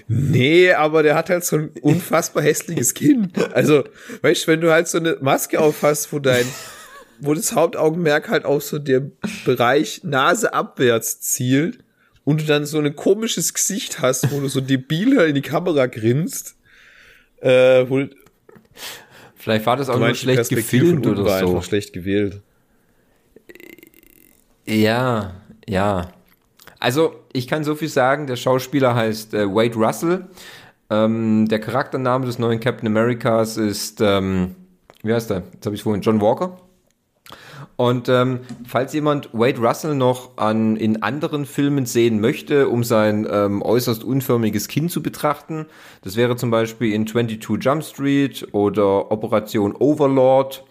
Nee, 0.09 0.73
aber 0.73 1.03
der 1.03 1.15
hat 1.15 1.31
halt 1.31 1.45
so 1.45 1.57
ein 1.57 1.71
unfassbar 1.81 2.43
hässliches 2.43 2.95
Kinn. 2.95 3.33
Also, 3.53 3.85
weißt 4.23 4.45
du, 4.45 4.49
wenn 4.49 4.61
du 4.61 4.73
halt 4.73 4.89
so 4.89 4.99
eine 4.99 5.17
Maske 5.21 5.61
aufhast, 5.61 6.13
wo 6.13 6.19
dein, 6.19 6.47
wo 7.21 7.35
das 7.35 7.55
Hauptaugenmerk 7.55 8.29
halt 8.29 8.45
auf 8.45 8.63
so 8.63 8.79
der 8.79 9.11
Bereich 9.45 10.03
Nase 10.03 10.55
abwärts 10.55 11.21
zielt 11.21 11.79
und 12.25 12.41
du 12.41 12.45
dann 12.47 12.67
so 12.67 12.79
ein 12.79 12.97
komisches 12.97 13.55
Gesicht 13.55 14.01
hast, 14.01 14.31
wo 14.33 14.41
du 14.41 14.49
so 14.49 14.61
debiler 14.61 15.27
in 15.27 15.35
die 15.35 15.43
Kamera 15.43 15.87
grinst, 15.87 16.57
äh, 17.41 17.85
wo, 17.89 18.07
Vielleicht 19.43 19.67
war 19.67 19.77
das 19.77 19.89
auch 19.89 19.99
nur 19.99 20.15
schlecht 20.15 20.51
gefilmt 20.51 21.05
oder 21.05 21.25
so. 21.25 21.31
Einfach 21.31 21.65
schlecht 21.65 21.93
gewählt. 21.93 22.41
Ja, 24.65 25.42
ja. 25.69 26.09
Also, 26.79 27.15
ich 27.33 27.47
kann 27.47 27.65
so 27.65 27.75
viel 27.75 27.89
sagen, 27.89 28.27
der 28.27 28.37
Schauspieler 28.37 28.95
heißt 28.95 29.35
äh, 29.35 29.47
Wade 29.47 29.77
Russell. 29.77 30.27
Ähm, 30.91 31.47
der 31.49 31.61
Charaktername 31.61 32.27
des 32.27 32.39
neuen 32.39 32.61
Captain 32.61 32.87
Americas 32.87 33.57
ist, 33.57 34.01
ähm, 34.01 34.57
wie 35.03 35.15
heißt 35.15 35.31
der? 35.31 35.43
Jetzt 35.53 35.65
habe 35.65 35.75
ich 35.75 35.83
vorhin, 35.83 36.03
John 36.03 36.21
Walker. 36.21 36.59
Und 37.77 38.09
ähm, 38.09 38.41
falls 38.67 38.93
jemand 38.93 39.31
Wade 39.33 39.59
Russell 39.61 39.95
noch 39.95 40.37
an, 40.37 40.77
in 40.77 41.03
anderen 41.03 41.47
Filmen 41.47 41.87
sehen 41.87 42.21
möchte, 42.21 42.69
um 42.69 42.85
sein 42.85 43.27
ähm, 43.31 43.63
äußerst 43.63 44.05
unförmiges 44.05 44.69
Kinn 44.69 44.89
zu 44.89 45.03
betrachten, 45.03 45.67
das 46.03 46.17
wäre 46.17 46.37
zum 46.37 46.51
Beispiel 46.51 46.93
in 46.93 47.07
22 47.07 47.65
Jump 47.65 47.83
Street 47.83 48.47
oder 48.53 49.11
Operation 49.11 49.75
Overlord 49.75 50.65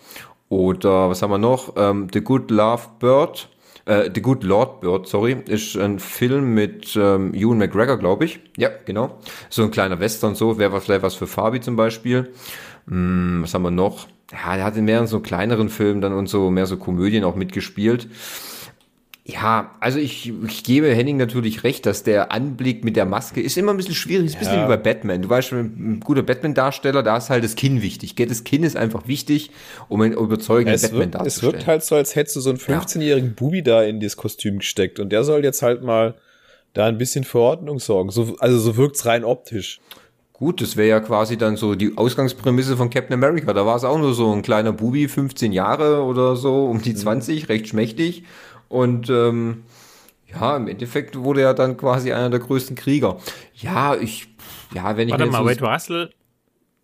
oder 0.50 1.10
was 1.10 1.22
haben 1.22 1.32
wir 1.32 1.38
noch? 1.38 1.74
Ähm, 1.78 2.08
The 2.14 2.22
Good 2.22 2.52
Love 2.52 2.84
Bird 3.00 3.50
äh, 3.86 4.10
The 4.14 4.22
Good 4.22 4.44
Lord 4.44 4.82
Bird, 4.82 5.08
sorry, 5.08 5.38
ist 5.48 5.78
ein 5.78 6.00
Film 6.00 6.54
mit 6.54 6.96
ähm, 6.96 7.34
Ewan 7.34 7.58
McGregor, 7.58 7.98
glaube 7.98 8.26
ich. 8.26 8.40
Ja, 8.58 8.70
genau. 8.86 9.20
So 9.50 9.64
ein 9.64 9.72
kleiner 9.72 10.00
Western, 10.00 10.36
so. 10.36 10.58
Wäre 10.58 10.80
vielleicht 10.82 11.04
was 11.04 11.16
für 11.16 11.28
Fabi 11.28 11.62
zum 11.62 11.76
Beispiel. 11.76 12.32
Hm, 12.88 13.40
was 13.44 13.54
haben 13.54 13.64
wir 13.64 13.72
noch? 13.72 14.08
Ja, 14.32 14.56
der 14.56 14.66
hat 14.66 14.78
in 14.78 14.86
mehreren 14.86 15.08
so 15.08 15.20
kleineren 15.20 15.70
Filmen 15.70 16.02
dann 16.02 16.14
und 16.14 16.28
so, 16.28 16.50
mehr 16.50 16.66
so 16.66 16.78
Komödien 16.78 17.24
auch 17.24 17.36
mitgespielt. 17.36 18.08
Ja, 19.24 19.76
also 19.80 20.00
ich, 20.00 20.34
ich 20.48 20.64
gebe 20.64 20.94
Henning 20.96 21.18
natürlich 21.18 21.64
recht, 21.64 21.86
dass 21.86 22.02
der 22.02 22.32
Anblick 22.32 22.84
mit 22.84 22.96
der 22.96 23.06
Maske 23.06 23.40
ist 23.40 23.56
immer 23.56 23.72
ein 23.72 23.78
bisschen 23.78 23.94
schwierig, 23.94 24.26
ist 24.26 24.36
ein 24.36 24.40
bisschen 24.40 24.56
ja. 24.56 24.64
wie 24.66 24.70
bei 24.70 24.78
Batman. 24.78 25.22
Du 25.22 25.30
weißt 25.30 25.50
schon, 25.50 25.60
ein 25.60 26.00
guter 26.00 26.24
Batman-Darsteller, 26.24 27.04
da 27.04 27.18
ist 27.18 27.30
halt 27.30 27.44
das 27.44 27.56
Kinn 27.56 27.84
wichtig. 27.84 28.16
Das 28.16 28.44
Kinn 28.44 28.64
ist 28.64 28.76
einfach 28.76 29.08
wichtig, 29.08 29.52
um 29.90 30.02
einen 30.02 30.14
überzeugenden 30.14 30.82
Batman 30.82 31.12
darzustellen. 31.12 31.50
Es 31.50 31.60
wirkt 31.60 31.68
halt 31.68 31.84
so, 31.84 31.96
als 31.96 32.16
hättest 32.16 32.36
du 32.38 32.40
so 32.40 32.50
einen 32.50 32.60
15-jährigen 32.60 33.30
ja. 33.30 33.36
Bubi 33.36 33.62
da 33.62 33.84
in 33.84 34.00
das 34.00 34.18
Kostüm 34.18 34.58
gesteckt 34.58 35.00
und 35.00 35.12
der 35.12 35.24
soll 35.24 35.44
jetzt 35.44 35.62
halt 35.62 35.84
mal 35.84 36.16
da 36.74 36.88
ein 36.88 36.98
bisschen 36.98 37.24
für 37.24 37.40
Ordnung 37.40 37.78
sorgen. 37.78 38.10
So, 38.10 38.36
also 38.40 38.58
so 38.58 38.76
wirkt's 38.76 39.06
rein 39.06 39.24
optisch. 39.24 39.82
Gut, 40.34 40.60
das 40.60 40.76
wäre 40.76 40.90
ja 40.90 41.00
quasi 41.00 41.38
dann 41.38 41.58
so 41.58 41.76
die 41.76 41.96
Ausgangsprämisse 41.96 42.76
von 42.76 42.90
Captain 42.90 43.14
America. 43.14 43.54
Da 43.54 43.64
war 43.68 43.76
es 43.76 43.84
auch 43.84 44.00
nur 44.00 44.16
so 44.16 44.34
ein 44.34 44.42
kleiner 44.42 44.74
Bubi, 44.74 45.08
15 45.08 45.52
Jahre 45.52 46.02
oder 46.02 46.36
so, 46.36 46.66
um 46.66 46.82
die 46.82 46.96
20, 46.96 47.44
mhm. 47.44 47.46
recht 47.46 47.68
schmächtig 47.68 48.24
und 48.72 49.10
ähm, 49.10 49.64
ja, 50.34 50.56
im 50.56 50.68
Endeffekt 50.68 51.18
wurde 51.18 51.42
er 51.42 51.54
dann 51.54 51.78
quasi 51.78 52.14
einer 52.14 52.30
der 52.30 52.40
größten 52.40 52.76
Krieger. 52.76 53.18
Ja, 53.54 53.96
ich, 53.96 54.30
ja, 54.74 54.96
wenn 54.96 55.10
ich 55.10 55.14
Warte 55.14 55.26
mal, 55.28 55.46
Wade 55.46 55.64
Russell, 55.64 56.10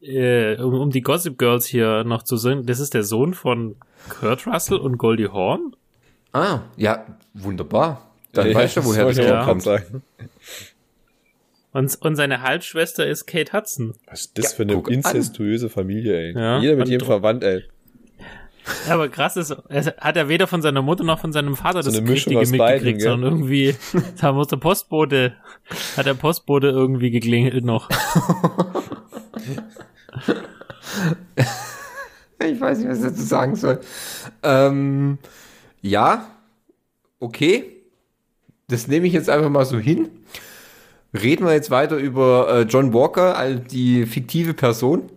äh, 0.02 0.58
um, 0.62 0.74
um 0.74 0.92
die 0.92 1.02
Gossip 1.02 1.38
Girls 1.38 1.66
hier 1.66 2.04
noch 2.04 2.24
zu 2.24 2.38
sehen, 2.38 2.66
das 2.66 2.80
ist 2.80 2.94
der 2.94 3.04
Sohn 3.04 3.34
von 3.34 3.78
Kurt 4.10 4.46
Russell 4.46 4.78
und 4.78 4.98
Goldie 4.98 5.30
Hawn? 5.30 5.76
Ah, 6.34 6.60
ja, 6.76 7.06
wunderbar. 7.34 8.12
Dann 8.34 8.50
ja, 8.50 8.56
weißt 8.56 8.78
du, 8.78 8.86
woher 8.86 9.06
das 9.06 9.18
ja. 9.18 9.46
kommt. 9.46 9.64
Sagen. 9.64 10.04
Und, 11.72 11.96
und 12.02 12.16
seine 12.16 12.42
Halbschwester 12.42 13.08
ist 13.08 13.26
Kate 13.28 13.54
Hudson. 13.54 13.94
Was 14.08 14.22
ist 14.22 14.38
das 14.38 14.52
ja, 14.52 14.58
für 14.58 14.64
eine 14.64 14.84
incestuöse 14.88 15.68
an. 15.68 15.72
Familie, 15.72 16.18
ey. 16.18 16.34
Ja, 16.34 16.60
Jeder 16.60 16.76
mit 16.76 16.90
jedem 16.90 17.06
verwandt, 17.06 17.44
ey. 17.44 17.64
Ja, 18.88 18.94
aber 18.94 19.10
krass 19.10 19.38
ist, 19.38 19.52
er 19.70 19.96
hat 20.00 20.18
er 20.18 20.30
weder 20.30 20.48
von 20.48 20.62
seiner 20.62 20.82
Mutter 20.82 21.04
noch 21.04 21.20
von 21.20 21.32
seinem 21.32 21.56
Vater 21.56 21.84
so 21.84 21.92
das 21.92 22.02
Richtige 22.10 22.40
mitgekriegt, 22.40 22.60
beiden, 22.60 23.00
sondern 23.00 23.34
irgendwie, 23.34 23.76
da 24.22 24.32
muss 24.34 24.48
der 24.48 24.58
Postbote, 24.58 25.36
hat 25.96 26.06
der 26.06 26.14
Postbote 26.14 26.68
irgendwie 26.68 27.12
geklingelt 27.12 27.64
noch. 27.64 27.90
ich 32.40 32.60
weiß 32.60 32.80
nicht, 32.80 32.90
was 32.90 32.98
ich 33.00 33.06
dazu 33.06 33.24
sagen 33.24 33.56
soll. 33.56 33.80
Ähm, 34.44 35.20
ja, 35.82 36.28
okay. 37.20 37.74
Das 38.70 38.88
nehme 38.88 39.08
ich 39.08 39.14
jetzt 39.14 39.30
einfach 39.30 39.50
mal 39.50 39.66
so 39.66 39.78
hin. 39.80 40.10
Reden 41.14 41.46
wir 41.46 41.54
jetzt 41.54 41.72
weiter 41.72 41.96
über 41.96 42.50
äh, 42.50 42.62
John 42.64 42.94
Walker, 42.94 43.38
als 43.38 43.68
die 43.68 44.06
fiktive 44.06 44.54
Person. 44.54 45.10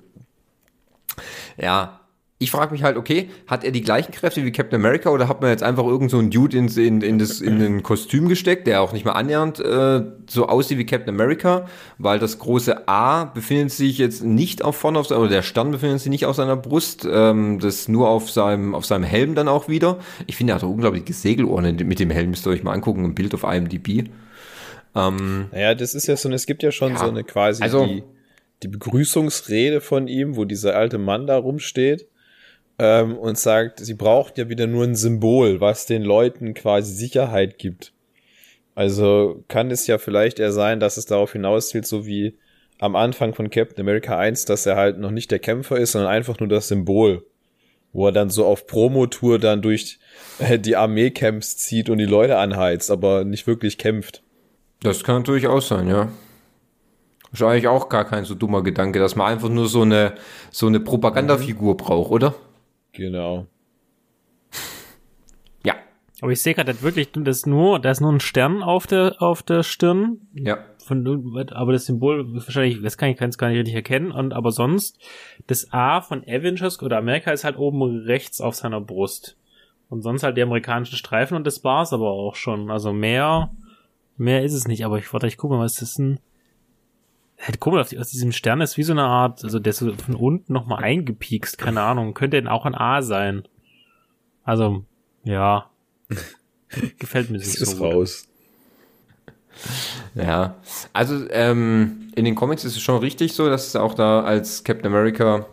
Ja, 1.56 1.99
ich 2.42 2.50
frage 2.50 2.72
mich 2.72 2.82
halt, 2.82 2.96
okay, 2.96 3.28
hat 3.46 3.64
er 3.64 3.70
die 3.70 3.82
gleichen 3.82 4.12
Kräfte 4.12 4.46
wie 4.46 4.50
Captain 4.50 4.80
America 4.80 5.10
oder 5.10 5.28
hat 5.28 5.42
man 5.42 5.50
jetzt 5.50 5.62
einfach 5.62 5.84
irgend 5.84 6.10
so 6.10 6.18
einen 6.18 6.30
Dude 6.30 6.56
in, 6.56 6.68
in, 6.68 7.02
in, 7.02 7.18
das, 7.18 7.42
in 7.42 7.60
ein 7.60 7.82
Kostüm 7.82 8.30
gesteckt, 8.30 8.66
der 8.66 8.80
auch 8.80 8.94
nicht 8.94 9.04
mal 9.04 9.12
annähernd 9.12 9.60
äh, 9.60 10.02
so 10.26 10.48
aussieht 10.48 10.78
wie 10.78 10.86
Captain 10.86 11.14
America, 11.14 11.68
weil 11.98 12.18
das 12.18 12.38
große 12.38 12.88
A 12.88 13.24
befindet 13.24 13.72
sich 13.72 13.98
jetzt 13.98 14.24
nicht 14.24 14.64
auf 14.64 14.74
vorne 14.74 14.98
auf 14.98 15.06
seiner, 15.06 15.20
oder 15.20 15.28
der 15.28 15.42
Stern 15.42 15.70
befindet 15.70 16.00
sich 16.00 16.08
nicht 16.08 16.24
auf 16.24 16.34
seiner 16.34 16.56
Brust, 16.56 17.06
ähm, 17.10 17.58
das 17.60 17.88
nur 17.88 18.08
auf 18.08 18.30
seinem, 18.30 18.74
auf 18.74 18.86
seinem 18.86 19.04
Helm 19.04 19.34
dann 19.34 19.46
auch 19.46 19.68
wieder. 19.68 19.98
Ich 20.26 20.36
finde, 20.36 20.54
er 20.54 20.56
hat 20.56 20.62
unglaubliche 20.62 21.12
Segelohren 21.12 21.76
mit 21.76 22.00
dem 22.00 22.08
Helm, 22.08 22.30
müsst 22.30 22.46
ihr 22.46 22.52
euch 22.52 22.62
mal 22.62 22.72
angucken, 22.72 23.04
ein 23.04 23.14
Bild 23.14 23.34
auf 23.34 23.42
IMDb. 23.42 24.08
Ähm, 24.94 25.48
naja, 25.52 25.74
das 25.74 25.94
ist 25.94 26.06
ja 26.06 26.16
so, 26.16 26.30
es 26.30 26.46
gibt 26.46 26.62
ja 26.62 26.72
schon 26.72 26.92
ja, 26.92 27.00
so 27.00 27.08
eine 27.08 27.22
quasi 27.22 27.62
also, 27.62 27.84
die, 27.84 28.02
die 28.62 28.68
Begrüßungsrede 28.68 29.82
von 29.82 30.08
ihm, 30.08 30.36
wo 30.36 30.46
dieser 30.46 30.74
alte 30.74 30.96
Mann 30.96 31.26
da 31.26 31.36
rumsteht 31.36 32.06
ähm, 32.80 33.18
und 33.18 33.38
sagt, 33.38 33.78
sie 33.80 33.92
braucht 33.92 34.38
ja 34.38 34.48
wieder 34.48 34.66
nur 34.66 34.84
ein 34.84 34.96
Symbol, 34.96 35.60
was 35.60 35.84
den 35.84 36.02
Leuten 36.02 36.54
quasi 36.54 36.94
Sicherheit 36.94 37.58
gibt. 37.58 37.92
Also 38.74 39.44
kann 39.48 39.70
es 39.70 39.86
ja 39.86 39.98
vielleicht 39.98 40.38
eher 40.38 40.50
sein, 40.50 40.80
dass 40.80 40.96
es 40.96 41.04
darauf 41.04 41.32
hinauszielt, 41.32 41.86
so 41.86 42.06
wie 42.06 42.38
am 42.78 42.96
Anfang 42.96 43.34
von 43.34 43.50
Captain 43.50 43.82
America 43.82 44.16
1, 44.16 44.46
dass 44.46 44.64
er 44.64 44.76
halt 44.76 44.98
noch 44.98 45.10
nicht 45.10 45.30
der 45.30 45.40
Kämpfer 45.40 45.76
ist, 45.76 45.92
sondern 45.92 46.10
einfach 46.10 46.40
nur 46.40 46.48
das 46.48 46.68
Symbol, 46.68 47.26
wo 47.92 48.06
er 48.06 48.12
dann 48.12 48.30
so 48.30 48.46
auf 48.46 48.66
Promotour 48.66 49.38
dann 49.38 49.60
durch 49.60 49.98
äh, 50.38 50.58
die 50.58 50.76
Armeecamps 50.76 51.58
zieht 51.58 51.90
und 51.90 51.98
die 51.98 52.06
Leute 52.06 52.38
anheizt, 52.38 52.90
aber 52.90 53.24
nicht 53.24 53.46
wirklich 53.46 53.76
kämpft. 53.76 54.22
Das 54.82 55.04
kann 55.04 55.22
auch 55.46 55.60
sein, 55.60 55.86
ja. 55.86 56.08
Wahrscheinlich 57.30 57.68
auch 57.68 57.90
gar 57.90 58.06
kein 58.06 58.24
so 58.24 58.34
dummer 58.34 58.62
Gedanke, 58.62 58.98
dass 58.98 59.16
man 59.16 59.30
einfach 59.30 59.50
nur 59.50 59.68
so 59.68 59.82
eine, 59.82 60.14
so 60.50 60.66
eine 60.66 60.80
Propagandafigur 60.80 61.76
braucht, 61.76 62.10
oder? 62.10 62.34
Genau. 62.92 63.46
Ja. 65.64 65.74
Aber 66.20 66.32
ich 66.32 66.42
sehe 66.42 66.54
gerade, 66.54 66.72
das 66.72 66.82
wirklich, 66.82 67.12
das 67.12 67.38
ist 67.38 67.46
nur, 67.46 67.78
da 67.78 67.90
ist 67.90 68.00
nur 68.00 68.12
ein 68.12 68.20
Stern 68.20 68.62
auf 68.62 68.86
der, 68.86 69.16
auf 69.20 69.42
der 69.42 69.62
Stirn. 69.62 70.28
Ja. 70.34 70.58
Von, 70.84 71.06
aber 71.52 71.72
das 71.72 71.86
Symbol, 71.86 72.34
wahrscheinlich, 72.34 72.82
das 72.82 72.98
kann 72.98 73.10
ich 73.10 73.16
ganz 73.16 73.38
gar 73.38 73.48
nicht 73.48 73.58
richtig 73.58 73.74
erkennen. 73.74 74.10
Und, 74.10 74.32
aber 74.32 74.50
sonst, 74.50 74.98
das 75.46 75.72
A 75.72 76.00
von 76.00 76.22
Avengers 76.24 76.82
oder 76.82 76.98
Amerika 76.98 77.30
ist 77.30 77.44
halt 77.44 77.56
oben 77.56 77.82
rechts 77.82 78.40
auf 78.40 78.54
seiner 78.54 78.80
Brust. 78.80 79.36
Und 79.88 80.02
sonst 80.02 80.22
halt 80.22 80.36
die 80.36 80.42
amerikanischen 80.42 80.96
Streifen 80.96 81.36
und 81.36 81.46
das 81.46 81.64
war's 81.64 81.92
aber 81.92 82.10
auch 82.10 82.36
schon. 82.36 82.70
Also 82.70 82.92
mehr, 82.92 83.50
mehr 84.16 84.44
ist 84.44 84.54
es 84.54 84.68
nicht. 84.68 84.84
Aber 84.84 84.98
ich 84.98 85.12
warte, 85.12 85.26
ich 85.26 85.36
gucke 85.36 85.54
mal, 85.54 85.64
was 85.64 85.72
ist 85.72 85.82
das 85.82 85.94
denn? 85.94 86.20
Guck 87.58 87.72
mal, 87.72 87.80
aus 87.80 88.10
diesem 88.10 88.32
Stern 88.32 88.60
ist 88.60 88.76
wie 88.76 88.82
so 88.82 88.92
eine 88.92 89.04
Art, 89.04 89.44
also 89.44 89.58
der 89.58 89.70
ist 89.70 89.78
so 89.78 89.92
von 89.94 90.14
unten 90.14 90.52
nochmal 90.52 90.82
eingepiekst, 90.84 91.56
keine 91.58 91.80
Ahnung. 91.82 92.12
Könnte 92.14 92.36
denn 92.36 92.48
auch 92.48 92.66
ein 92.66 92.74
A 92.74 93.02
sein. 93.02 93.44
Also, 94.44 94.84
ja. 95.24 95.70
Gefällt 96.98 97.30
mir 97.30 97.38
nicht 97.38 97.48
Es 97.48 97.54
so 97.54 97.64
ist 97.64 97.78
gut. 97.78 97.92
raus. 97.94 98.26
Ja, 100.14 100.56
also 100.92 101.28
ähm, 101.30 102.10
in 102.14 102.24
den 102.24 102.34
Comics 102.34 102.64
ist 102.64 102.76
es 102.76 102.82
schon 102.82 102.98
richtig 102.98 103.32
so, 103.34 103.48
dass 103.48 103.66
es 103.66 103.76
auch 103.76 103.94
da 103.94 104.22
als 104.22 104.64
Captain 104.64 104.86
America 104.86 105.46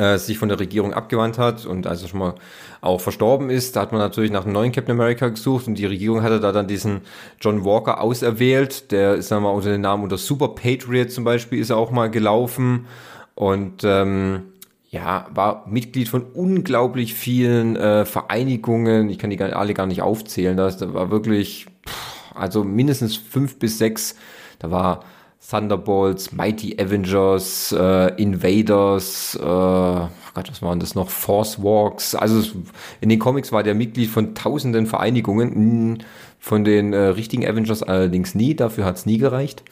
äh, 0.00 0.18
sich 0.18 0.38
von 0.38 0.48
der 0.48 0.58
Regierung 0.58 0.94
abgewandt 0.94 1.36
hat 1.36 1.66
und 1.66 1.86
als 1.86 2.00
er 2.02 2.08
schon 2.08 2.20
mal 2.20 2.34
auch 2.80 3.00
verstorben 3.00 3.50
ist, 3.50 3.76
da 3.76 3.82
hat 3.82 3.92
man 3.92 4.00
natürlich 4.00 4.30
nach 4.30 4.44
einem 4.44 4.54
neuen 4.54 4.72
Captain 4.72 4.98
America 4.98 5.28
gesucht 5.28 5.66
und 5.66 5.74
die 5.74 5.84
Regierung 5.84 6.22
hatte 6.22 6.40
da 6.40 6.52
dann 6.52 6.66
diesen 6.66 7.02
John 7.38 7.64
Walker 7.64 8.00
auserwählt, 8.00 8.92
der 8.92 9.16
ist 9.16 9.30
dann 9.30 9.42
mal 9.42 9.50
unter 9.50 9.70
dem 9.70 9.82
Namen 9.82 10.02
unter 10.02 10.16
Super 10.16 10.48
Patriot 10.48 11.12
zum 11.12 11.24
Beispiel 11.24 11.58
ist 11.60 11.68
er 11.68 11.76
auch 11.76 11.90
mal 11.90 12.10
gelaufen 12.10 12.86
und 13.34 13.84
ähm, 13.84 14.44
ja, 14.88 15.26
war 15.34 15.66
Mitglied 15.68 16.08
von 16.08 16.22
unglaublich 16.22 17.12
vielen 17.12 17.76
äh, 17.76 18.06
Vereinigungen, 18.06 19.10
ich 19.10 19.18
kann 19.18 19.28
die 19.28 19.40
alle 19.40 19.74
gar 19.74 19.86
nicht 19.86 20.00
aufzählen, 20.00 20.56
das, 20.56 20.78
da 20.78 20.94
war 20.94 21.10
wirklich, 21.10 21.66
pff, 21.86 22.34
also 22.34 22.64
mindestens 22.64 23.16
fünf 23.16 23.58
bis 23.58 23.76
sechs, 23.76 24.16
da 24.60 24.70
war 24.70 25.04
Thunderbolts, 25.48 26.32
Mighty 26.32 26.76
Avengers, 26.78 27.72
äh, 27.72 28.14
Invaders, 28.22 29.36
äh, 29.40 29.44
oh 29.44 30.08
Gott, 30.34 30.50
was 30.50 30.62
waren 30.62 30.80
das 30.80 30.94
noch? 30.94 31.08
Force 31.08 31.62
Walks. 31.62 32.14
Also 32.14 32.38
es, 32.38 32.54
in 33.00 33.08
den 33.08 33.18
Comics 33.18 33.50
war 33.50 33.62
der 33.62 33.74
Mitglied 33.74 34.10
von 34.10 34.34
tausenden 34.34 34.86
Vereinigungen, 34.86 36.04
von 36.38 36.64
den 36.64 36.92
äh, 36.92 36.98
richtigen 36.98 37.46
Avengers 37.46 37.82
allerdings 37.82 38.34
nie, 38.34 38.54
dafür 38.54 38.84
hat's 38.84 39.06
nie 39.06 39.18
gereicht. 39.18 39.64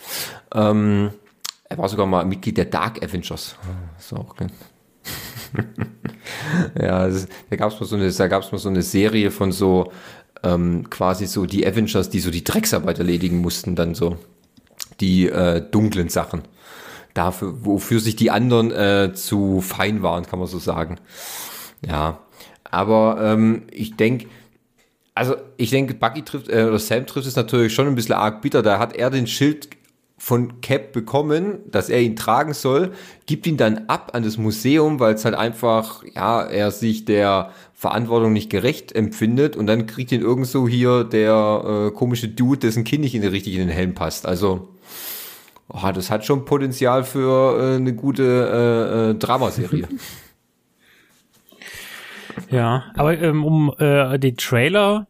Ähm, 0.55 1.11
er 1.69 1.79
war 1.79 1.89
sogar 1.89 2.07
mal 2.07 2.25
Mitglied 2.25 2.57
der 2.57 2.65
Dark 2.65 3.03
Avengers. 3.03 3.57
Ist 3.99 4.13
auch 4.15 4.37
geil. 4.37 4.51
ja, 6.81 7.09
da 7.09 7.57
gab's 7.57 7.79
mal 7.79 7.87
so 7.87 7.97
eine, 7.97 8.11
mal 8.11 8.59
so 8.59 8.69
eine 8.69 8.83
Serie 8.83 9.31
von 9.31 9.53
so 9.53 9.93
ähm, 10.43 10.89
quasi 10.91 11.27
so 11.27 11.47
die 11.47 11.67
Avengers, 11.67 12.11
die 12.11 12.21
so 12.21 12.31
die 12.31 12.45
Drecksarbeit 12.45 12.99
erledigen 12.99 13.39
mussten, 13.39 13.75
dann 13.75 13.95
so 13.95 14.17
die 15.01 15.29
äh, 15.29 15.63
dunklen 15.71 16.09
Sachen. 16.09 16.43
Dafür, 17.15 17.65
wofür 17.65 18.01
sich 18.01 18.17
die 18.17 18.31
anderen 18.31 18.71
äh, 18.71 19.13
zu 19.15 19.61
fein 19.61 20.03
waren, 20.03 20.27
kann 20.27 20.39
man 20.39 20.49
so 20.49 20.59
sagen. 20.59 20.99
Ja, 21.87 22.19
aber 22.71 23.19
ähm, 23.21 23.63
ich 23.71 23.97
denke, 23.97 24.27
also 25.15 25.35
ich 25.57 25.71
denke, 25.71 25.95
Bucky 25.95 26.23
trifft, 26.23 26.49
äh, 26.49 26.65
oder 26.65 26.79
Sam 26.79 27.07
trifft 27.07 27.27
es 27.27 27.37
natürlich 27.37 27.75
schon 27.75 27.89
ein 27.89 27.95
bisschen 27.95 28.15
arg 28.15 28.41
bitter. 28.41 28.63
Da 28.63 28.79
hat 28.79 28.95
er 28.95 29.11
den 29.11 29.27
Schild 29.27 29.69
von 30.19 30.61
Cap 30.61 30.93
bekommen, 30.93 31.61
dass 31.71 31.89
er 31.89 32.01
ihn 32.01 32.17
tragen 32.17 32.53
soll, 32.53 32.93
gibt 33.27 33.47
ihn 33.47 33.57
dann 33.57 33.85
ab 33.87 34.11
an 34.15 34.25
das 34.25 34.37
Museum, 34.37 34.99
weil 34.99 35.15
es 35.15 35.25
halt 35.25 35.37
einfach, 35.37 36.03
ja, 36.15 36.43
er 36.43 36.73
sich 36.73 37.05
der 37.05 37.53
Verantwortung 37.73 38.33
nicht 38.33 38.51
gerecht 38.51 38.93
empfindet 38.93 39.57
und 39.57 39.69
dann 39.69 39.87
kriegt 39.87 40.11
ihn 40.11 40.21
irgend 40.21 40.49
so 40.49 40.67
hier 40.67 41.05
der 41.05 41.89
äh, 41.89 41.97
komische 41.97 42.29
Dude, 42.29 42.59
dessen 42.59 42.83
Kind 42.83 43.03
nicht 43.03 43.15
in 43.15 43.25
richtig 43.25 43.55
in 43.55 43.61
den 43.61 43.69
Helm 43.69 43.95
passt. 43.95 44.27
Also, 44.27 44.69
oh, 45.69 45.91
das 45.93 46.11
hat 46.11 46.25
schon 46.25 46.45
Potenzial 46.45 47.05
für 47.05 47.59
äh, 47.59 47.77
eine 47.77 47.95
gute 47.95 48.23
äh, 48.25 49.11
äh, 49.11 49.15
Dramaserie. 49.15 49.89
Ja, 52.51 52.85
aber 52.95 53.19
ähm, 53.19 53.45
um 53.45 53.75
äh, 53.79 54.19
die 54.19 54.35
Trailer, 54.35 55.07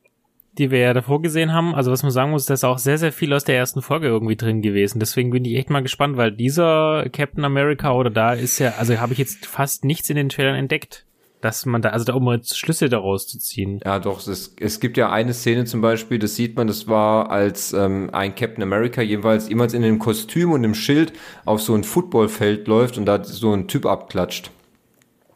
die 0.56 0.70
wir 0.70 0.78
ja 0.78 0.94
davor 0.94 1.22
gesehen 1.22 1.52
haben, 1.52 1.74
also 1.74 1.92
was 1.92 2.02
man 2.02 2.10
sagen 2.10 2.30
muss, 2.30 2.46
da 2.46 2.54
ist 2.54 2.64
auch 2.64 2.78
sehr, 2.78 2.98
sehr 2.98 3.12
viel 3.12 3.32
aus 3.32 3.44
der 3.44 3.56
ersten 3.56 3.82
Folge 3.82 4.08
irgendwie 4.08 4.36
drin 4.36 4.62
gewesen. 4.62 4.98
Deswegen 4.98 5.30
bin 5.30 5.44
ich 5.44 5.56
echt 5.56 5.70
mal 5.70 5.82
gespannt, 5.82 6.16
weil 6.16 6.32
dieser 6.32 7.08
Captain 7.12 7.44
America 7.44 7.92
oder 7.92 8.10
da 8.10 8.32
ist 8.32 8.58
ja, 8.58 8.74
also 8.78 8.98
habe 8.98 9.12
ich 9.12 9.18
jetzt 9.18 9.46
fast 9.46 9.84
nichts 9.84 10.10
in 10.10 10.16
den 10.16 10.28
Trailern 10.30 10.56
entdeckt, 10.56 11.06
dass 11.40 11.66
man 11.66 11.82
da, 11.82 11.90
also 11.90 12.04
da 12.04 12.14
um 12.14 12.30
jetzt 12.32 12.58
Schlüsse 12.58 12.88
daraus 12.88 13.26
zu 13.28 13.38
ziehen. 13.38 13.80
Ja, 13.84 13.98
doch, 13.98 14.26
es, 14.26 14.54
es 14.58 14.80
gibt 14.80 14.96
ja 14.96 15.10
eine 15.10 15.32
Szene 15.32 15.64
zum 15.64 15.80
Beispiel, 15.80 16.18
das 16.18 16.34
sieht 16.34 16.56
man, 16.56 16.66
das 16.66 16.88
war 16.88 17.30
als 17.30 17.72
ähm, 17.72 18.10
ein 18.12 18.34
Captain 18.34 18.62
America 18.62 19.02
jeweils 19.02 19.48
jemals 19.48 19.72
in 19.74 19.84
einem 19.84 19.98
Kostüm 19.98 20.52
und 20.52 20.64
einem 20.64 20.74
Schild 20.74 21.12
auf 21.44 21.60
so 21.62 21.74
ein 21.74 21.84
Footballfeld 21.84 22.66
läuft 22.66 22.98
und 22.98 23.06
da 23.06 23.22
so 23.22 23.52
ein 23.52 23.68
Typ 23.68 23.86
abklatscht. 23.86 24.50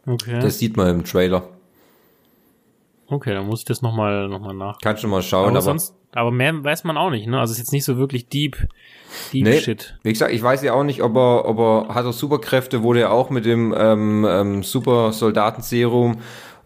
Okay. 0.05 0.39
Das 0.41 0.59
sieht 0.59 0.75
man 0.75 0.87
im 0.89 1.03
Trailer. 1.05 1.47
okay, 3.07 3.33
dann 3.33 3.47
muss 3.47 3.59
ich 3.59 3.65
das 3.65 3.81
nochmal 3.81 4.27
noch 4.27 4.39
mal 4.39 4.53
nach. 4.53 4.79
Kannst 4.81 5.03
du 5.03 5.07
mal 5.07 5.21
schauen, 5.21 5.49
Aber, 5.49 5.51
aber, 5.51 5.61
sonst, 5.61 5.95
aber 6.13 6.31
mehr 6.31 6.63
weiß 6.63 6.83
man 6.83 6.97
auch 6.97 7.09
nicht, 7.09 7.27
ne? 7.27 7.39
Also 7.39 7.51
es 7.51 7.57
ist 7.57 7.65
jetzt 7.65 7.71
nicht 7.73 7.85
so 7.85 7.97
wirklich 7.97 8.27
deep, 8.27 8.57
deep 9.31 9.43
Nee. 9.43 9.59
shit. 9.59 9.97
wie 10.03 10.13
gesagt, 10.13 10.31
ich 10.33 10.41
weiß 10.41 10.63
ja 10.63 10.73
auch 10.73 10.83
nicht, 10.83 11.01
ob 11.01 11.15
er, 11.15 11.45
ob 11.45 11.59
er 11.59 11.95
hat 11.95 12.05
er 12.05 12.13
Superkräfte, 12.13 12.83
wurde 12.83 13.01
er 13.01 13.11
auch 13.11 13.29
mit 13.29 13.45
dem 13.45 13.73
ähm, 13.77 14.25
ähm, 14.29 14.63
Super 14.63 15.11
Soldatenserum 15.11 16.17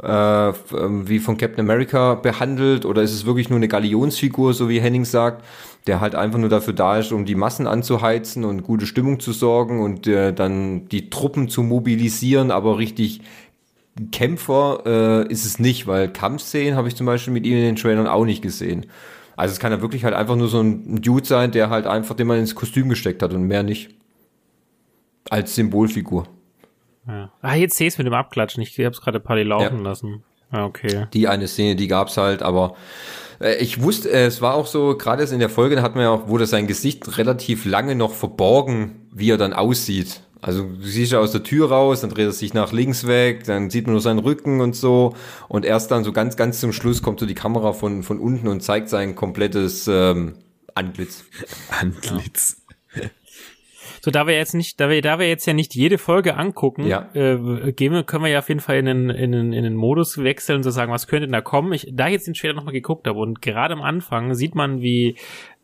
äh, 0.03 0.49
ähm, 0.49 1.07
wie 1.07 1.19
von 1.19 1.37
Captain 1.37 1.61
America 1.61 2.15
behandelt 2.15 2.85
oder 2.85 3.01
ist 3.01 3.13
es 3.13 3.25
wirklich 3.25 3.49
nur 3.49 3.57
eine 3.57 3.67
Galionsfigur, 3.67 4.53
so 4.53 4.69
wie 4.69 4.79
Henning 4.79 5.05
sagt, 5.05 5.43
der 5.87 6.01
halt 6.01 6.13
einfach 6.13 6.37
nur 6.37 6.49
dafür 6.49 6.73
da 6.73 6.97
ist, 6.97 7.11
um 7.11 7.25
die 7.25 7.35
Massen 7.35 7.65
anzuheizen 7.65 8.43
und 8.45 8.61
gute 8.63 8.85
Stimmung 8.85 9.19
zu 9.19 9.31
sorgen 9.31 9.81
und 9.81 10.05
äh, 10.05 10.33
dann 10.33 10.87
die 10.89 11.09
Truppen 11.09 11.49
zu 11.49 11.63
mobilisieren, 11.63 12.51
aber 12.51 12.77
richtig 12.77 13.21
Kämpfer 14.11 14.83
äh, 14.85 15.31
ist 15.31 15.45
es 15.45 15.57
nicht, 15.57 15.87
weil 15.87 16.09
Kampfszenen 16.09 16.75
habe 16.75 16.87
ich 16.87 16.95
zum 16.95 17.07
Beispiel 17.07 17.33
mit 17.33 17.45
ihm 17.45 17.53
in 17.57 17.63
den 17.63 17.75
Trailern 17.75 18.05
auch 18.07 18.25
nicht 18.25 18.43
gesehen. 18.43 18.85
Also 19.37 19.53
es 19.53 19.59
kann 19.59 19.71
ja 19.71 19.79
wirklich 19.81 20.03
halt 20.03 20.13
einfach 20.15 20.35
nur 20.35 20.49
so 20.49 20.59
ein 20.59 21.01
Dude 21.01 21.25
sein, 21.25 21.51
der 21.51 21.69
halt 21.69 21.87
einfach, 21.87 22.15
den 22.15 22.27
man 22.27 22.39
ins 22.39 22.55
Kostüm 22.55 22.89
gesteckt 22.89 23.21
hat 23.23 23.31
und 23.33 23.43
mehr 23.43 23.63
nicht. 23.63 23.91
Als 25.29 25.55
Symbolfigur. 25.55 26.27
Ja. 27.07 27.31
Ah, 27.41 27.55
jetzt 27.55 27.77
sehe 27.77 27.87
ich 27.87 27.97
mit 27.97 28.07
dem 28.07 28.13
Abklatschen. 28.13 28.61
Ich 28.63 28.77
habe 28.79 28.89
es 28.89 28.99
gerade 29.01 29.19
Party 29.19 29.43
laufen 29.43 29.77
Ja. 29.77 29.83
lassen. 29.83 30.23
Ah, 30.51 30.65
okay. 30.65 31.07
Die 31.13 31.27
eine 31.27 31.47
Szene, 31.47 31.75
die 31.75 31.87
gab's 31.87 32.17
halt, 32.17 32.41
aber 32.41 32.75
äh, 33.41 33.55
ich 33.57 33.81
wusste, 33.81 34.09
äh, 34.09 34.25
es 34.25 34.41
war 34.41 34.55
auch 34.55 34.65
so, 34.65 34.97
gerade 34.97 35.21
jetzt 35.21 35.33
in 35.33 35.39
der 35.39 35.49
Folge, 35.49 35.75
da 35.75 35.81
hat 35.81 35.93
man 35.95 36.03
ja 36.05 36.09
auch, 36.09 36.27
wurde 36.29 36.45
sein 36.45 36.67
Gesicht 36.67 37.17
relativ 37.17 37.65
lange 37.65 37.95
noch 37.95 38.13
verborgen, 38.13 39.07
wie 39.13 39.29
er 39.31 39.37
dann 39.37 39.53
aussieht. 39.53 40.21
Also 40.41 40.63
du 40.63 40.81
siehst 40.83 41.11
ja 41.11 41.19
aus 41.19 41.31
der 41.31 41.43
Tür 41.43 41.69
raus, 41.69 42.01
dann 42.01 42.09
dreht 42.09 42.25
er 42.25 42.31
sich 42.31 42.53
nach 42.53 42.71
links 42.71 43.07
weg, 43.07 43.43
dann 43.45 43.69
sieht 43.69 43.85
man 43.87 43.93
nur 43.93 44.01
seinen 44.01 44.19
Rücken 44.19 44.61
und 44.61 44.75
so. 44.75 45.15
Und 45.47 45.65
erst 45.65 45.91
dann 45.91 46.03
so 46.03 46.11
ganz, 46.11 46.37
ganz 46.37 46.59
zum 46.59 46.73
Schluss 46.73 47.01
kommt 47.01 47.19
so 47.19 47.25
die 47.25 47.33
Kamera 47.35 47.73
von, 47.73 48.03
von 48.03 48.19
unten 48.19 48.47
und 48.47 48.61
zeigt 48.61 48.89
sein 48.89 49.15
komplettes 49.15 49.87
ähm, 49.87 50.35
Antlitz. 50.75 51.25
Antlitz. 51.81 52.61
So, 54.01 54.11
da 54.11 54.27
wir 54.27 54.35
jetzt 54.35 54.53
nicht, 54.53 54.79
da 54.79 54.89
wir, 54.89 55.01
da 55.01 55.19
wir 55.19 55.27
jetzt 55.27 55.45
ja 55.47 55.53
nicht 55.53 55.73
jede 55.75 55.97
Folge 55.97 56.37
angucken, 56.37 56.85
Ja. 56.85 57.09
äh, 57.13 57.73
gehen 57.73 57.93
wir, 57.93 58.03
können 58.03 58.23
wir 58.23 58.29
ja 58.31 58.39
auf 58.39 58.47
jeden 58.47 58.61
Fall 58.61 58.77
in 58.77 58.85
den, 58.85 59.09
in 59.09 59.31
den, 59.31 59.53
in 59.53 59.63
den 59.63 59.75
Modus 59.75 60.19
wechseln 60.23 60.57
und 60.57 60.63
so 60.63 60.69
sagen, 60.69 60.91
was 60.91 61.07
könnte 61.07 61.25
denn 61.25 61.33
da 61.33 61.41
kommen? 61.41 61.73
Ich, 61.73 61.87
da 61.91 62.05
ich 62.07 62.13
jetzt 62.13 62.27
den 62.27 62.33
Trailer 62.35 62.53
nochmal 62.53 62.73
geguckt 62.73 63.07
habe 63.07 63.19
und 63.19 63.41
gerade 63.41 63.73
am 63.73 63.81
Anfang 63.81 64.33
sieht 64.35 64.55
man, 64.55 64.81
wie 64.81 65.17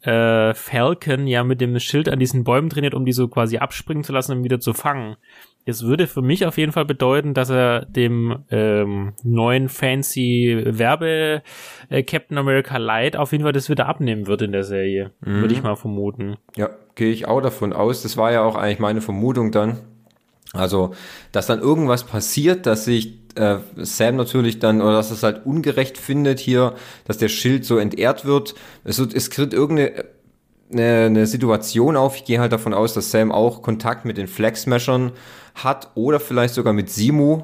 äh, 0.04 0.54
Falcon 0.54 1.28
ja 1.28 1.43
mit 1.43 1.62
dem 1.62 1.80
Schild 1.80 2.10
an 2.10 2.20
diesen 2.20 2.43
Bäumen 2.43 2.70
trainiert, 2.70 2.93
um 2.93 3.06
die 3.06 3.14
so 3.14 3.28
quasi 3.28 3.58
abspringen 3.58 4.04
zu 4.04 4.12
lassen 4.12 4.38
und 4.38 4.43
wieder 4.43 4.60
zu 4.60 4.74
fangen. 4.74 5.16
Das 5.66 5.84
würde 5.84 6.08
für 6.08 6.22
mich 6.22 6.45
auf 6.45 6.58
jeden 6.58 6.74
Fall 6.74 6.84
bedeuten, 6.84 7.34
dass 7.34 7.49
er 7.49 7.86
dem 7.86 8.43
ähm, 8.51 9.14
neuen 9.24 9.70
fancy 9.70 10.62
Werbe 10.66 11.41
äh, 11.89 12.04
Captain 12.04 12.38
America 12.38 12.78
Light 12.78 13.16
auf 13.16 13.32
jeden 13.32 13.45
Fall 13.45 13.54
das 13.54 13.70
wieder 13.70 13.88
abnehmen 13.88 14.28
wird 14.28 14.41
in 14.41 14.51
der 14.51 14.66
Serie. 14.66 15.12
Würde 15.22 15.54
ich 15.54 15.64
mal 15.64 15.78
vermuten. 15.78 16.36
Ja, 16.58 16.70
gehe 16.95 17.12
ich 17.12 17.28
auch 17.28 17.39
davon 17.39 17.72
aus. 17.72 18.04
Das 18.04 18.18
war 18.18 18.34
ja 18.34 18.43
auch 18.43 18.56
eigentlich 18.56 18.80
meine 18.80 18.99
Vermutung 18.99 19.51
dann. 19.51 19.80
Also, 20.51 20.93
dass 21.32 21.47
dann 21.47 21.62
irgendwas 21.62 22.04
passiert, 22.04 22.66
dass 22.66 22.86
sich 22.86 23.22
äh, 23.36 23.57
Sam 23.77 24.15
natürlich 24.15 24.59
dann, 24.59 24.81
oder 24.81 24.93
dass 24.93 25.11
es 25.11 25.23
halt 25.23 25.45
ungerecht 25.45 25.97
findet 25.97 26.39
hier, 26.39 26.75
dass 27.05 27.17
der 27.17 27.29
Schild 27.29 27.65
so 27.65 27.77
entehrt 27.77 28.25
wird. 28.25 28.55
Es, 28.84 28.99
wird, 28.99 29.13
es 29.13 29.29
tritt 29.29 29.53
irgendeine 29.53 30.05
eine, 30.71 31.05
eine 31.05 31.27
Situation 31.27 31.95
auf. 31.95 32.15
Ich 32.15 32.25
gehe 32.25 32.39
halt 32.39 32.51
davon 32.51 32.73
aus, 32.73 32.93
dass 32.93 33.11
Sam 33.11 33.31
auch 33.31 33.61
Kontakt 33.61 34.05
mit 34.05 34.17
den 34.17 34.27
Flag 34.27 34.55
Smashern 34.55 35.11
hat 35.55 35.91
oder 35.95 36.19
vielleicht 36.19 36.53
sogar 36.53 36.73
mit 36.73 36.89
Simu, 36.89 37.43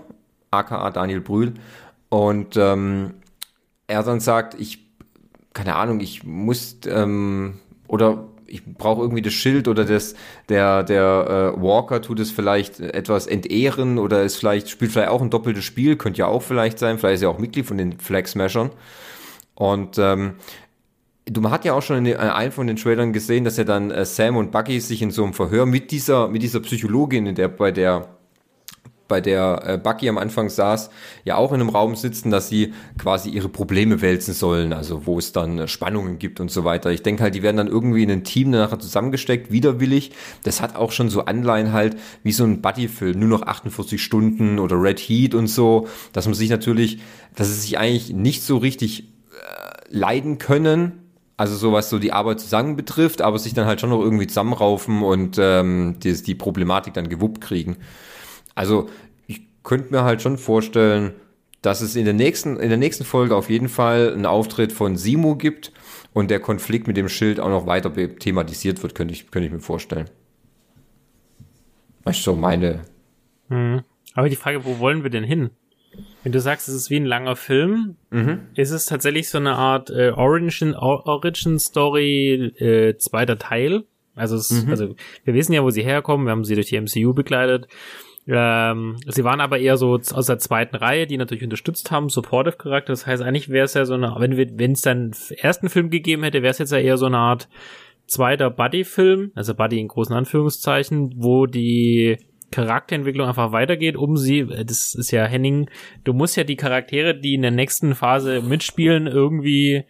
aka 0.52 0.90
Daniel 0.92 1.22
Brühl. 1.22 1.54
Und 2.10 2.58
ähm, 2.58 3.14
er 3.88 4.04
dann 4.04 4.20
sagt, 4.20 4.60
ich, 4.60 4.88
keine 5.54 5.76
Ahnung, 5.76 6.00
ich 6.00 6.24
muss 6.24 6.78
ähm, 6.88 7.60
oder 7.88 8.28
ich 8.50 8.66
brauche 8.66 9.02
irgendwie 9.02 9.22
das 9.22 9.34
Schild 9.34 9.68
oder 9.68 9.86
das, 9.86 10.16
der, 10.50 10.84
der 10.84 11.54
äh, 11.58 11.62
Walker 11.62 12.02
tut 12.02 12.20
es 12.20 12.32
vielleicht 12.32 12.80
etwas 12.80 13.28
entehren 13.28 13.98
oder 13.98 14.24
ist 14.24 14.38
vielleicht, 14.38 14.70
spielt 14.70 14.92
vielleicht 14.92 15.10
auch 15.10 15.22
ein 15.22 15.30
doppeltes 15.30 15.64
Spiel, 15.64 15.96
könnte 15.96 16.20
ja 16.20 16.28
auch 16.28 16.42
vielleicht 16.42 16.80
sein, 16.80 16.98
vielleicht 16.98 17.16
ist 17.16 17.24
er 17.24 17.30
auch 17.30 17.40
Mitglied 17.40 17.66
von 17.66 17.78
den 17.78 18.00
Flag 18.00 18.28
Smashern. 18.28 18.72
Und 19.56 19.98
ähm, 19.98 20.36
du 21.26 21.42
man 21.42 21.52
hat 21.52 21.66
ja 21.66 21.74
auch 21.74 21.82
schon 21.82 21.98
in 21.98 22.06
in 22.06 22.18
einem 22.18 22.52
von 22.52 22.68
den 22.68 22.76
Trailern 22.76 23.14
gesehen, 23.14 23.44
dass 23.44 23.58
ja 23.58 23.64
dann 23.64 23.92
äh, 23.92 24.06
Sam 24.06 24.38
und 24.38 24.52
Bucky 24.52 24.80
sich 24.80 25.02
in 25.02 25.12
so 25.12 25.24
einem 25.24 25.34
Verhör 25.34 25.66
mit 25.66 25.92
dieser 25.92 26.28
mit 26.28 26.42
dieser 26.42 26.60
Psychologin, 26.62 27.28
in 27.28 27.36
der 27.36 27.48
bei 27.50 27.72
der 27.72 28.19
bei 29.10 29.20
der 29.20 29.64
äh, 29.66 29.78
Bucky 29.78 30.08
am 30.08 30.18
Anfang 30.18 30.50
saß, 30.50 30.90
ja 31.26 31.36
auch 31.36 31.52
in 31.52 31.60
einem 31.60 31.70
Raum 31.70 31.96
sitzen, 31.96 32.32
dass 32.32 32.48
sie 32.48 32.74
quasi 32.98 33.30
ihre 33.30 33.50
Probleme 33.50 34.02
wälzen 34.02 34.34
sollen, 34.34 34.72
also 34.72 35.06
wo 35.06 35.18
es 35.18 35.34
dann 35.34 35.60
äh, 35.60 35.68
Spannungen 35.68 36.20
gibt 36.20 36.40
und 36.40 36.50
so 36.50 36.64
weiter. 36.64 36.92
Ich 36.92 37.04
denke 37.04 37.24
halt, 37.24 37.36
die 37.36 37.44
werden 37.44 37.58
dann 37.58 37.68
irgendwie 37.68 38.04
in 38.04 38.12
ein 38.12 38.24
Team 38.24 38.52
nachher 38.52 38.80
zusammengesteckt, 38.80 39.52
widerwillig. 39.52 40.12
Das 40.44 40.62
hat 40.62 40.78
auch 40.78 40.94
schon 40.94 41.10
so 41.10 41.26
Anleihen 41.26 41.74
halt 41.74 41.98
wie 42.24 42.32
so 42.32 42.46
ein 42.46 42.62
Buddy-Film, 42.62 43.20
nur 43.20 43.28
noch 43.28 43.42
48 43.42 44.02
Stunden 44.02 44.60
oder 44.60 44.82
Red 44.82 45.00
Heat 45.00 45.36
und 45.36 45.48
so, 45.48 45.88
dass 46.14 46.26
man 46.26 46.36
sich 46.36 46.50
natürlich, 46.50 47.00
dass 47.36 47.50
es 47.50 47.64
sich 47.64 47.78
eigentlich 47.78 48.14
nicht 48.14 48.44
so 48.44 48.58
richtig 48.58 49.04
äh, 49.04 49.06
leiden 49.90 50.38
können, 50.38 51.10
also 51.36 51.56
so 51.56 51.74
was 51.74 51.90
so 51.90 51.98
die 51.98 52.12
Arbeit 52.12 52.42
zusammen 52.42 52.76
betrifft, 52.76 53.22
aber 53.22 53.40
sich 53.40 53.56
dann 53.56 53.66
halt 53.66 53.82
schon 53.82 53.90
noch 53.90 54.02
irgendwie 54.02 54.28
zusammenraufen 54.28 55.02
und 55.02 55.38
ähm, 55.40 55.96
die, 56.04 56.14
die 56.22 56.36
Problematik 56.36 56.94
dann 56.94 57.10
gewuppt 57.10 57.42
kriegen. 57.42 57.78
Also 58.56 58.90
ich 59.28 59.42
könnte 59.64 59.92
mir 59.92 60.04
halt 60.04 60.22
schon 60.22 60.38
vorstellen, 60.38 61.14
dass 61.62 61.82
es 61.82 61.96
in 61.96 62.06
der 62.06 62.14
nächsten, 62.14 62.58
in 62.58 62.70
der 62.70 62.78
nächsten 62.78 63.04
Folge 63.04 63.36
auf 63.36 63.50
jeden 63.50 63.70
Fall 63.70 64.14
einen 64.14 64.26
Auftritt 64.26 64.72
von 64.72 64.96
Simo 64.96 65.36
gibt 65.36 65.72
und 66.14 66.32
der 66.32 66.40
Konflikt 66.40 66.88
mit 66.88 66.98
dem 66.98 67.10
Schild 67.10 67.40
auch 67.40 67.50
noch 67.50 67.68
weiter 67.68 67.94
thematisiert 67.94 68.82
wird, 68.82 68.96
könnte 68.96 69.14
ich, 69.14 69.30
könnte 69.32 69.48
ich 69.48 69.54
mir 69.54 69.60
vorstellen. 69.60 70.10
Das 72.06 72.18
ist 72.18 72.24
so 72.24 72.36
meine. 72.36 72.82
Mhm. 73.50 73.82
Aber 74.16 74.30
die 74.30 74.36
Frage, 74.36 74.66
wo 74.66 74.80
wollen 74.80 75.04
wir 75.04 75.10
denn 75.10 75.24
hin? 75.24 75.52
Wenn 76.24 76.32
du 76.32 76.40
sagst, 76.40 76.70
es 76.70 76.76
ist 76.76 76.90
wie 76.90 76.98
ein 76.98 77.06
langer 77.06 77.36
Film, 77.36 77.96
ist 78.56 78.72
es 78.72 78.86
tatsächlich 78.86 79.30
so 79.30 79.38
eine 79.38 79.56
Art 79.56 79.90
äh, 79.90 80.12
Origin, 80.12 80.74
Or- 80.76 81.06
Origin 81.08 81.60
Story 81.60 82.54
äh, 82.58 82.96
zweiter 82.98 83.38
Teil? 83.38 83.84
Also, 84.16 84.36
es, 84.36 84.66
also 84.70 84.96
wir 85.24 85.34
wissen 85.34 85.54
ja, 85.54 85.64
wo 85.64 85.70
sie 85.72 85.84
herkommen, 85.84 86.26
wir 86.28 86.32
haben 86.32 86.46
sie 86.46 86.56
durch 86.56 86.68
die 86.68 86.80
MCU 86.80 87.14
begleitet. 87.14 87.68
Ähm, 88.32 88.98
sie 89.08 89.24
waren 89.24 89.42
aber 89.42 89.58
eher 89.58 89.78
so 89.78 89.94
aus 89.94 90.28
der 90.28 90.38
zweiten 90.38 90.76
Reihe, 90.76 91.08
die 91.08 91.18
natürlich 91.18 91.44
unterstützt 91.44 91.90
haben, 91.90 92.10
Supportive 92.10 92.58
Charakter. 92.58 92.94
Das 92.94 93.08
heißt, 93.08 93.24
eigentlich 93.24 93.50
wäre 93.50 93.66
es 93.66 93.74
ja 93.74 93.86
so 93.86 93.96
eine, 93.96 94.16
wenn 94.20 94.38
wir, 94.38 94.48
wenn 94.54 94.74
es 94.74 94.82
dann 94.82 95.12
ersten 95.38 95.70
Film 95.70 95.90
gegeben 95.90 96.24
hätte, 96.24 96.44
wäre 96.44 96.52
es 96.52 96.60
jetzt 96.60 96.72
ja 96.72 96.78
eher 96.78 96.98
so 96.98 97.08
eine 97.08 97.18
Art 97.18 97.50
zweiter 98.06 98.52
Buddy-Film, 98.52 99.32
also 99.36 99.56
Buddy 99.56 99.80
in 99.80 99.88
großen 99.88 100.16
Anführungszeichen, 100.16 101.14
wo 101.16 101.48
die 101.48 102.18
Charakterentwicklung 102.52 103.28
einfach 103.28 103.52
weitergeht, 103.52 103.96
um 103.96 104.16
sie, 104.16 104.40
äh, 104.40 104.66
das 104.66 104.94
ist 104.94 105.12
ja 105.12 105.26
Henning, 105.26 105.70
du 106.04 106.14
musst 106.14 106.36
ja 106.36 106.44
die 106.44 106.56
Charaktere, 106.56 107.20
die 107.20 107.34
in 107.34 107.42
der 107.42 107.52
nächsten 107.52 107.96
Phase 107.96 108.42
mitspielen, 108.42 109.08
irgendwie 109.08 109.86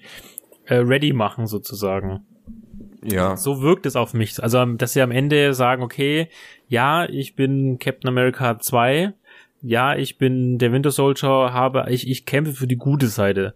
äh, 0.65 0.75
ready 0.75 1.11
machen 1.11 1.45
sozusagen. 1.45 2.25
Ja. 3.03 3.37
So 3.37 3.61
wirkt 3.61 3.85
es 3.85 3.95
auf 3.95 4.13
mich. 4.13 4.41
Also, 4.41 4.63
dass 4.65 4.93
sie 4.93 5.01
am 5.01 5.11
Ende 5.11 5.53
sagen, 5.53 5.83
okay, 5.83 6.27
ja, 6.67 7.05
ich 7.05 7.35
bin 7.35 7.79
Captain 7.79 8.09
America 8.09 8.59
2, 8.59 9.13
ja, 9.61 9.95
ich 9.95 10.17
bin 10.17 10.57
der 10.57 10.71
Winter 10.71 10.91
Soldier, 10.91 11.53
habe, 11.53 11.85
ich, 11.89 12.07
ich 12.09 12.25
kämpfe 12.25 12.53
für 12.53 12.67
die 12.67 12.77
gute 12.77 13.07
Seite. 13.07 13.53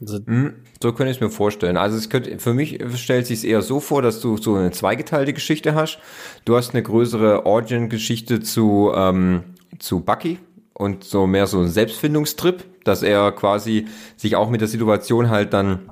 Also, 0.00 0.18
Hm, 0.24 0.54
So 0.82 0.92
könnte 0.92 1.10
ich 1.10 1.16
es 1.16 1.20
mir 1.20 1.30
vorstellen. 1.30 1.76
Also 1.76 1.96
es 1.96 2.08
könnte, 2.08 2.38
für 2.38 2.54
mich 2.54 2.78
stellt 2.94 3.26
sich 3.26 3.38
es 3.38 3.44
eher 3.44 3.62
so 3.62 3.80
vor, 3.80 4.00
dass 4.02 4.20
du 4.20 4.36
so 4.36 4.54
eine 4.54 4.70
zweigeteilte 4.70 5.32
Geschichte 5.32 5.74
hast. 5.74 5.98
Du 6.44 6.56
hast 6.56 6.72
eine 6.74 6.82
größere 6.82 7.46
Origin-Geschichte 7.46 8.40
zu, 8.40 8.92
ähm, 8.94 9.42
zu 9.78 10.00
Bucky 10.00 10.38
und 10.72 11.04
so 11.04 11.26
mehr 11.26 11.46
so 11.46 11.60
ein 11.60 11.68
Selbstfindungstrip, 11.68 12.64
dass 12.84 13.02
er 13.02 13.32
quasi 13.32 13.86
sich 14.16 14.36
auch 14.36 14.50
mit 14.50 14.60
der 14.60 14.68
Situation 14.68 15.30
halt 15.30 15.52
dann 15.52 15.90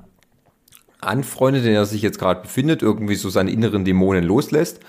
anfreundet, 0.99 1.63
in 1.65 1.71
der 1.71 1.81
er 1.81 1.85
sich 1.85 2.01
jetzt 2.01 2.19
gerade 2.19 2.41
befindet, 2.41 2.81
irgendwie 2.81 3.15
so 3.15 3.29
seine 3.29 3.51
inneren 3.51 3.85
Dämonen 3.85 4.23
loslässt. 4.23 4.79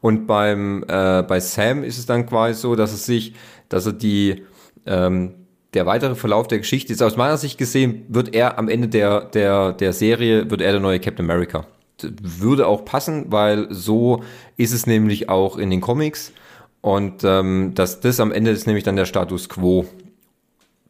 Und 0.00 0.26
beim 0.26 0.84
äh, 0.88 1.22
bei 1.22 1.40
Sam 1.40 1.82
ist 1.84 1.98
es 1.98 2.06
dann 2.06 2.26
quasi 2.26 2.60
so, 2.60 2.76
dass 2.76 2.92
er 2.92 2.98
sich, 2.98 3.34
dass 3.68 3.86
er 3.86 3.92
die 3.92 4.44
ähm, 4.86 5.34
der 5.74 5.86
weitere 5.86 6.14
Verlauf 6.14 6.48
der 6.48 6.58
Geschichte 6.58 6.92
ist 6.92 7.02
aus 7.02 7.16
meiner 7.16 7.36
Sicht 7.36 7.58
gesehen, 7.58 8.04
wird 8.08 8.34
er 8.34 8.58
am 8.58 8.68
Ende 8.68 8.88
der 8.88 9.22
der 9.22 9.72
der 9.72 9.92
Serie 9.92 10.50
wird 10.50 10.60
er 10.60 10.72
der 10.72 10.80
neue 10.80 11.00
Captain 11.00 11.28
America. 11.28 11.66
Würde 12.00 12.68
auch 12.68 12.84
passen, 12.84 13.26
weil 13.28 13.66
so 13.70 14.22
ist 14.56 14.72
es 14.72 14.86
nämlich 14.86 15.28
auch 15.28 15.58
in 15.58 15.70
den 15.70 15.80
Comics 15.80 16.32
und 16.80 17.24
ähm, 17.24 17.72
dass 17.74 18.00
das 18.00 18.20
am 18.20 18.30
Ende 18.30 18.52
ist 18.52 18.66
nämlich 18.66 18.84
dann 18.84 18.96
der 18.96 19.04
Status 19.04 19.48
Quo. 19.48 19.84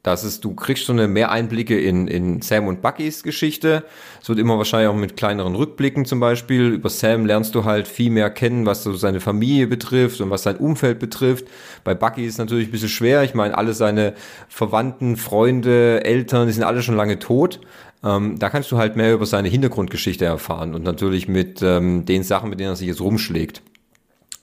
Das 0.05 0.22
ist, 0.22 0.44
du 0.44 0.55
kriegst 0.55 0.86
so 0.86 0.92
eine 0.92 1.09
mehr 1.09 1.30
Einblicke 1.30 1.78
in, 1.78 2.07
in 2.07 2.40
Sam 2.40 2.68
und 2.68 2.82
Buckys 2.82 3.24
Geschichte. 3.24 3.84
Es 4.22 4.28
wird 4.28 4.38
immer 4.38 4.57
wahrscheinlich 4.57 4.88
auch 4.88 4.94
mit 4.94 5.16
kleineren 5.16 5.57
Rückblicken 5.57 6.05
zum 6.05 6.20
Beispiel. 6.20 6.68
Über 6.68 6.88
Sam 6.88 7.26
lernst 7.26 7.55
du 7.55 7.64
halt 7.64 7.88
viel 7.88 8.11
mehr 8.11 8.30
kennen, 8.30 8.64
was 8.64 8.84
so 8.84 8.94
seine 8.94 9.20
Familie 9.20 9.66
betrifft 9.66 10.20
und 10.20 10.30
was 10.30 10.44
sein 10.44 10.57
Umfeld 10.57 11.01
betrifft. 11.01 11.46
Bei 11.82 11.94
Bucky 11.94 12.24
ist 12.24 12.34
es 12.34 12.38
natürlich 12.38 12.68
ein 12.68 12.70
bisschen 12.70 12.88
schwer. 12.88 13.24
Ich 13.24 13.34
meine, 13.34 13.59
alle 13.59 13.74
seine 13.74 14.14
Verwandten, 14.49 15.16
Freunde, 15.16 16.05
Eltern, 16.05 16.46
die 16.46 16.53
sind 16.53 16.62
alle 16.62 16.82
schon 16.82 16.96
lange 16.96 17.18
tot. 17.18 17.61
Ähm, 18.05 18.38
da 18.38 18.51
kannst 18.51 18.70
du 18.70 18.78
halt 18.78 18.94
mehr 18.94 19.12
über 19.12 19.26
seine 19.26 19.49
Hintergrundgeschichte 19.49 20.24
erfahren 20.24 20.74
und 20.76 20.84
natürlich 20.84 21.26
mit 21.26 21.61
ähm, 21.62 22.05
den 22.05 22.22
Sachen, 22.22 22.51
mit 22.51 22.61
denen 22.61 22.70
er 22.70 22.76
sich 22.76 22.86
jetzt 22.86 23.01
rumschlägt. 23.01 23.62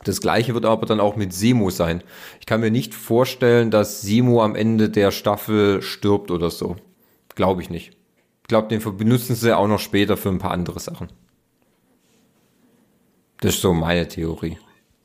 Das 0.05 0.21
gleiche 0.21 0.53
wird 0.53 0.65
aber 0.65 0.85
dann 0.85 0.99
auch 0.99 1.15
mit 1.15 1.33
Simo 1.33 1.71
sein. 1.71 2.03
Ich 2.39 2.45
kann 2.45 2.61
mir 2.61 2.69
nicht 2.71 2.93
vorstellen, 2.93 3.71
dass 3.71 4.01
Simo 4.01 4.43
am 4.43 4.55
Ende 4.55 4.89
der 4.89 5.11
Staffel 5.11 5.81
stirbt 5.81 6.29
oder 6.31 6.51
so. 6.51 6.75
Glaube 7.33 7.61
ich 7.63 7.69
nicht. 7.69 7.89
Ich 8.43 8.47
glaube, 8.47 8.67
den 8.67 8.79
benutzen 8.97 9.35
sie 9.35 9.57
auch 9.57 9.67
noch 9.67 9.79
später 9.79 10.15
für 10.15 10.29
ein 10.29 10.37
paar 10.37 10.51
andere 10.51 10.79
Sachen. 10.79 11.07
Das 13.41 13.55
ist 13.55 13.61
so 13.61 13.73
meine 13.73 14.07
Theorie. 14.07 14.57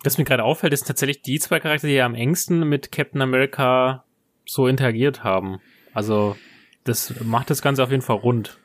was 0.05 0.18
mir 0.18 0.24
gerade 0.24 0.44
auffällt, 0.44 0.74
ist 0.74 0.86
tatsächlich 0.86 1.22
die 1.22 1.38
zwei 1.40 1.61
Charaktere, 1.61 1.90
die 1.90 1.96
ja 1.96 2.07
am 2.07 2.14
engsten 2.14 2.68
mit 2.68 2.92
Captain 2.92 3.22
America 3.22 4.05
so 4.46 4.66
interagiert 4.66 5.24
haben. 5.24 5.61
Also, 5.94 6.36
das 6.84 7.14
macht 7.24 7.48
das 7.51 7.62
Ganze 7.62 7.82
auf 7.82 7.90
jeden 7.90 8.03
Fall 8.03 8.16
rund. 8.16 8.59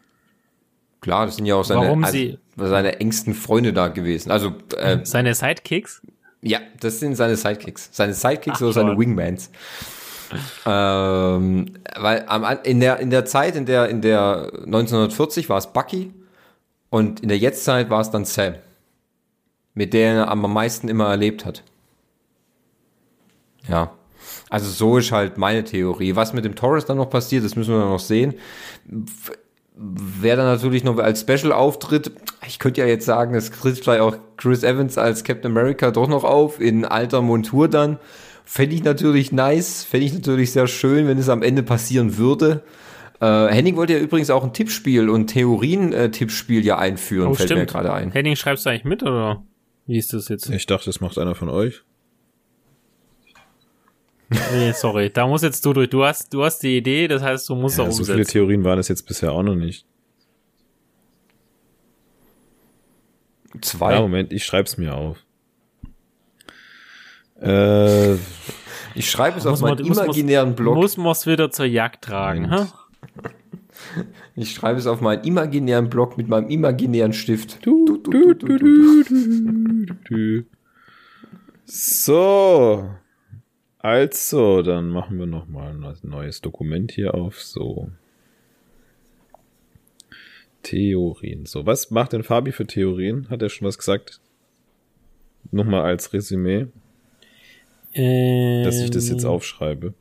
Klar, 1.02 1.26
das 1.28 1.38
sind 1.38 1.46
ja 1.46 1.56
auch 1.56 1.64
seine, 1.64 2.38
seine 2.58 3.00
engsten 3.00 3.34
Freunde 3.34 3.72
da 3.74 3.88
gewesen. 3.88 4.32
Also, 4.32 4.54
äh, 4.78 5.00
Seine 5.04 5.34
Sidekicks? 5.34 6.02
Ja, 6.42 6.60
das 6.80 7.00
sind 7.00 7.16
seine 7.16 7.36
Sidekicks. 7.36 7.90
Seine 7.92 8.14
Sidekicks 8.14 8.58
Ach, 8.58 8.62
oder 8.62 8.74
seine 8.74 8.90
toll. 8.90 9.00
Wingmans. 9.00 9.50
Ähm, 10.66 11.74
weil 11.96 12.26
am, 12.28 12.46
in 12.64 12.80
der 12.80 13.00
in 13.00 13.10
der 13.10 13.26
Zeit, 13.26 13.56
in 13.56 13.66
der 13.66 13.90
in 13.90 14.02
der 14.02 14.52
1940 14.66 15.50
war 15.50 15.58
es 15.58 15.68
Bucky 15.68 16.14
und 16.90 17.22
in 17.22 17.30
der 17.30 17.38
Jetztzeit 17.38 17.90
war 17.90 18.02
es 18.02 18.10
dann 18.10 18.26
Sam, 18.26 18.56
mit 19.74 19.94
der 19.94 20.14
er 20.14 20.32
am 20.32 20.42
meisten 20.52 20.90
immer 20.90 21.10
erlebt 21.10 21.46
hat. 21.46 21.64
Ja. 23.68 23.92
Also 24.50 24.70
so 24.70 24.98
ist 24.98 25.12
halt 25.12 25.38
meine 25.38 25.64
Theorie. 25.64 26.16
Was 26.16 26.34
mit 26.34 26.46
dem 26.46 26.56
Torres 26.56 26.86
dann 26.86 26.98
noch 26.98 27.10
passiert, 27.10 27.44
das 27.44 27.56
müssen 27.56 27.74
wir 27.74 27.80
dann 27.80 27.90
noch 27.90 28.00
sehen. 28.00 28.36
Wer 29.78 30.38
dann 30.38 30.46
natürlich 30.46 30.84
noch 30.84 30.98
als 31.00 31.22
Special 31.22 31.52
auftritt, 31.52 32.12
ich 32.48 32.60
könnte 32.60 32.82
ja 32.82 32.88
jetzt 32.88 33.06
sagen, 33.06 33.36
es 33.36 33.52
tritt 33.52 33.80
vielleicht 33.80 34.02
auch 34.02 34.16
Chris 34.38 34.64
Evans 34.64 34.98
als 34.98 35.24
Captain 35.24 35.52
America 35.52 35.92
doch 35.92 36.08
noch 36.08 36.24
auf, 36.24 36.62
in 36.62 36.86
alter 36.86 37.22
Montur 37.22 37.68
dann. 37.68 38.00
Fände 38.46 38.76
ich 38.76 38.84
natürlich 38.84 39.32
nice, 39.32 39.84
fände 39.84 40.06
ich 40.06 40.14
natürlich 40.14 40.52
sehr 40.52 40.68
schön, 40.68 41.08
wenn 41.08 41.18
es 41.18 41.30
am 41.30 41.42
Ende 41.42 41.64
passieren 41.64 42.18
würde. 42.18 42.64
Äh, 43.20 43.48
Henning 43.48 43.76
wollte 43.76 43.94
ja 43.94 44.00
übrigens 44.00 44.30
auch 44.30 44.44
ein 44.44 44.54
Tippspiel 44.54 45.10
und 45.10 45.28
Theorien-Tippspiel 45.28 46.64
ja 46.66 46.78
einführen, 46.78 47.34
fällt 47.36 47.50
mir 47.50 47.66
gerade 47.66 47.92
ein. 47.92 48.12
Henning, 48.12 48.36
schreibst 48.36 48.66
du 48.66 48.70
eigentlich 48.70 48.86
mit 48.86 49.04
oder 49.04 49.44
wie 49.88 49.98
ist 49.98 50.14
das 50.14 50.30
jetzt? 50.30 50.50
Ich 50.50 50.66
dachte, 50.66 50.86
das 50.86 51.00
macht 51.00 51.18
einer 51.18 51.36
von 51.36 51.50
euch. 51.50 51.84
Nee, 54.54 54.72
sorry, 54.74 55.10
da 55.10 55.28
muss 55.28 55.42
jetzt 55.42 55.66
du 55.66 55.74
durch. 55.74 55.90
Du 55.90 56.04
hast, 56.06 56.34
du 56.34 56.44
hast 56.44 56.60
die 56.60 56.78
Idee, 56.78 57.08
das 57.08 57.22
heißt, 57.22 57.48
du 57.50 57.56
musst 57.56 57.78
Ja, 57.78 57.86
auch 57.86 57.92
so 57.92 58.04
viele 58.04 58.18
umsetzen. 58.18 58.32
Theorien 58.32 58.64
waren 58.64 58.80
es 58.80 58.88
jetzt 58.88 59.04
bisher 59.08 59.32
auch 59.32 59.44
noch 59.44 59.56
nicht. 59.56 59.86
Zwei. 63.62 63.94
Ja, 63.94 64.02
Moment, 64.02 64.34
ich 64.34 64.44
schreib's 64.46 64.78
mir 64.78 64.94
auf. 64.94 65.18
Äh, 67.42 68.16
Ich 68.98 69.10
schreibe 69.12 69.38
es 69.38 69.46
auf 69.46 69.52
Muss 69.54 69.62
man- 69.62 69.76
meinen 69.78 69.88
muss 69.88 69.98
man- 69.98 70.06
imaginären 70.06 70.56
Blog. 70.56 70.76
Muss 70.76 70.96
man 70.98 71.12
es 71.12 71.26
wieder 71.28 71.52
zur 71.52 71.66
Jagd 71.66 72.06
tragen, 72.06 72.50
ha? 72.50 72.68
Ich 74.36 74.54
schreibe 74.54 74.80
es 74.80 74.88
auf 74.88 75.02
meinen 75.02 75.24
imaginären 75.26 75.90
Blog 75.90 76.18
mit 76.18 76.28
meinem 76.30 76.50
imaginären 76.50 77.12
Stift. 77.14 77.66
du, 77.66 77.86
du, 77.86 78.34
du, 78.34 78.34
du, 78.34 78.58
du, 78.58 79.04
du, 79.04 79.86
du. 80.10 80.46
So. 81.66 82.90
Also, 83.86 84.64
dann 84.64 84.90
machen 84.90 85.20
wir 85.20 85.28
noch 85.28 85.48
mal 85.48 85.70
ein 85.70 85.96
neues 86.02 86.42
Dokument 86.42 86.92
hier 86.92 87.14
auf. 87.14 87.40
So. 87.40 87.92
Theorien. 90.64 91.46
So, 91.46 91.68
was 91.68 91.92
macht 91.92 92.14
denn 92.14 92.24
Fabi 92.24 92.52
für 92.52 92.66
Theorien? 92.66 93.30
Hat 93.30 93.44
er 93.44 93.50
schon 93.50 93.68
was 93.68 93.78
gesagt? 93.78 94.22
Nochmal 95.52 95.84
als 95.84 96.14
Resümee, 96.14 96.66
Ähm, 97.94 98.64
dass 98.64 98.80
ich 98.80 98.90
das 98.90 99.08
jetzt 99.08 99.24
aufschreibe. 99.24 99.94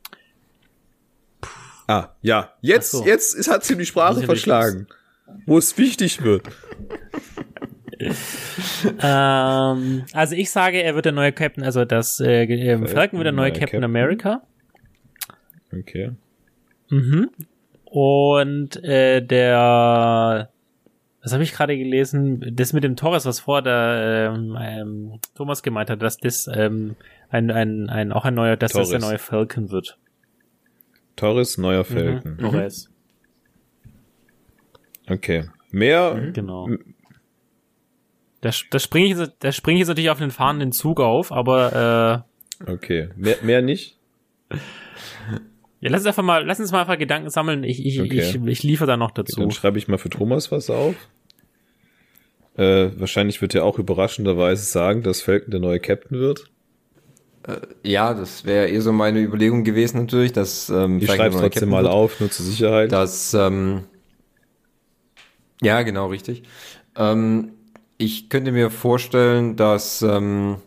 Ah, 1.85 2.09
ja. 2.23 2.55
Jetzt, 2.61 2.89
so. 2.89 3.05
jetzt 3.05 3.35
ist, 3.35 3.51
hat 3.51 3.65
sie 3.65 3.77
die 3.77 3.85
Sprache 3.85 4.23
verschlagen. 4.23 4.87
Wo 5.45 5.59
es 5.59 5.77
wichtig 5.77 6.23
wird. 6.23 6.47
ähm, 9.01 10.05
also 10.13 10.35
ich 10.35 10.49
sage, 10.49 10.81
er 10.81 10.95
wird 10.95 11.05
der 11.05 11.11
neue 11.11 11.31
Captain, 11.31 11.63
also 11.63 11.85
das 11.85 12.19
äh, 12.19 12.43
ähm, 12.43 12.87
Falcon 12.87 13.19
wird 13.19 13.25
der 13.25 13.31
neue 13.31 13.49
neuer 13.49 13.59
Captain, 13.59 13.81
Captain. 13.81 13.83
America. 13.83 14.41
Okay. 15.71 16.11
Mhm. 16.89 17.29
Und 17.85 18.83
äh, 18.83 19.21
der, 19.21 20.49
was 21.21 21.33
habe 21.33 21.43
ich 21.43 21.53
gerade 21.53 21.77
gelesen? 21.77 22.51
Das 22.53 22.73
mit 22.73 22.83
dem 22.83 22.95
Torres, 22.95 23.25
was 23.25 23.39
vor 23.39 23.61
der 23.61 24.33
ähm, 24.35 24.57
ähm, 24.59 25.19
Thomas 25.35 25.63
gemeint 25.63 25.89
hat, 25.89 26.01
dass 26.01 26.17
das 26.17 26.49
ähm, 26.53 26.95
ein, 27.29 27.51
ein, 27.51 27.89
ein 27.89 28.11
auch 28.11 28.25
ein 28.25 28.33
neuer, 28.33 28.57
dass 28.57 28.73
das 28.73 28.89
der 28.89 28.99
Torres. 28.99 29.09
neue 29.11 29.19
Falcon 29.19 29.71
wird. 29.71 29.97
Torres, 31.15 31.57
neuer 31.57 31.85
Falcon. 31.85 32.33
Mhm. 32.33 32.37
Torres. 32.39 32.89
Okay. 35.07 35.45
Mehr, 35.71 36.31
Genau. 36.33 36.69
Da, 38.45 38.51
da 38.69 38.77
springe 38.79 39.07
ich, 39.07 39.17
jetzt- 39.17 39.35
da 39.39 39.51
springe 39.51 39.77
ich 39.77 39.79
jetzt 39.79 39.87
natürlich 39.87 40.11
auf 40.11 40.19
den 40.19 40.29
fahrenden 40.29 40.71
Zug 40.71 40.99
auf, 40.99 41.31
aber 41.31 42.25
okay. 42.67 43.09
Mehr, 43.15 43.37
mehr 43.41 43.61
nicht? 43.63 43.97
äh, 44.51 44.57
ja, 45.81 45.89
lass 45.89 46.01
uns 46.01 46.07
einfach 46.07 46.21
mal, 46.23 46.45
lass 46.45 46.59
uns 46.59 46.71
mal 46.71 46.81
einfach 46.81 46.97
Gedanken 46.99 47.29
sammeln. 47.31 47.63
Ich, 47.63 47.83
ich, 47.83 47.99
Okay. 48.01 48.19
ich, 48.19 48.35
ich 48.35 48.61
liefere 48.63 48.85
da 48.87 48.97
noch 48.97 49.09
dazu. 49.11 49.39
Dann 49.41 49.49
schreibe 49.51 49.79
ich 49.79 49.87
mal 49.87 49.97
für 49.97 50.09
Thomas 50.09 50.51
was 50.51 50.69
auf. 50.69 50.95
Äh, 52.55 52.89
wahrscheinlich 52.99 53.41
wird 53.41 53.55
er 53.55 53.65
auch 53.65 53.79
überraschenderweise 53.79 54.63
sagen, 54.63 55.01
dass 55.01 55.21
Falcon 55.21 55.49
der 55.51 55.59
neue 55.59 55.79
Captain 55.79 56.19
wird. 56.19 56.45
Ja, 57.83 58.13
das 58.13 58.45
wäre 58.45 58.69
eh 58.69 58.79
so 58.79 58.91
meine 58.93 59.19
Überlegung 59.21 59.63
gewesen 59.63 60.01
natürlich, 60.01 60.33
dass 60.33 60.69
ähm, 60.69 60.99
Ich 60.99 61.07
schreibe 61.07 61.31
trotzdem 61.31 61.41
Captain 61.49 61.69
mal 61.69 61.83
wird. 61.83 61.93
auf, 61.93 62.19
nur 62.19 62.29
zur 62.31 62.45
Sicherheit. 62.45 62.91
dass 62.91 63.33
ähm, 63.33 63.85
ja 65.61 65.81
genau 65.81 66.07
richtig. 66.07 66.43
Ähm, 66.95 67.51
ich 67.97 68.29
könnte 68.29 68.51
mir 68.51 68.69
vorstellen, 68.69 69.55
dass 69.55 70.01
ähm, 70.01 70.57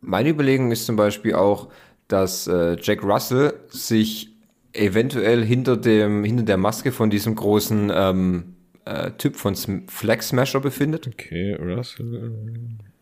meine 0.00 0.28
Überlegung 0.30 0.70
ist 0.70 0.86
zum 0.86 0.96
Beispiel 0.96 1.34
auch, 1.34 1.68
dass 2.08 2.46
äh, 2.46 2.76
Jack 2.80 3.02
Russell 3.02 3.54
sich 3.68 4.30
eventuell 4.72 5.44
hinter 5.44 5.76
dem 5.76 6.24
hinter 6.24 6.44
der 6.44 6.56
Maske 6.56 6.92
von 6.92 7.10
diesem 7.10 7.34
großen 7.34 7.90
ähm, 7.94 8.56
äh, 8.84 9.10
Typ 9.12 9.36
von 9.36 9.54
Sm 9.54 9.86
Flag 9.88 10.22
Smasher 10.22 10.60
befindet. 10.60 11.06
Okay, 11.06 11.54
Russell. 11.54 12.32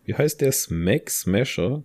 Wie 0.04 0.14
heißt 0.14 0.40
der 0.40 0.52
Smack 0.52 1.10
Smasher? 1.10 1.82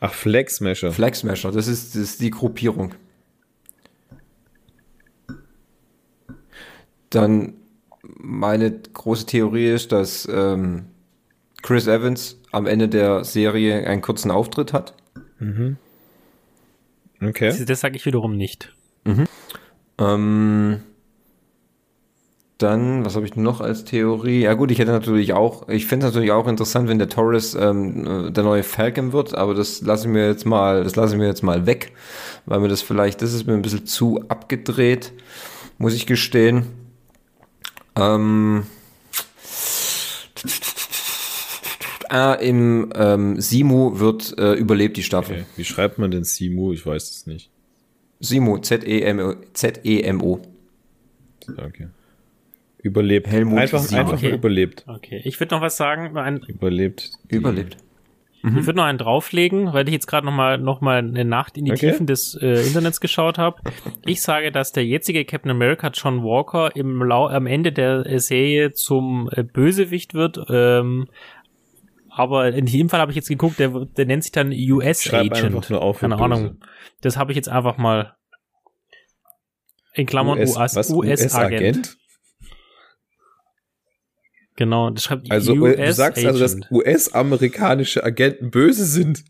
Ach, 0.00 0.14
Flex 0.14 0.56
Smasher. 0.56 0.92
Flag 0.92 1.14
Smasher, 1.14 1.50
das 1.50 1.66
ist, 1.66 1.94
das 1.94 2.02
ist 2.02 2.20
die 2.20 2.30
Gruppierung. 2.30 2.94
Dann 7.10 7.54
meine 8.18 8.70
große 8.70 9.26
Theorie 9.26 9.68
ist, 9.68 9.92
dass 9.92 10.28
ähm, 10.30 10.86
Chris 11.62 11.86
Evans 11.86 12.38
am 12.52 12.66
Ende 12.66 12.88
der 12.88 13.24
Serie 13.24 13.86
einen 13.86 14.02
kurzen 14.02 14.30
Auftritt 14.30 14.72
hat. 14.72 14.94
Okay. 17.20 17.46
Das, 17.46 17.64
das 17.64 17.80
sage 17.80 17.96
ich 17.96 18.06
wiederum 18.06 18.36
nicht. 18.36 18.72
Ähm, 19.98 20.80
dann, 22.58 23.04
was 23.04 23.14
habe 23.14 23.24
ich 23.24 23.36
noch 23.36 23.60
als 23.60 23.84
Theorie? 23.84 24.40
Ja 24.40 24.54
gut, 24.54 24.70
ich 24.70 24.78
hätte 24.78 24.90
natürlich 24.90 25.32
auch, 25.32 25.68
ich 25.68 25.86
fände 25.86 26.06
es 26.06 26.12
natürlich 26.12 26.32
auch 26.32 26.48
interessant, 26.48 26.88
wenn 26.88 26.98
der 26.98 27.08
Torres 27.08 27.54
ähm, 27.54 28.26
äh, 28.26 28.30
der 28.32 28.44
neue 28.44 28.64
Falcon 28.64 29.12
wird, 29.12 29.34
aber 29.34 29.54
das 29.54 29.80
lasse 29.82 30.06
ich 30.06 30.12
mir 30.12 30.26
jetzt 30.26 30.44
mal, 30.44 30.82
das 30.82 30.96
lasse 30.96 31.14
ich 31.14 31.20
mir 31.20 31.26
jetzt 31.26 31.42
mal 31.42 31.66
weg, 31.66 31.92
weil 32.46 32.58
mir 32.58 32.68
das 32.68 32.82
vielleicht, 32.82 33.22
das 33.22 33.32
ist 33.32 33.46
mir 33.46 33.54
ein 33.54 33.62
bisschen 33.62 33.86
zu 33.86 34.24
abgedreht, 34.28 35.12
muss 35.78 35.94
ich 35.94 36.06
gestehen. 36.06 36.66
Ähm, 37.98 38.64
ah, 42.08 42.34
im 42.34 42.92
ähm, 42.94 43.40
Simu 43.40 43.98
wird 43.98 44.36
äh, 44.38 44.54
überlebt 44.54 44.96
die 44.96 45.02
Staffel. 45.02 45.36
okay. 45.40 45.46
Wie 45.56 45.64
schreibt 45.64 45.98
man 45.98 46.10
denn 46.10 46.24
Simu? 46.24 46.72
Ich 46.72 46.84
weiß 46.86 47.10
es 47.10 47.26
nicht. 47.26 47.50
Simu, 48.20 48.56
E 48.56 48.60
Z-E-M-O. 48.62 49.34
Z-E-M-O. 49.52 50.40
Okay. 51.56 51.88
Überlebt. 52.82 53.26
Helmut 53.26 53.58
einfach 53.58 53.80
Simu. 53.80 54.00
einfach 54.00 54.14
Okay. 54.14 54.34
überlebt. 54.34 54.84
Okay, 54.86 55.20
ich 55.24 55.38
würde 55.40 55.54
noch 55.54 55.62
was 55.62 55.76
sagen. 55.76 56.16
Ein, 56.16 56.38
Überlebt. 56.46 57.10
die- 57.30 57.36
Überlebt. 58.42 58.60
Ich 58.60 58.66
würde 58.66 58.76
noch 58.78 58.84
einen 58.84 58.98
drauflegen, 58.98 59.72
weil 59.72 59.86
ich 59.88 59.92
jetzt 59.94 60.06
gerade 60.06 60.24
noch 60.26 60.32
mal 60.32 60.58
noch 60.58 60.80
mal 60.80 60.98
eine 60.98 61.24
Nacht 61.24 61.56
in 61.58 61.64
die 61.64 61.72
Okay. 61.72 61.90
Tiefen 61.90 62.06
des 62.06 62.34
äh, 62.40 62.66
Internets 62.66 63.00
geschaut 63.00 63.36
habe. 63.38 63.60
Ich 64.06 64.22
sage, 64.22 64.52
dass 64.52 64.72
der 64.72 64.84
jetzige 64.86 65.24
Captain 65.24 65.50
America 65.50 65.90
John 65.92 66.22
Walker 66.22 66.74
im 66.76 67.02
Lau 67.02 67.26
am 67.28 67.46
Ende 67.46 67.72
der 67.72 68.06
äh, 68.06 68.18
Serie 68.20 68.72
zum 68.72 69.28
äh, 69.32 69.42
Bösewicht 69.42 70.14
wird. 70.14 70.38
Ähm, 70.48 71.08
aber 72.10 72.52
in 72.52 72.66
dem 72.66 72.88
Fall 72.88 73.00
habe 73.00 73.12
ich 73.12 73.16
jetzt 73.16 73.28
geguckt, 73.28 73.58
der, 73.58 73.68
der 73.70 74.06
nennt 74.06 74.22
sich 74.24 74.32
dann 74.32 74.52
US 74.52 75.02
Schreib 75.04 75.32
Agent. 75.32 75.72
auf. 75.72 76.00
Keine 76.00 76.16
Ahnung. 76.16 76.42
Böse. 76.42 76.56
Das 77.00 77.16
habe 77.16 77.32
ich 77.32 77.36
jetzt 77.36 77.48
einfach 77.48 77.76
mal 77.76 78.14
in 79.94 80.06
Klammern 80.06 80.38
US, 80.38 80.56
US, 80.56 80.76
was? 80.76 80.90
Agent. 80.90 80.96
US-Agent? 81.20 81.96
Genau, 84.58 84.90
das 84.90 85.04
schreibt 85.04 85.30
Also 85.30 85.52
US 85.52 85.76
du 85.76 85.92
sagst 85.92 86.26
also, 86.26 86.40
dass 86.40 86.54
Agent. 86.56 86.70
US-amerikanische 86.72 88.02
Agenten 88.02 88.50
böse 88.50 88.84
sind. 88.86 89.22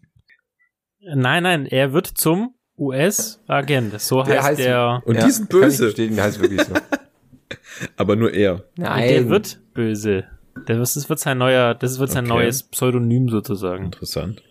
Nein, 1.01 1.43
nein, 1.43 1.67
er 1.67 1.93
wird 1.93 2.07
zum 2.07 2.55
US-Agent. 2.79 4.01
So 4.01 4.23
Der 4.23 4.43
heißt 4.43 4.59
heißt- 4.59 4.63
der. 4.65 5.03
Und 5.05 5.17
Ja, 5.17 5.27
die 5.27 5.31
sind 5.31 5.51
Kann 5.51 5.61
ich 5.69 5.79
böse. 5.79 5.93
der 5.93 6.25
heißt 6.25 6.41
wirklich 6.41 6.63
so. 6.63 6.73
Aber 7.99 8.17
nur 8.17 8.33
er. 8.33 8.65
Nein. 8.77 9.03
Und 9.03 9.09
der 9.11 9.29
wird 9.29 9.61
böse. 9.75 10.25
Das 10.67 11.09
wird 11.11 11.19
sein 11.19 11.37
neuer, 11.37 11.75
das 11.75 11.99
wird 11.99 12.11
sein 12.11 12.25
Okay. 12.25 12.35
neues 12.35 12.63
Pseudonym 12.63 13.29
sozusagen. 13.29 13.85
Interessant. 13.87 14.43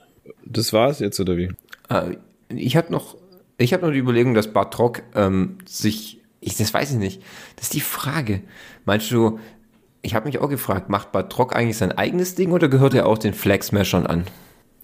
Das 0.45 0.73
war's 0.73 0.99
jetzt, 0.99 1.19
oder 1.19 1.37
wie? 1.37 1.51
Äh, 1.89 2.17
ich 2.49 2.77
habe 2.77 2.91
noch, 2.91 3.17
ich 3.57 3.73
habe 3.73 3.83
noch 3.85 3.91
die 3.91 3.99
Überlegung, 3.99 4.35
dass 4.35 4.53
Bartok 4.53 5.01
ähm, 5.15 5.57
sich, 5.65 6.21
ich, 6.39 6.55
das 6.55 6.71
weiß 6.71 6.91
ich 6.91 6.97
nicht, 6.97 7.23
das 7.55 7.65
ist 7.65 7.73
die 7.73 7.81
Frage. 7.81 8.43
Meinst 8.85 9.09
du, 9.11 9.39
ich 10.01 10.15
habe 10.15 10.25
mich 10.27 10.39
auch 10.39 10.49
gefragt, 10.49 10.89
macht 10.89 11.11
Bartok 11.11 11.55
eigentlich 11.55 11.77
sein 11.77 11.91
eigenes 11.91 12.35
Ding 12.35 12.51
oder 12.51 12.67
gehört 12.69 12.93
er 12.93 13.05
auch 13.07 13.17
den 13.17 13.33
Flag 13.33 13.61
Smashern 13.63 14.05
an? 14.05 14.23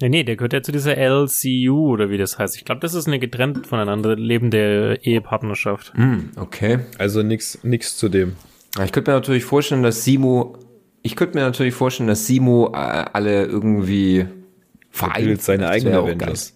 Ja, 0.02 0.10
nee, 0.10 0.24
der 0.24 0.36
gehört 0.36 0.54
ja 0.54 0.62
zu 0.64 0.72
dieser 0.72 0.98
LCU 0.98 1.92
oder 1.92 2.10
wie 2.10 2.18
das 2.18 2.38
heißt. 2.40 2.58
Ich 2.58 2.66
glaube, 2.66 2.82
das 2.82 2.94
ist 2.94 3.08
eine 3.08 3.20
getrennt 3.20 3.68
voneinander 3.68 4.16
lebende 4.16 5.00
Ehepartnerschaft. 5.04 5.94
Hm, 5.96 6.32
okay. 6.36 6.80
Also 6.98 7.22
nix, 7.24 7.60
nix 7.64 7.96
zu 7.96 8.10
dem. 8.10 8.36
Ich 8.84 8.92
könnte 8.92 9.12
mir 9.12 9.16
natürlich 9.16 9.46
vorstellen, 9.46 9.84
dass 9.84 10.04
Simo, 10.04 10.58
ich 11.04 11.16
könnte 11.16 11.38
mir 11.38 11.44
natürlich 11.44 11.76
vorstellen, 11.76 12.08
dass 12.08 12.26
Simo 12.26 12.72
äh, 12.74 12.78
alle 12.78 13.46
irgendwie 13.46 14.20
Er 14.20 14.28
vereint. 14.90 15.42
seine 15.42 15.70
auch 15.70 16.04
Avengers. 16.04 16.54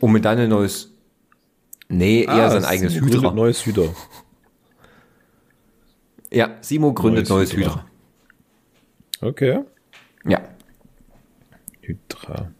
Um 0.00 0.12
mit 0.12 0.24
dann 0.24 0.38
ein 0.38 0.50
neues, 0.50 0.92
nee, 1.88 2.24
eher 2.24 2.32
Ah, 2.32 2.50
sein 2.50 2.64
eigenes 2.64 2.94
Hydra. 3.00 3.30
Neues 3.32 3.64
Hydra. 3.64 3.88
Ja, 6.30 6.56
Simo 6.60 6.92
gründet 6.92 7.28
Neues 7.28 7.52
neues, 7.52 7.64
Hydra. 7.66 7.84
Hydra. 9.20 9.28
Okay. 9.28 9.60
Ja. 10.24 10.40
Hydra. 11.80 12.50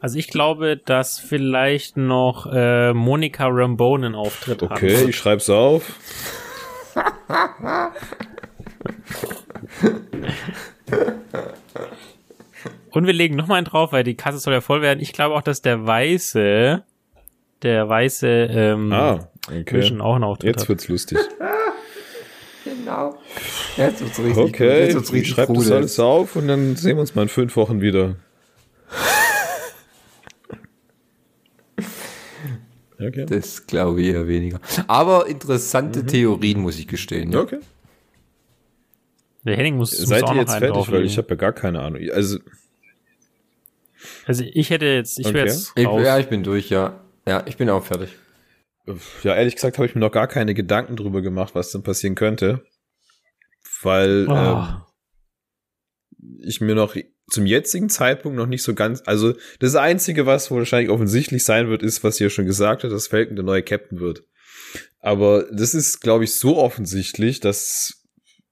Also 0.00 0.18
ich 0.18 0.28
glaube, 0.28 0.76
dass 0.76 1.18
vielleicht 1.18 1.96
noch 1.96 2.46
äh, 2.52 2.92
Monica 2.94 3.48
Rambeau 3.48 3.96
einen 3.96 4.14
Auftritt 4.14 4.62
hat. 4.62 4.70
Okay, 4.70 5.06
ich 5.08 5.16
schreib's 5.16 5.50
auf. 5.50 5.96
Und 12.90 13.06
wir 13.06 13.12
legen 13.12 13.36
noch 13.36 13.46
mal 13.46 13.56
einen 13.56 13.66
drauf, 13.66 13.92
weil 13.92 14.04
die 14.04 14.16
Kasse 14.16 14.38
soll 14.38 14.54
ja 14.54 14.60
voll 14.60 14.80
werden. 14.82 15.00
Ich 15.00 15.12
glaube 15.12 15.34
auch, 15.34 15.42
dass 15.42 15.62
der 15.62 15.86
Weiße, 15.86 16.82
der 17.62 17.88
Weiße 17.88 18.26
ähm, 18.28 18.92
Ah, 18.92 19.28
okay. 19.48 19.78
Vision 19.78 20.00
auch 20.00 20.14
einen 20.14 20.24
Auftritt 20.24 20.48
Jetzt 20.50 20.62
hat. 20.62 20.68
wird's 20.70 20.88
lustig. 20.88 21.18
Genau. 22.88 23.18
Jetzt 23.76 24.00
wird's 24.00 24.18
richtig 24.18 24.38
Okay, 24.38 24.84
Jetzt 24.84 24.94
wird's 24.94 25.08
ich 25.10 25.14
richtig 25.14 25.34
schreibe 25.34 25.52
das 25.52 25.70
alles 25.70 26.00
auf 26.00 26.36
und 26.36 26.48
dann 26.48 26.74
sehen 26.74 26.96
wir 26.96 27.02
uns 27.02 27.14
mal 27.14 27.22
in 27.22 27.28
fünf 27.28 27.54
Wochen 27.56 27.80
wieder. 27.80 28.16
Okay. 33.00 33.26
Das 33.26 33.64
glaube 33.64 34.02
ich 34.02 34.08
eher 34.08 34.26
weniger. 34.26 34.58
Aber 34.88 35.28
interessante 35.28 36.04
Theorien, 36.04 36.58
muss 36.60 36.80
ich 36.80 36.88
gestehen. 36.88 37.30
Ja. 37.30 37.42
Okay. 37.42 37.60
Der 39.44 39.56
Henning 39.56 39.76
muss, 39.76 39.96
muss 39.96 40.08
Seid 40.08 40.24
auch 40.24 40.34
ihr 40.34 40.40
jetzt 40.40 40.56
fertig? 40.56 40.90
Weil 40.90 41.04
ich 41.04 41.16
habe 41.16 41.28
ja 41.30 41.36
gar 41.36 41.52
keine 41.52 41.80
Ahnung. 41.80 42.02
Also, 42.12 42.38
Also 44.26 44.42
ich 44.42 44.70
hätte 44.70 44.86
jetzt, 44.86 45.16
ich 45.20 45.26
Okay. 45.26 45.34
wäre 45.36 45.46
jetzt 45.46 45.72
Ich, 45.76 45.84
ja, 45.84 46.18
ich 46.18 46.26
bin 46.26 46.42
durch, 46.42 46.70
ja. 46.70 46.98
Ja, 47.24 47.44
ich 47.46 47.56
bin 47.56 47.70
auch 47.70 47.84
fertig. 47.84 48.16
ja, 49.22 49.36
ehrlich 49.36 49.54
gesagt 49.54 49.78
habe 49.78 49.86
ich 49.86 49.94
mir 49.94 50.00
noch 50.00 50.10
gar 50.10 50.26
keine 50.26 50.54
Gedanken 50.54 50.96
drüber 50.96 51.22
gemacht, 51.22 51.54
was 51.54 51.70
denn 51.70 51.84
passieren 51.84 52.16
könnte. 52.16 52.64
Weil 53.82 54.26
Oh. 54.28 54.32
ähm, 54.34 54.82
ich 56.40 56.60
mir 56.60 56.74
noch 56.74 56.96
zum 57.30 57.46
jetzigen 57.46 57.88
Zeitpunkt 57.90 58.36
noch 58.36 58.46
nicht 58.46 58.62
so 58.62 58.74
ganz, 58.74 59.02
also 59.04 59.34
das 59.60 59.74
Einzige, 59.74 60.26
was 60.26 60.50
wahrscheinlich 60.50 60.90
offensichtlich 60.90 61.44
sein 61.44 61.68
wird, 61.68 61.82
ist, 61.82 62.02
was 62.02 62.20
ihr 62.20 62.30
schon 62.30 62.46
gesagt 62.46 62.84
habt, 62.84 62.92
dass 62.92 63.06
Falcon 63.08 63.36
der 63.36 63.44
neue 63.44 63.62
Captain 63.62 64.00
wird. 64.00 64.24
Aber 65.00 65.46
das 65.52 65.74
ist, 65.74 66.00
glaube 66.00 66.24
ich, 66.24 66.34
so 66.34 66.56
offensichtlich, 66.56 67.40
dass, 67.40 68.04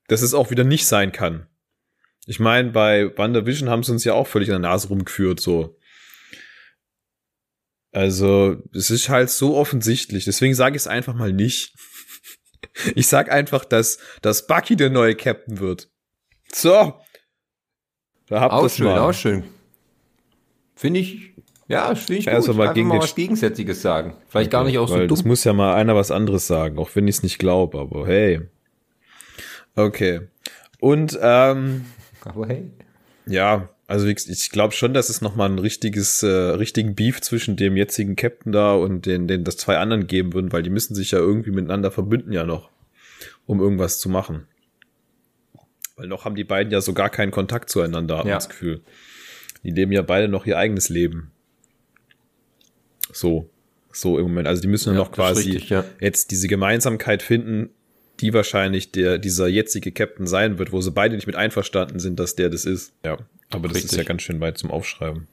dass 0.09 0.23
es 0.23 0.35
auch 0.35 0.51
wieder 0.51 0.65
nicht 0.65 0.87
sein 0.87 1.11
kann. 1.13 1.47
Ich 2.27 2.39
meine, 2.39 2.71
bei 2.71 3.17
WandaVision 3.17 3.69
haben 3.71 3.83
sie 3.83 3.93
uns 3.93 4.05
ja 4.05 4.13
auch 4.15 4.27
völlig 4.27 4.51
an 4.53 4.63
der 4.63 4.71
Nase 4.71 4.89
rumgeführt, 4.89 5.41
so. 5.41 5.79
Also, 7.93 8.63
es 8.75 8.91
ist 8.91 9.09
halt 9.09 9.31
so 9.31 9.57
offensichtlich. 9.57 10.25
Deswegen 10.25 10.55
sage 10.55 10.77
ich 10.77 10.83
es 10.83 10.87
einfach 10.87 11.15
mal 11.15 11.33
nicht. 11.33 11.75
Ich 12.95 13.09
sag 13.09 13.31
einfach, 13.31 13.64
dass, 13.64 13.99
dass 14.22 14.47
Bucky 14.47 14.77
der 14.77 14.91
neue 14.91 15.14
Captain 15.14 15.59
wird. 15.59 15.89
So. 16.53 16.95
Da 18.29 18.41
habt 18.41 18.62
ihr 18.62 18.68
schön, 18.68 18.87
mal. 18.87 18.99
Auch 18.99 19.12
schön. 19.12 19.45
Finde 20.74 21.01
ich, 21.01 21.33
ja, 21.68 21.95
finde 21.95 22.20
ich 22.20 22.29
also 22.29 22.53
gut. 22.53 22.59
Mal, 22.59 22.74
gegen 22.74 22.89
mal 22.89 22.99
was 22.99 23.14
Gegensätzliches 23.14 23.83
sagen. 23.83 24.14
Vielleicht 24.29 24.49
okay, 24.49 24.57
gar 24.57 24.64
nicht 24.64 24.79
auch 24.79 24.89
so 24.89 24.99
dumm. 24.99 25.09
Das 25.09 25.24
muss 25.24 25.45
ja 25.45 25.53
mal 25.53 25.74
einer 25.74 25.97
was 25.97 26.11
anderes 26.11 26.47
sagen, 26.47 26.79
auch 26.79 26.91
wenn 26.95 27.09
ich 27.09 27.16
es 27.16 27.22
nicht 27.22 27.39
glaube, 27.39 27.79
aber 27.79 28.07
hey. 28.07 28.43
Okay. 29.74 30.29
Und, 30.81 31.18
ähm, 31.20 31.87
aber 32.24 32.47
hey. 32.47 32.70
Ja, 33.27 33.68
also 33.87 34.07
ich, 34.07 34.28
ich 34.28 34.51
glaube 34.51 34.74
schon, 34.74 34.95
dass 34.95 35.09
es 35.09 35.20
nochmal 35.20 35.49
ein 35.49 35.59
richtiges, 35.59 36.22
äh, 36.22 36.26
richtigen 36.26 36.95
Beef 36.95 37.20
zwischen 37.20 37.57
dem 37.57 37.76
jetzigen 37.76 38.16
Captain 38.16 38.53
da 38.53 38.74
und 38.74 39.07
den, 39.07 39.28
den 39.28 39.45
das 39.45 39.57
zwei 39.57 39.78
anderen 39.78 40.07
geben 40.07 40.32
würden, 40.32 40.53
weil 40.53 40.62
die 40.62 40.70
müssen 40.70 40.95
sich 40.95 41.12
ja 41.12 41.18
irgendwie 41.18 41.53
miteinander 41.53 41.93
verbünden 41.93 42.32
ja 42.32 42.45
noch, 42.45 42.70
um 43.47 43.61
irgendwas 43.61 44.01
zu 44.01 44.09
machen. 44.09 44.49
Weil 45.97 46.09
noch 46.09 46.24
haben 46.24 46.34
die 46.34 46.45
beiden 46.45 46.72
ja 46.72 46.80
so 46.80 46.95
gar 46.95 47.11
keinen 47.11 47.30
Kontakt 47.30 47.70
zueinander, 47.70 48.18
habe 48.18 48.28
ja. 48.28 48.34
das 48.34 48.49
Gefühl. 48.49 48.82
Die 49.62 49.70
leben 49.70 49.93
ja 49.93 50.03
beide 50.03 50.28
noch 50.28 50.47
ihr 50.47 50.59
eigenes 50.59 50.89
Leben. 50.89 51.30
So. 53.12 53.49
So 53.93 54.18
im 54.18 54.24
Moment. 54.24 54.47
Also 54.47 54.61
die 54.61 54.68
müssen 54.68 54.93
ja, 54.93 54.99
noch 54.99 55.11
quasi 55.11 55.53
richtig, 55.53 55.70
ja. 55.70 55.84
jetzt 56.01 56.30
diese 56.30 56.49
Gemeinsamkeit 56.49 57.22
finden, 57.22 57.70
die 58.21 58.33
wahrscheinlich 58.33 58.93
der, 58.93 59.19
dieser 59.19 59.49
jetzige 59.49 59.93
Captain 59.93 60.27
sein 60.27 60.59
wird, 60.59 60.73
wo 60.73 60.81
sie 60.81 60.91
beide 60.91 61.14
nicht 61.14 61.27
mit 61.27 61.37
einverstanden 61.37 61.99
sind, 61.99 62.19
dass 62.19 62.35
der 62.35 62.51
das 62.51 62.64
ist. 62.64 62.93
Ja. 63.05 63.19
Aber 63.51 63.69
das 63.69 63.77
Richtig. 63.77 63.93
ist 63.93 63.99
ja 63.99 64.05
ganz 64.05 64.23
schön 64.23 64.41
weit 64.41 64.59
zum 64.59 64.71
Aufschreiben. 64.71 65.29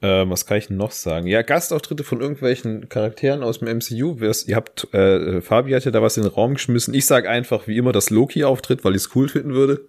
Äh, 0.00 0.28
was 0.28 0.46
kann 0.46 0.56
ich 0.56 0.68
denn 0.68 0.78
noch 0.78 0.92
sagen? 0.92 1.26
Ja, 1.26 1.42
Gastauftritte 1.42 2.04
von 2.04 2.20
irgendwelchen 2.20 2.88
Charakteren 2.88 3.42
aus 3.42 3.58
dem 3.58 3.68
MCU. 3.68 4.16
Ihr 4.46 4.56
habt, 4.56 4.92
äh, 4.94 5.42
Fabi 5.42 5.72
hat 5.72 5.84
ja 5.84 5.90
da 5.90 6.00
was 6.00 6.16
in 6.16 6.22
den 6.22 6.32
Raum 6.32 6.54
geschmissen. 6.54 6.94
Ich 6.94 7.04
sag 7.04 7.26
einfach 7.26 7.66
wie 7.66 7.76
immer, 7.76 7.92
dass 7.92 8.08
Loki 8.08 8.44
auftritt, 8.44 8.82
weil 8.82 8.96
ich 8.96 9.02
es 9.02 9.14
cool 9.14 9.28
finden 9.28 9.52
würde. 9.52 9.82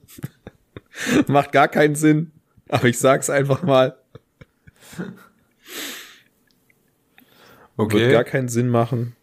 Macht 1.28 1.54
gar 1.54 1.70
keinen 1.70 1.96
Sinn, 1.96 2.32
aber 2.68 2.90
ich 2.90 3.00
sag's 3.00 3.30
einfach 3.30 3.64
mal. 3.64 3.96
Okay. 7.78 8.00
Wird 8.00 8.12
gar 8.12 8.24
keinen 8.26 8.50
Sinn 8.50 8.68
machen. 8.68 9.16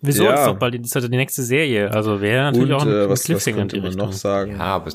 Wieso? 0.00 0.24
Ja. 0.24 0.32
Das 0.32 0.40
ist 0.40 0.46
doch 0.46 0.58
bald 0.58 0.74
die, 0.74 0.82
das 0.82 0.94
ist 0.94 1.04
die 1.04 1.16
nächste 1.16 1.42
Serie. 1.42 1.90
Also 1.90 2.20
wäre 2.20 2.44
natürlich 2.44 2.70
Und, 2.70 2.74
auch 2.74 2.86
ein, 2.86 2.92
äh, 2.92 3.08
was, 3.08 3.24
Cliffhanger 3.24 3.56
was 3.56 3.72
könnte 3.72 3.80
man 3.80 3.94
noch 3.94 4.12
sagen? 4.12 4.52
Ja, 4.52 4.58
aber 4.60 4.92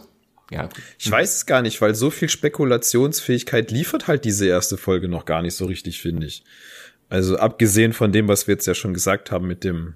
ja. 0.51 0.69
Ich 0.99 1.09
weiß 1.09 1.35
es 1.35 1.45
gar 1.45 1.61
nicht, 1.61 1.81
weil 1.81 1.95
so 1.95 2.09
viel 2.09 2.29
Spekulationsfähigkeit 2.29 3.71
liefert 3.71 4.07
halt 4.07 4.25
diese 4.25 4.47
erste 4.47 4.77
Folge 4.77 5.07
noch 5.07 5.25
gar 5.25 5.41
nicht 5.41 5.55
so 5.55 5.65
richtig, 5.65 6.01
finde 6.01 6.27
ich. 6.27 6.43
Also 7.09 7.37
abgesehen 7.37 7.93
von 7.93 8.11
dem, 8.11 8.27
was 8.27 8.47
wir 8.47 8.53
jetzt 8.53 8.67
ja 8.67 8.75
schon 8.75 8.93
gesagt 8.93 9.31
haben 9.31 9.47
mit 9.47 9.63
dem 9.63 9.95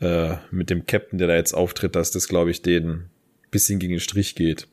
äh, 0.00 0.36
mit 0.50 0.70
dem 0.70 0.86
Captain, 0.86 1.18
der 1.18 1.28
da 1.28 1.36
jetzt 1.36 1.54
auftritt, 1.54 1.96
dass 1.96 2.10
das, 2.10 2.28
glaube 2.28 2.50
ich, 2.50 2.62
den 2.62 3.04
bisschen 3.50 3.78
gegen 3.78 3.94
den 3.94 4.00
Strich 4.00 4.34
geht. 4.34 4.68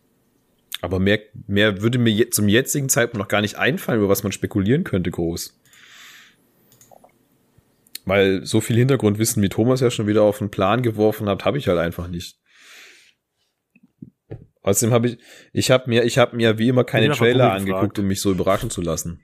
Aber 0.81 0.99
mehr, 0.99 1.19
mehr 1.47 1.81
würde 1.81 1.97
mir 1.97 2.11
je, 2.11 2.29
zum 2.29 2.49
jetzigen 2.49 2.89
Zeitpunkt 2.89 3.19
noch 3.19 3.29
gar 3.29 3.39
nicht 3.39 3.55
einfallen, 3.55 3.99
über 3.99 4.09
was 4.09 4.23
man 4.23 4.33
spekulieren 4.33 4.83
könnte, 4.83 5.11
groß. 5.11 5.57
Weil 8.05 8.45
so 8.45 8.59
viel 8.59 8.75
Hintergrundwissen, 8.75 9.41
wie 9.41 9.49
Thomas 9.49 9.79
ja 9.79 9.89
schon 9.89 10.07
wieder 10.07 10.23
auf 10.23 10.39
den 10.39 10.51
Plan 10.51 10.81
geworfen 10.81 11.29
hat, 11.29 11.45
habe 11.45 11.57
ich 11.57 11.67
halt 11.67 11.79
einfach 11.79 12.07
nicht. 12.07 12.37
Außerdem 14.61 14.93
habe 14.93 15.07
ich, 15.09 15.17
ich 15.51 15.71
habe 15.71 15.89
mir, 15.89 16.03
ich 16.03 16.17
habe 16.17 16.35
mir 16.35 16.57
wie 16.57 16.69
immer 16.69 16.83
keine 16.83 17.11
Trailer 17.11 17.51
angeguckt, 17.53 17.99
um 17.99 18.05
mich 18.05 18.21
so 18.21 18.31
überraschen 18.31 18.69
zu 18.69 18.81
lassen. 18.81 19.21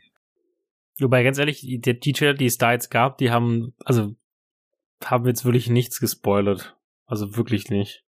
Wobei, 1.00 1.24
ganz 1.24 1.38
ehrlich, 1.38 1.62
die, 1.62 1.80
die 1.80 2.14
Trailer, 2.14 2.34
die 2.34 2.46
es 2.46 2.58
da 2.58 2.74
jetzt 2.74 2.92
gab, 2.92 3.18
die 3.18 3.32
haben, 3.32 3.74
also, 3.86 4.16
haben 5.04 5.26
jetzt 5.28 5.46
wirklich 5.46 5.70
nichts 5.70 6.00
gespoilert. 6.00 6.76
Also 7.06 7.38
wirklich 7.38 7.70
nicht. 7.70 8.04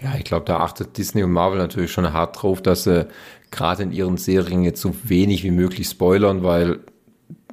Ja, 0.00 0.14
ich 0.16 0.24
glaube, 0.24 0.44
da 0.44 0.58
achtet 0.58 0.98
Disney 0.98 1.22
und 1.22 1.30
Marvel 1.30 1.58
natürlich 1.58 1.92
schon 1.92 2.12
hart 2.12 2.42
drauf, 2.42 2.60
dass 2.60 2.84
sie 2.84 3.08
gerade 3.50 3.84
in 3.84 3.92
ihren 3.92 4.16
Serien 4.18 4.62
jetzt 4.62 4.80
so 4.80 4.94
wenig 5.04 5.42
wie 5.44 5.50
möglich 5.50 5.86
spoilern, 5.86 6.42
weil 6.42 6.80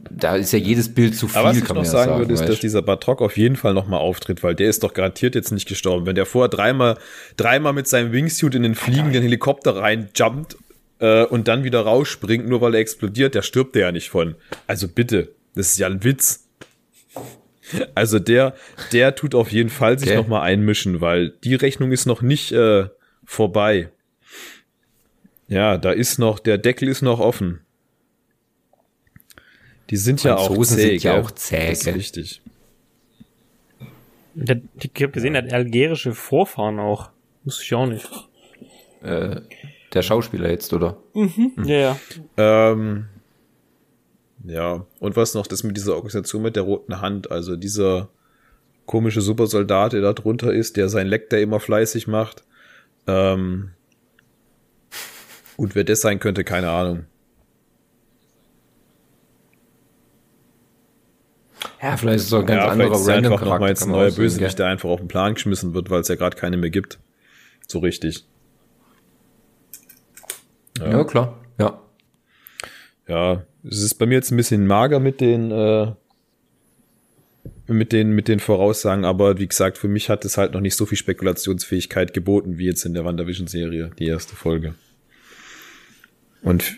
da 0.10 0.36
ist 0.36 0.51
ja 0.51 0.60
jedes 0.60 0.93
Bild 0.93 1.16
zu 1.16 1.28
viel. 1.28 1.38
Aber 1.38 1.49
was 1.49 1.58
ich 1.58 1.68
noch 1.68 1.86
sagen, 1.86 2.10
sagen 2.10 2.20
würde, 2.20 2.34
ist, 2.34 2.45
dass 2.45 2.60
dieser 2.60 2.82
Batrock 2.82 3.22
auf 3.22 3.38
jeden 3.38 3.56
Fall 3.56 3.74
nochmal 3.74 3.99
auftritt, 3.99 4.43
weil 4.43 4.56
der 4.56 4.70
ist 4.70 4.84
doch 4.84 4.93
garantiert 4.93 5.36
jetzt 5.36 5.51
nicht 5.51 5.68
gestorben. 5.68 6.06
Wenn 6.06 6.16
der 6.16 6.26
vorher 6.26 6.49
dreimal, 6.49 6.97
dreimal 7.38 7.74
mit 7.74 7.88
seinem 7.88 8.12
Wingsuit 8.12 8.56
in 8.56 8.64
den 8.64 8.76
fliegenden 8.76 9.22
Helikopter 9.22 9.76
reinjumpt 9.76 10.58
äh, 10.99 11.26
und 11.26 11.47
dann 11.47 11.64
wieder 11.64 11.82
rausspringt, 11.82 12.47
nur 12.47 12.62
weil 12.62 12.76
er 12.76 12.82
explodiert, 12.82 13.36
der 13.36 13.41
stirbt 13.41 13.76
der 13.76 13.88
ja 13.88 13.91
nicht 13.91 14.10
von. 14.10 14.36
Also 14.68 14.88
bitte, 14.88 15.30
das 15.56 15.68
ist 15.68 15.80
ja 15.80 15.88
ein 15.88 16.04
Witz. 16.04 16.47
Also 17.95 18.20
der, 18.20 18.56
der 18.91 19.16
tut 19.16 19.36
auf 19.36 19.51
jeden 19.51 19.70
Fall 19.70 19.97
sich 19.97 20.10
okay. 20.10 20.18
nochmal 20.18 20.41
einmischen, 20.41 21.01
weil 21.01 21.30
die 21.43 21.56
Rechnung 21.56 21.91
ist 21.91 22.06
noch 22.06 22.22
nicht 22.22 22.51
äh, 22.51 22.88
vorbei. 23.26 23.89
Ja, 25.47 25.78
da 25.78 25.91
ist 25.91 26.20
noch, 26.20 26.39
der 26.39 26.58
Deckel 26.58 26.88
ist 26.88 27.01
noch 27.01 27.20
offen. 27.20 27.62
Die 29.90 29.98
sind 29.98 30.24
ja 30.24 30.38
auch 30.38 30.56
zäh, 30.58 30.64
sind 30.64 31.04
ja 31.04 31.20
auch 31.20 31.32
zäh. 31.32 31.70
Das 31.70 31.80
ist 31.80 31.96
richtig. 31.96 32.42
Der, 34.36 34.62
ich 34.80 35.04
habe 35.04 35.12
gesehen, 35.12 35.34
der 35.34 35.44
hat 35.44 35.54
algerische 35.54 36.14
Vorfahren 36.14 36.80
auch. 36.80 37.10
Muss 37.44 37.62
ich 37.62 37.74
auch 37.74 37.86
nicht. 37.86 38.10
Äh, 39.02 39.42
der 39.94 40.02
Schauspieler 40.02 40.50
jetzt, 40.50 40.74
oder? 40.74 40.98
Mhm. 41.14 41.52
mhm. 41.56 41.66
Ja, 41.66 41.76
ja. 41.76 41.98
Ähm, 42.38 43.06
ja, 44.46 44.86
und 45.00 45.16
was 45.16 45.36
noch, 45.36 45.48
das 45.48 45.64
mit 45.64 45.78
dieser 45.78 45.96
Organisation 45.96 46.42
mit 46.42 46.56
der 46.56 46.64
roten 46.64 47.00
Hand, 47.02 47.32
also 47.32 47.56
dieser 47.56 48.10
komische 48.86 49.22
Supersoldat, 49.22 49.94
der 49.94 50.02
da 50.02 50.14
drunter 50.14 50.54
ist, 50.54 50.78
der 50.78 50.90
sein 50.90 51.08
Leck 51.08 51.30
da 51.30 51.38
immer 51.38 51.60
fleißig 51.60 52.08
macht. 52.08 52.44
Ähm, 53.08 53.72
und 55.56 55.76
wer 55.76 55.84
das 55.84 56.02
sein 56.02 56.20
könnte, 56.20 56.44
keine 56.44 56.70
Ahnung. 56.70 57.06
Ja, 61.82 61.97
vielleicht 61.97 62.20
ist 62.20 62.28
es 62.28 62.34
auch 62.34 62.39
ein 62.39 62.45
ganz 62.45 62.64
ja, 62.64 62.70
anderer 62.70 62.95
ist 62.95 63.07
Random 63.07 63.34
einfach 63.34 63.45
nochmal 63.45 63.70
jetzt 63.70 63.84
ein 63.84 63.91
neuer 63.91 64.11
Bösewicht, 64.11 64.59
der 64.59 64.68
einfach 64.68 64.89
auf 64.89 64.99
den 64.99 65.07
Plan 65.07 65.34
geschmissen 65.34 65.74
wird, 65.74 65.89
weil 65.89 66.01
es 66.01 66.07
ja 66.07 66.16
gerade 66.16 66.36
keine 66.38 66.57
mehr 66.57 66.70
gibt. 66.70 66.99
So 67.68 67.80
richtig. 67.80 68.26
Ja. 70.80 70.89
ja, 70.89 71.03
klar. 71.03 71.39
Ja. 71.59 71.80
Ja, 73.07 73.43
es 73.64 73.82
ist 73.82 73.95
bei 73.95 74.05
mir 74.05 74.16
jetzt 74.16 74.32
ein 74.32 74.38
bisschen 74.38 74.66
mager 74.66 74.99
mit 74.99 75.22
den 75.22 75.51
äh, 75.51 75.91
mit 77.68 77.91
den 77.91 78.11
mit 78.11 78.28
den 78.28 78.39
Voraussagen, 78.39 79.05
aber 79.05 79.39
wie 79.39 79.47
gesagt, 79.47 79.78
für 79.78 79.88
mich 79.88 80.09
hat 80.09 80.26
es 80.26 80.38
halt 80.38 80.53
noch 80.53 80.61
nicht 80.61 80.76
so 80.76 80.86
viel 80.86 80.97
Spekulationsfähigkeit 80.97 82.14
geboten 82.14 82.57
wie 82.57 82.66
jetzt 82.66 82.86
in 82.86 82.93
der 82.93 83.05
WandaVision 83.05 83.47
Serie, 83.47 83.91
die 83.99 84.07
erste 84.07 84.36
Folge. 84.36 84.76
Und 86.41 86.78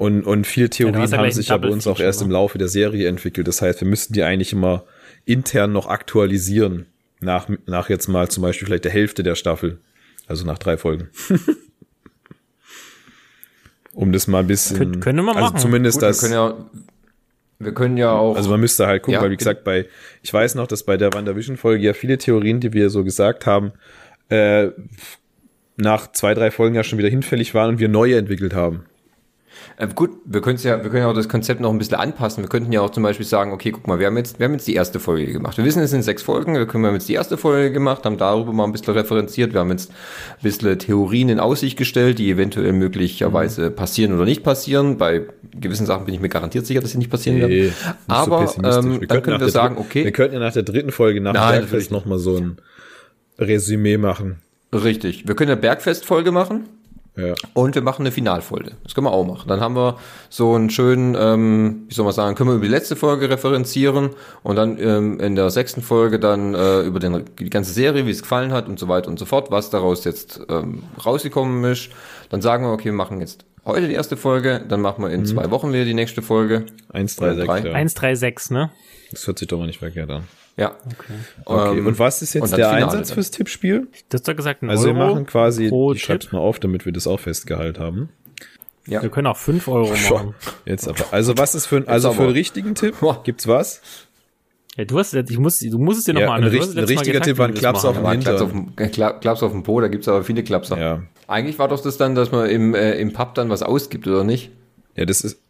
und, 0.00 0.24
und 0.24 0.46
viele 0.46 0.70
Theorien 0.70 1.10
ja, 1.10 1.18
haben 1.18 1.30
sich 1.30 1.48
ja 1.48 1.58
bei 1.58 1.68
uns 1.68 1.86
auch 1.86 2.00
erst 2.00 2.22
im? 2.22 2.30
Laufe 2.30 2.56
der 2.56 2.68
Serie 2.68 3.06
entwickelt. 3.06 3.46
Das 3.46 3.60
heißt, 3.60 3.82
wir 3.82 3.86
müssten 3.86 4.14
die 4.14 4.22
eigentlich 4.22 4.54
immer 4.54 4.84
intern 5.26 5.72
noch 5.72 5.88
aktualisieren. 5.88 6.86
Nach, 7.20 7.50
nach 7.66 7.90
jetzt 7.90 8.08
mal 8.08 8.30
zum 8.30 8.40
Beispiel 8.40 8.64
vielleicht 8.64 8.86
der 8.86 8.92
Hälfte 8.92 9.22
der 9.22 9.34
Staffel. 9.34 9.78
Also 10.26 10.46
nach 10.46 10.56
drei 10.56 10.78
Folgen. 10.78 11.10
um 13.92 14.10
das 14.10 14.26
mal 14.26 14.38
ein 14.38 14.46
bisschen. 14.46 14.78
Kön 14.78 15.00
können 15.00 15.26
wir 15.26 15.36
also 15.36 15.48
machen. 15.48 15.58
Zumindest 15.58 15.98
Gut, 15.98 16.08
das. 16.08 16.22
Wir 16.22 16.28
können, 16.30 16.40
ja, 16.40 16.70
wir 17.58 17.74
können 17.74 17.96
ja 17.98 18.12
auch. 18.12 18.36
Also 18.36 18.48
man 18.48 18.60
müsste 18.60 18.86
halt 18.86 19.02
gucken, 19.02 19.16
ja, 19.16 19.20
weil 19.20 19.32
wie 19.32 19.36
gesagt, 19.36 19.64
bei, 19.64 19.86
ich 20.22 20.32
weiß 20.32 20.54
noch, 20.54 20.66
dass 20.66 20.84
bei 20.84 20.96
der 20.96 21.12
WandaVision-Folge 21.12 21.84
ja 21.84 21.92
viele 21.92 22.16
Theorien, 22.16 22.60
die 22.60 22.72
wir 22.72 22.88
so 22.88 23.04
gesagt 23.04 23.44
haben, 23.44 23.72
äh, 24.30 24.68
nach 25.76 26.10
zwei, 26.12 26.32
drei 26.32 26.50
Folgen 26.50 26.74
ja 26.74 26.84
schon 26.84 26.98
wieder 26.98 27.10
hinfällig 27.10 27.52
waren 27.52 27.68
und 27.68 27.80
wir 27.80 27.90
neue 27.90 28.16
entwickelt 28.16 28.54
haben. 28.54 28.86
Äh, 29.76 29.88
gut, 29.94 30.10
wir 30.24 30.40
können 30.40 30.58
ja, 30.58 30.82
wir 30.82 30.90
können 30.90 31.02
ja 31.02 31.10
auch 31.10 31.14
das 31.14 31.28
Konzept 31.28 31.60
noch 31.60 31.70
ein 31.70 31.78
bisschen 31.78 31.96
anpassen. 31.96 32.42
Wir 32.42 32.48
könnten 32.48 32.72
ja 32.72 32.80
auch 32.80 32.90
zum 32.90 33.02
Beispiel 33.02 33.26
sagen, 33.26 33.52
okay, 33.52 33.70
guck 33.70 33.86
mal, 33.86 33.98
wir 33.98 34.06
haben 34.06 34.16
jetzt, 34.16 34.38
wir 34.38 34.44
haben 34.44 34.52
jetzt 34.52 34.68
die 34.68 34.74
erste 34.74 35.00
Folge 35.00 35.32
gemacht. 35.32 35.56
Wir 35.56 35.64
wissen, 35.64 35.82
es 35.82 35.90
sind 35.90 36.02
sechs 36.02 36.22
Folgen, 36.22 36.54
wir 36.54 36.66
können 36.66 36.84
wir 36.84 36.88
haben 36.88 36.94
jetzt 36.94 37.08
die 37.08 37.14
erste 37.14 37.36
Folge 37.36 37.72
gemacht, 37.72 38.04
haben 38.04 38.18
darüber 38.18 38.52
mal 38.52 38.64
ein 38.64 38.72
bisschen 38.72 38.94
referenziert. 38.94 39.52
Wir 39.52 39.60
haben 39.60 39.70
jetzt 39.70 39.90
ein 39.90 40.42
bisschen 40.42 40.78
Theorien 40.78 41.28
in 41.28 41.40
Aussicht 41.40 41.78
gestellt, 41.78 42.18
die 42.18 42.30
eventuell 42.30 42.72
möglicherweise 42.72 43.70
mhm. 43.70 43.76
passieren 43.76 44.14
oder 44.14 44.24
nicht 44.24 44.42
passieren. 44.42 44.98
Bei 44.98 45.22
gewissen 45.58 45.86
Sachen 45.86 46.04
bin 46.04 46.14
ich 46.14 46.20
mir 46.20 46.28
garantiert 46.28 46.66
sicher, 46.66 46.80
dass 46.80 46.90
sie 46.92 46.98
nicht 46.98 47.10
passieren 47.10 47.38
nee, 47.38 47.64
werden. 47.64 47.74
Aber 48.06 48.46
so 48.46 48.62
ähm, 48.62 49.06
dann 49.06 49.22
können 49.22 49.40
wir 49.40 49.48
sagen, 49.48 49.76
okay. 49.78 50.04
Wir 50.04 50.12
könnten 50.12 50.34
ja 50.34 50.40
nach 50.40 50.52
der 50.52 50.62
dritten 50.62 50.92
Folge 50.92 51.20
nach 51.20 51.32
Nein, 51.32 51.64
vielleicht 51.66 51.90
nochmal 51.90 52.18
so 52.18 52.36
ein 52.36 52.58
Resümee 53.38 53.96
machen. 53.96 54.36
Richtig. 54.72 55.26
Wir 55.26 55.34
können 55.34 55.50
eine 55.50 55.60
Bergfest-Folge 55.60 56.30
machen. 56.30 56.68
Ja. 57.20 57.34
Und 57.54 57.74
wir 57.74 57.82
machen 57.82 58.02
eine 58.02 58.12
Finalfolge. 58.12 58.72
Das 58.82 58.94
können 58.94 59.06
wir 59.06 59.12
auch 59.12 59.26
machen. 59.26 59.48
Dann 59.48 59.60
haben 59.60 59.76
wir 59.76 59.98
so 60.28 60.54
einen 60.54 60.70
schönen, 60.70 61.16
ähm, 61.18 61.84
wie 61.88 61.94
soll 61.94 62.04
man 62.04 62.14
sagen, 62.14 62.34
können 62.36 62.50
wir 62.50 62.54
über 62.56 62.64
die 62.64 62.70
letzte 62.70 62.96
Folge 62.96 63.28
referenzieren 63.28 64.10
und 64.42 64.56
dann 64.56 64.78
ähm, 64.78 65.20
in 65.20 65.36
der 65.36 65.50
sechsten 65.50 65.82
Folge 65.82 66.18
dann 66.18 66.54
äh, 66.54 66.82
über 66.82 66.98
den, 67.00 67.24
die 67.38 67.50
ganze 67.50 67.72
Serie, 67.72 68.06
wie 68.06 68.10
es 68.10 68.22
gefallen 68.22 68.52
hat 68.52 68.68
und 68.68 68.78
so 68.78 68.88
weiter 68.88 69.08
und 69.08 69.18
so 69.18 69.26
fort, 69.26 69.50
was 69.50 69.70
daraus 69.70 70.04
jetzt 70.04 70.40
ähm, 70.48 70.84
rausgekommen 71.04 71.64
ist. 71.64 71.90
Dann 72.30 72.42
sagen 72.42 72.64
wir, 72.64 72.72
okay, 72.72 72.86
wir 72.86 72.92
machen 72.92 73.20
jetzt 73.20 73.44
heute 73.64 73.88
die 73.88 73.94
erste 73.94 74.16
Folge, 74.16 74.64
dann 74.66 74.80
machen 74.80 75.02
wir 75.02 75.10
in 75.10 75.26
zwei 75.26 75.50
Wochen 75.50 75.72
wieder 75.72 75.84
die 75.84 75.94
nächste 75.94 76.22
Folge. 76.22 76.66
1, 76.92 77.16
3, 77.16 77.34
6, 77.34 77.46
Drei. 77.46 77.58
ja. 77.58 77.74
136, 77.74 78.50
ne? 78.50 78.70
Das 79.10 79.26
hört 79.26 79.38
sich 79.38 79.48
doch 79.48 79.58
mal 79.58 79.66
nicht 79.66 79.78
verkehrt 79.78 80.10
an. 80.10 80.24
Ja. 80.56 80.76
Okay, 81.46 81.78
Ähm, 81.78 81.86
und 81.86 81.98
was 81.98 82.22
ist 82.22 82.34
jetzt 82.34 82.50
der 82.56 82.66
Finale 82.68 82.84
Einsatz 82.86 83.08
dann. 83.08 83.14
fürs 83.14 83.30
Tippspiel? 83.30 83.88
Du 84.08 84.14
hast 84.14 84.28
doch 84.28 84.36
gesagt, 84.36 84.62
ein 84.62 84.70
Also 84.70 84.86
wir 84.86 84.94
Euro 84.94 85.14
machen 85.14 85.26
quasi, 85.26 85.68
pro 85.68 85.92
ich 85.92 86.02
schreib's 86.02 86.26
Tipp. 86.26 86.32
mal 86.34 86.40
auf, 86.40 86.58
damit 86.58 86.84
wir 86.84 86.92
das 86.92 87.06
auch 87.06 87.20
festgehalten 87.20 87.80
haben. 87.82 88.08
Ja. 88.86 89.02
Wir 89.02 89.08
können 89.10 89.26
auch 89.26 89.36
5 89.36 89.68
Euro 89.68 89.92
machen. 90.10 90.34
Jetzt 90.66 90.88
aber. 90.88 91.04
Also 91.12 91.38
was 91.38 91.54
ist 91.54 91.66
für 91.66 91.76
ein, 91.78 91.88
also 91.88 92.12
für 92.12 92.22
einen 92.24 92.32
richtigen 92.32 92.74
Tipp? 92.74 92.96
Boah. 93.00 93.22
Gibt's 93.22 93.46
was? 93.46 93.80
Ja, 94.76 94.84
du 94.84 94.98
hast 94.98 95.12
jetzt, 95.12 95.30
ich 95.30 95.38
muss, 95.38 95.58
du 95.58 95.78
musst 95.78 95.98
es 95.98 96.04
dir 96.04 96.14
Ja, 96.14 96.20
nochmal 96.20 96.40
ein 96.40 96.44
anhören. 96.46 96.68
Ein 96.70 96.74
Mal 96.74 96.84
richtiger 96.84 97.20
gesagt, 97.20 97.24
Tipp 97.26 97.38
war 97.38 97.46
ein 97.46 97.50
wir 97.50 97.54
das 97.54 97.60
Klaps 97.60 97.84
auf 97.84 97.96
Aber 97.96 98.16
Klaps 98.16 98.40
auf, 98.42 98.50
dem, 98.52 98.72
äh, 98.76 98.84
Kla- 98.86 99.18
Klaps 99.18 99.42
auf 99.42 99.52
dem 99.52 99.62
Po, 99.62 99.80
da 99.80 99.88
gibt's 99.88 100.08
aber 100.08 100.24
viele 100.24 100.42
Klapser. 100.42 100.78
Ja. 100.78 101.02
Eigentlich 101.26 101.58
war 101.58 101.68
doch 101.68 101.80
das 101.80 101.96
dann, 101.96 102.14
dass 102.14 102.32
man 102.32 102.48
im, 102.48 102.74
äh, 102.74 102.92
im 102.98 103.12
Pub 103.12 103.34
dann 103.34 103.50
was 103.50 103.62
ausgibt, 103.62 104.06
oder 104.06 104.24
nicht? 104.24 104.50
Ja, 104.96 105.04
das 105.04 105.20
ist 105.22 105.40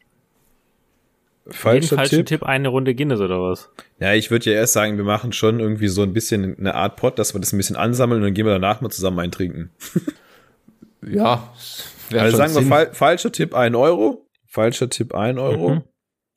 Jeden 1.46 1.56
falscher 1.56 1.96
falschen 1.96 2.16
Tipp. 2.18 2.26
Tipp 2.26 2.42
eine 2.44 2.68
Runde 2.68 2.94
Guinness 2.94 3.20
oder 3.20 3.40
was? 3.42 3.70
Ja, 3.98 4.14
ich 4.14 4.30
würde 4.30 4.50
ja 4.50 4.56
erst 4.56 4.72
sagen, 4.74 4.96
wir 4.98 5.04
machen 5.04 5.32
schon 5.32 5.58
irgendwie 5.60 5.88
so 5.88 6.02
ein 6.02 6.12
bisschen 6.12 6.56
eine 6.58 6.74
Art 6.74 6.96
Pot, 6.96 7.18
dass 7.18 7.34
wir 7.34 7.40
das 7.40 7.52
ein 7.52 7.56
bisschen 7.56 7.76
ansammeln 7.76 8.20
und 8.20 8.26
dann 8.28 8.34
gehen 8.34 8.46
wir 8.46 8.52
danach 8.52 8.80
mal 8.80 8.90
zusammen 8.90 9.18
eintrinken. 9.20 9.70
Ja. 11.02 11.50
Also 12.12 12.28
schon 12.28 12.36
sagen 12.36 12.54
wir 12.54 12.60
Sinn. 12.60 12.68
fal 12.68 12.92
falscher 12.92 13.32
Tipp 13.32 13.54
1 13.54 13.74
Euro. 13.74 14.26
Falscher 14.46 14.90
Tipp 14.90 15.14
1 15.14 15.38
Euro. 15.38 15.76
Mhm. 15.76 15.82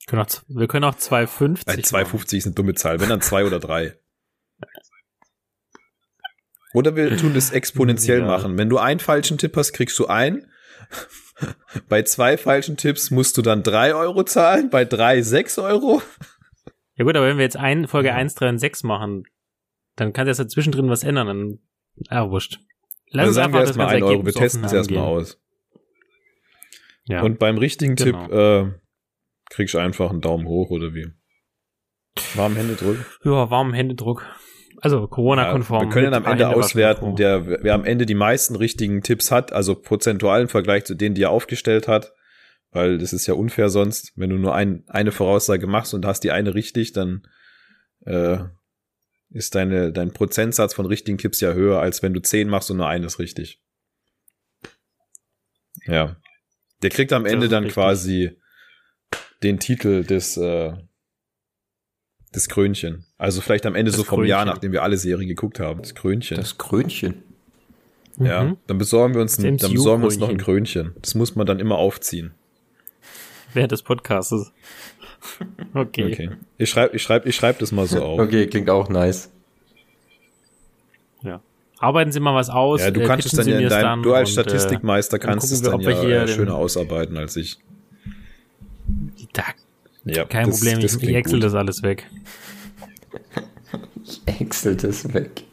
Können 0.08 0.22
auch, 0.22 0.26
z- 0.28 0.44
wir 0.48 0.68
können 0.70 0.86
auch 0.86 0.96
2,50. 0.96 1.66
Bei 1.66 1.74
2,50 1.76 2.38
ist 2.38 2.46
eine 2.46 2.56
dumme 2.56 2.74
Zahl, 2.74 3.02
wenn 3.02 3.10
dann 3.10 3.20
2 3.20 3.44
oder 3.44 3.60
3. 3.60 3.98
Oder 6.74 6.96
wir 6.96 7.16
tun 7.18 7.34
das 7.34 7.52
exponentiell 7.52 8.20
Ja. 8.20 8.26
machen. 8.26 8.58
Wenn 8.58 8.70
du 8.70 8.78
einen 8.78 9.02
falschen 9.02 9.38
Tipp 9.38 9.56
hast, 9.58 9.74
kriegst 9.74 10.00
du 10.00 10.08
ein. 10.08 10.48
Bei 11.90 12.04
zwei 12.04 12.38
falschen 12.38 12.78
Tipps 12.78 13.12
musst 13.12 13.38
du 13.38 13.42
dann 13.42 13.64
3 13.64 13.96
Euro 13.96 14.24
zahlen, 14.24 14.70
bei 14.70 14.86
3 14.86 15.22
6 15.22 15.58
Euro. 15.60 16.02
Ja 16.96 17.06
gut, 17.06 17.16
aber 17.18 17.28
wenn 17.28 17.38
wir 17.38 17.44
jetzt 17.44 17.58
ein, 17.58 17.88
Folge 17.88 18.14
1, 18.14 18.36
3 18.36 18.50
und 18.50 18.60
6 18.60 18.84
machen, 18.84 19.24
dann 19.96 20.14
kann 20.14 20.28
das 20.28 20.38
ja 20.38 20.48
zwischendrin 20.48 20.90
was 20.90 21.04
ändern. 21.04 21.28
Dann, 21.28 21.60
ah, 22.10 22.30
wurscht. 22.30 22.60
Lass 23.10 23.28
Also 23.28 23.30
uns 23.30 23.36
sagen 23.36 23.54
wir 23.54 23.60
einfach 23.60 23.68
erstmal 23.68 23.86
das 23.88 23.94
1 23.94 24.02
ganze 24.02 24.14
Euro, 24.16 24.26
wir 24.26 24.34
testen 24.34 24.64
es 24.64 24.74
erstmal 24.74 25.04
aus. 25.04 25.42
Ja. 27.06 27.22
Und 27.24 27.40
beim 27.40 27.58
richtigen 27.58 27.96
Genau. 27.96 28.22
Tipp 28.26 28.32
äh, 28.34 28.72
kriegst 29.50 29.74
du 29.74 29.80
einfach 29.80 30.10
einen 30.12 30.22
Daumen 30.22 30.48
hoch 30.48 30.70
oder 30.70 30.94
wie? 30.94 31.12
Warm 32.36 32.56
Hände 32.56 32.76
drücken. 32.76 33.06
ja, 33.24 33.50
warmen 33.50 33.74
Händedruck. 33.74 34.26
Also 34.84 35.08
Corona-konform. 35.08 35.86
wir 35.86 35.94
können 35.94 36.14
am 36.14 36.26
Ende 36.26 36.50
auswerten, 36.50 37.16
der 37.16 37.64
wer 37.64 37.74
am 37.74 37.86
Ende 37.86 38.06
die 38.06 38.16
meisten 38.16 38.58
richtigen 38.58 39.02
Tipps 39.02 39.32
hat, 39.32 39.54
also 39.54 39.76
prozentual 39.76 40.42
im 40.42 40.50
Vergleich 40.50 40.84
zu 40.84 40.94
denen, 40.94 41.16
die 41.16 41.24
er 41.24 41.30
aufgestellt 41.30 41.88
hat, 41.88 42.12
weil 42.72 42.98
das 42.98 43.14
ist 43.14 43.26
ja 43.26 43.34
unfair 43.34 43.70
sonst, 43.70 44.12
wenn 44.18 44.30
du 44.30 44.36
nur 44.36 44.54
ein, 44.54 44.84
eine 44.88 45.14
Voraussage 45.14 45.68
machst 45.68 45.94
und 45.94 46.06
hast 46.06 46.26
die 46.26 46.32
eine 46.32 46.54
richtig, 46.54 46.92
dann 46.92 47.26
äh, 48.06 48.40
ist 49.30 49.56
deine 49.56 49.94
dein 49.94 50.12
Prozentsatz 50.12 50.74
von 50.74 50.86
richtigen 50.86 51.18
Tipps 51.18 51.40
ja 51.40 51.54
höher, 51.54 51.80
als 51.80 52.04
wenn 52.04 52.14
du 52.14 52.22
zehn 52.22 52.50
machst 52.50 52.70
und 52.70 52.76
nur 52.76 52.90
eines 52.90 53.20
richtig. 53.20 53.62
Ja. 55.86 56.18
Der 56.82 56.90
kriegt 56.90 57.14
am 57.14 57.26
Ende 57.26 57.48
dann 57.48 57.64
richtig. 57.64 57.76
quasi 57.76 58.38
den 59.44 59.62
Titel 59.62 60.04
des 60.04 60.36
äh, 60.36 60.74
des 62.36 62.50
Krönchen. 62.50 63.06
Also 63.18 63.42
vielleicht 63.42 63.66
am 63.66 63.76
Ende 63.76 63.92
Das 63.92 63.98
so 63.98 64.04
vom 64.04 64.24
Jahr, 64.26 64.42
Krönchen. 64.42 64.54
nachdem 64.56 64.72
wir 64.72 64.84
alle 64.84 64.98
Serien 64.98 65.28
geguckt 65.28 65.60
haben. 65.60 65.82
Das 65.82 65.96
Krönchen. 65.96 66.38
Das 66.38 66.58
Krönchen. 66.58 67.24
ja. 68.18 68.44
Mhm. 68.44 68.58
Dann 68.68 68.78
besorgen 68.78 69.14
wir 69.14 69.22
uns, 69.22 69.38
ein, 69.38 69.58
Das 69.58 69.68
dann 69.68 69.74
besorgen 69.74 70.02
wir 70.04 70.08
uns 70.08 70.18
noch 70.18 70.30
ein. 70.30 70.38
Krönchen. 70.38 70.94
Das 71.02 71.16
muss 71.16 71.36
man 71.36 71.46
dann 71.46 71.60
immer 71.60 71.78
aufziehen. 71.78 72.32
Während 73.54 73.72
des 73.72 73.84
Podcasts. 73.84 74.52
Okay. 75.74 76.12
Okay. 76.12 76.30
Ich 76.58 76.70
schreibe 76.70 76.98
ich 76.98 77.02
schreib, 77.02 77.26
ich 77.26 77.34
schreib 77.34 77.58
das 77.60 77.72
mal 77.72 77.88
so 77.88 78.04
auf. 78.04 78.20
Okay, 78.20 78.46
klingt 78.48 78.70
auch 78.70 78.90
nice. 78.90 79.32
Ja. 81.22 81.40
Arbeiten 81.80 82.12
Sie 82.12 82.20
mal 82.20 82.36
was 82.36 82.50
aus. 82.50 82.82
Ja, 82.82 82.92
du 82.92 83.00
äh, 83.02 83.06
kannst 83.06 83.28
es 83.28 83.32
dann 83.32 83.48
ja 83.48 83.58
in 83.58 83.70
deinem, 83.70 83.84
dann 83.84 84.04
du 84.04 84.14
als 84.14 84.32
und, 84.32 84.38
äh, 84.38 84.42
Statistikmeister 84.42 85.20
dann 85.20 85.30
kannst 85.30 85.50
es 85.50 85.62
dann 85.62 85.80
wir 85.80 85.92
ja 85.92 86.02
hier 86.02 86.22
äh, 86.24 86.28
schöner 86.28 86.56
ausarbeiten 86.56 87.16
als 87.18 87.38
ich. 87.38 87.58
Da, 89.32 89.44
Ja, 90.06 90.26
kein 90.26 90.48
das- 90.48 90.60
Problem, 90.60 90.80
das 90.82 90.96
ich, 90.96 91.04
ich 91.10 91.16
excel 91.16 91.36
gut. 91.40 91.44
das 91.44 91.56
alles 91.56 91.84
weg. 91.84 92.08
Excel 94.40 94.76
das 94.76 95.14
weg. 95.14 95.44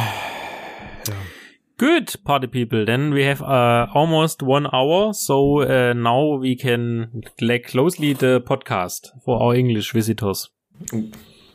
Good, 1.78 2.22
party 2.24 2.46
people. 2.46 2.84
Then 2.84 3.14
we 3.14 3.24
have 3.24 3.40
uh, 3.42 3.86
almost 3.94 4.42
one 4.42 4.66
hour, 4.70 5.14
so 5.14 5.62
uh, 5.62 5.94
now 5.94 6.36
we 6.38 6.54
can 6.54 7.22
like 7.40 7.68
closely 7.68 8.12
the 8.12 8.40
podcast 8.40 9.12
for 9.24 9.40
our 9.40 9.54
English 9.54 9.94
visitors. 9.94 10.50
Wenn 10.92 11.10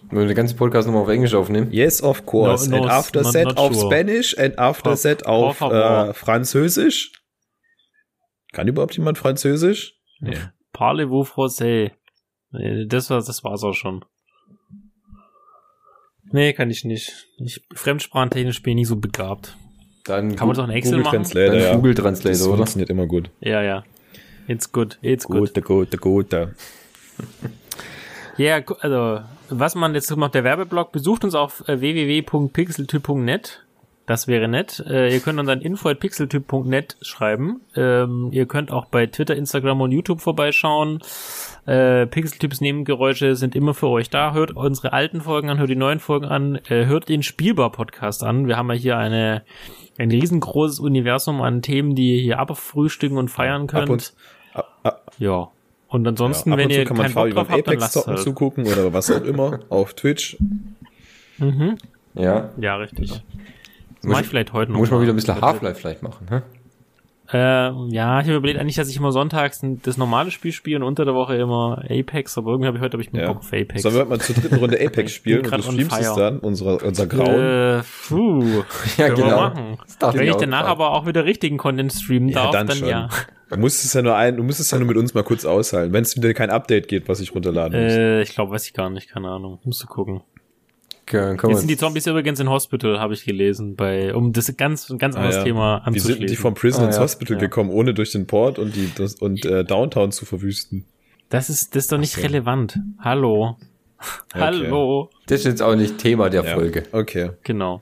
wir 0.10 0.26
den 0.26 0.36
ganzen 0.36 0.58
Podcast 0.58 0.88
nochmal 0.88 1.04
auf 1.04 1.10
Englisch 1.10 1.34
aufnehmen. 1.36 1.72
Yes, 1.72 2.02
of 2.02 2.26
course. 2.26 2.68
No, 2.70 2.78
no, 2.78 2.84
and 2.84 2.92
after 2.92 3.22
not- 3.22 3.34
that 3.34 3.46
not 3.46 3.58
auf 3.58 3.74
sure. 3.74 3.86
Spanish 3.88 4.36
and 4.38 4.58
after 4.58 4.92
Por- 4.92 5.02
that 5.02 5.26
auf 5.28 5.62
äh, 5.62 6.14
Französisch. 6.14 7.12
Kann 8.52 8.68
überhaupt 8.68 8.96
jemand 8.98 9.18
Französisch? 9.18 9.95
Nee. 10.20 10.38
Parlez-vous 10.74 11.30
français? 11.30 11.92
Nee, 12.52 12.86
Das 12.88 13.10
war, 13.10 13.18
das 13.18 13.44
war's 13.44 13.64
auch 13.64 13.74
schon. 13.74 14.04
Nee, 16.32 16.54
kann 16.54 16.70
ich 16.70 16.84
nicht. 16.84 17.28
Ich, 17.38 17.62
fremdsprachentechnisch 17.74 18.62
bin 18.64 18.72
ich 18.72 18.76
nicht 18.76 18.88
so 18.88 18.96
begabt. 18.96 19.56
Dann 20.06 20.36
Kann 20.36 20.48
man 20.48 20.56
doch 20.58 20.64
ein 20.64 20.70
Excel 20.72 20.94
Google 20.98 21.04
machen? 21.06 21.16
Translator, 21.16 21.56
dann 21.56 21.64
ja. 21.64 21.76
Google 21.76 21.94
Das 21.94 22.04
Translator, 22.04 22.48
oder? 22.48 22.58
funktioniert 22.58 22.90
immer 22.90 23.06
gut. 23.08 23.30
Ja, 23.40 23.62
ja. 23.62 23.84
It's 24.48 24.72
good, 24.72 25.00
it's 25.02 25.26
good. 25.26 25.40
Gute, 25.40 25.62
gute, 25.62 25.98
gute. 25.98 26.56
Ja, 28.38 28.62
also, 28.80 29.22
was 29.50 29.76
man 29.76 29.96
jetzt 29.96 30.16
macht, 30.16 30.36
der 30.36 30.44
Werbeblock, 30.44 30.92
besucht 30.92 31.24
uns 31.24 31.34
auf 31.36 31.68
äh, 31.68 31.80
www.pixeltyp.net. 31.80 33.65
Das 34.06 34.28
wäre 34.28 34.48
nett. 34.48 34.84
Äh, 34.88 35.12
ihr 35.12 35.20
könnt 35.20 35.40
uns 35.40 35.50
an 35.50 35.62
info.pixeltyp.net 35.62 36.98
schreiben. 37.02 37.62
Ähm, 37.76 38.30
ihr 38.32 38.46
könnt 38.46 38.72
auch 38.72 38.86
bei 38.86 39.08
Twitter, 39.08 39.36
Instagram 39.36 39.82
und 39.82 39.92
YouTube 39.92 40.22
vorbeischauen. 40.22 41.00
Äh, 41.66 42.06
Pixeltyps 42.06 42.62
Nebengeräusche 42.62 43.36
sind 43.36 43.56
immer 43.56 43.74
für 43.74 43.88
euch 43.88 44.12
da. 44.12 44.34
Hört 44.34 44.52
unsere 44.52 44.94
alten 44.94 45.22
Folgen 45.22 45.50
an, 45.50 45.58
hört 45.58 45.72
die 45.72 45.76
neuen 45.76 46.00
Folgen 46.00 46.26
an, 46.26 46.60
äh, 46.70 46.86
hört 46.86 47.10
den 47.10 47.24
Spielbar-Podcast 47.24 48.24
an. 48.24 48.48
Wir 48.48 48.58
haben 48.58 48.70
ja 48.70 48.76
hier 48.76 48.98
eine, 48.98 49.42
ein 49.98 50.12
riesengroßes 50.12 50.80
Universum 50.80 51.42
an 51.42 51.64
Themen, 51.64 51.96
die 51.96 52.18
ihr 52.18 52.22
hier 52.22 52.40
abfrühstücken 52.40 53.18
und 53.18 53.30
feiern 53.30 53.66
könnt. 53.66 53.84
Ab 53.84 53.90
und, 53.90 54.14
ab, 54.54 54.80
ab, 54.84 55.12
ja. 55.18 55.48
Und 55.88 56.08
ansonsten, 56.08 56.50
ja, 56.50 56.54
ab 56.54 56.60
wenn 56.60 56.66
und 56.68 56.74
zu 56.74 56.80
ihr 56.80 56.86
kann 56.86 56.98
man 56.98 57.06
keinen 57.08 57.16
Bock 57.16 57.30
drauf 57.32 57.50
habt, 57.50 57.68
dann 57.68 57.74
Apex 57.76 57.82
lasst 57.82 57.96
es 57.96 58.02
zocken 58.04 58.16
halt. 58.16 58.24
zugucken 58.24 58.68
oder 58.68 58.94
was 58.94 59.10
auch 59.10 59.24
immer 59.24 59.62
auf 59.70 59.96
Twitch. 59.96 60.38
Mhm. 61.40 61.78
Ja. 62.14 62.52
Ja, 62.58 62.76
richtig. 62.76 63.10
Das 63.10 63.24
Muss 64.06 64.12
mache 64.14 64.22
ich- 64.22 64.26
ich 64.26 64.30
vielleicht 64.30 64.54
heute 64.54 64.72
noch. 64.72 64.80
Muss 64.80 64.90
man 64.90 65.00
mal. 65.00 65.04
wieder 65.04 65.14
ein 65.14 65.18
bisschen 65.18 65.42
Half-Life 65.42 65.80
vielleicht 65.80 66.04
machen, 66.04 66.28
hä? 66.30 66.42
Äh, 67.34 67.38
ja, 67.90 68.20
ich 68.20 68.28
habe 68.28 68.36
überlegt 68.36 68.60
eigentlich, 68.60 68.76
dass 68.76 68.88
ich 68.88 68.98
immer 68.98 69.12
sonntags 69.12 69.60
das 69.82 69.98
normale 69.98 70.30
Spiel 70.30 70.52
spiele 70.52 70.78
und 70.78 70.84
unter 70.84 71.06
der 71.06 71.16
Woche 71.16 71.36
immer 71.36 71.84
Apex, 71.90 72.38
aber 72.38 72.52
irgendwie 72.52 72.68
habe 72.68 72.78
ich 72.78 72.84
heute 72.84 72.98
hab 73.00 73.02
ich 73.04 73.12
Ja. 73.14 73.28
Bock 73.30 73.38
auf 73.40 73.48
Apex. 73.48 73.82
Sollen 73.82 73.96
wir 73.96 74.02
heute 74.02 74.10
mal 74.12 74.20
zur 74.20 74.36
dritten 74.36 74.56
Runde 74.58 74.80
Apex 74.86 75.12
spielen 75.12 75.44
und 75.44 75.52
du 75.52 75.62
streamst 75.64 76.00
es 76.02 76.14
dann, 76.14 76.38
unsere, 76.38 76.78
unser 76.78 77.08
Grauen? 77.08 77.80
Äh, 77.80 77.82
puh, 78.08 78.44
Ja, 78.98 79.08
können 79.08 79.18
wir 79.18 79.24
genau. 79.24 79.38
machen. 79.42 79.78
Wenn 80.14 80.22
ich 80.24 80.30
ich 80.30 80.36
danach 80.36 80.66
aber 80.68 80.92
auch 80.92 81.08
wieder 81.08 81.26
richtigen 81.26 81.58
Content 81.58 81.92
streamen 81.94 82.30
Ja, 82.30 82.44
darf, 82.44 82.52
dann 82.52 82.68
dann, 82.68 82.86
ja. 82.86 83.10
Du 83.50 83.58
musst 83.58 83.84
es 83.86 83.94
ja 83.94 84.02
nur 84.04 84.16
ein, 84.16 84.38
du 84.38 84.44
musst 84.44 84.60
es 84.60 84.70
ja 84.70 84.78
nur 84.78 84.88
mit 84.88 84.98
uns 84.98 85.14
mal 85.16 85.24
kurz 85.24 85.46
aushalten, 85.46 85.94
wenn 85.94 86.04
es 86.04 86.16
wieder 86.16 86.34
kein 86.36 86.52
Update 86.52 86.88
geht, 86.88 87.08
was 87.10 87.20
ich 87.22 87.34
runterladen 87.34 87.84
muss. 87.84 87.94
Äh, 87.94 88.22
ich 88.22 88.34
glaube, 88.36 88.52
weiß 88.52 88.66
ich 88.68 88.74
gar 88.74 88.90
nicht, 88.92 89.10
keine 89.10 89.30
Ahnung. 89.30 89.60
Musst 89.64 89.82
du 89.82 89.88
gucken. 89.88 90.22
Können, 91.06 91.38
können 91.38 91.52
Jetzt 91.52 91.60
sind 91.60 91.70
die 91.70 91.78
Zombies 91.78 92.08
übrigens 92.08 92.40
in 92.40 92.50
Hospital, 92.50 93.00
habe 93.00 93.14
ich 93.14 93.26
gelesen, 93.26 93.76
bei, 93.76 94.14
um 94.16 94.34
das 94.34 94.56
ganz, 94.58 94.90
ein 94.90 94.98
ganz 94.98 95.16
Ah, 95.16 95.20
anderes 95.20 95.36
ja. 95.38 95.44
Thema 95.44 95.80
Die 95.82 95.88
anzuschließen. 95.88 96.20
sind 96.20 96.30
die 96.32 96.36
vom 96.36 96.54
Prison 96.56 96.84
Ah, 96.84 96.88
ins. 96.88 97.00
Hospital 97.00 97.36
Ja. 97.38 97.42
gekommen, 97.42 97.70
ohne 97.70 97.94
durch 97.94 98.12
den 98.12 98.26
Port 98.26 98.58
und 98.58 98.76
die 98.76 98.90
das, 98.96 99.16
und 99.16 99.46
äh, 99.46 99.64
Downtown 99.64 100.12
zu 100.12 100.26
verwüsten. 100.26 100.86
das 101.30 101.50
ist, 101.50 101.76
das 101.76 101.84
ist 101.84 101.92
doch 101.92 101.98
nicht 102.00 102.14
so. 102.14 102.22
relevant. 102.22 102.80
Hallo. 103.00 103.58
Hallo. 104.34 105.10
Das 105.28 105.40
ist 105.42 105.46
jetzt 105.46 105.62
auch 105.62 105.76
nicht 105.76 105.98
Thema 106.00 106.30
der 106.30 106.44
Ja. 106.44 106.54
Folge. 106.54 106.84
Okay. 106.92 107.32
Genau. 107.44 107.82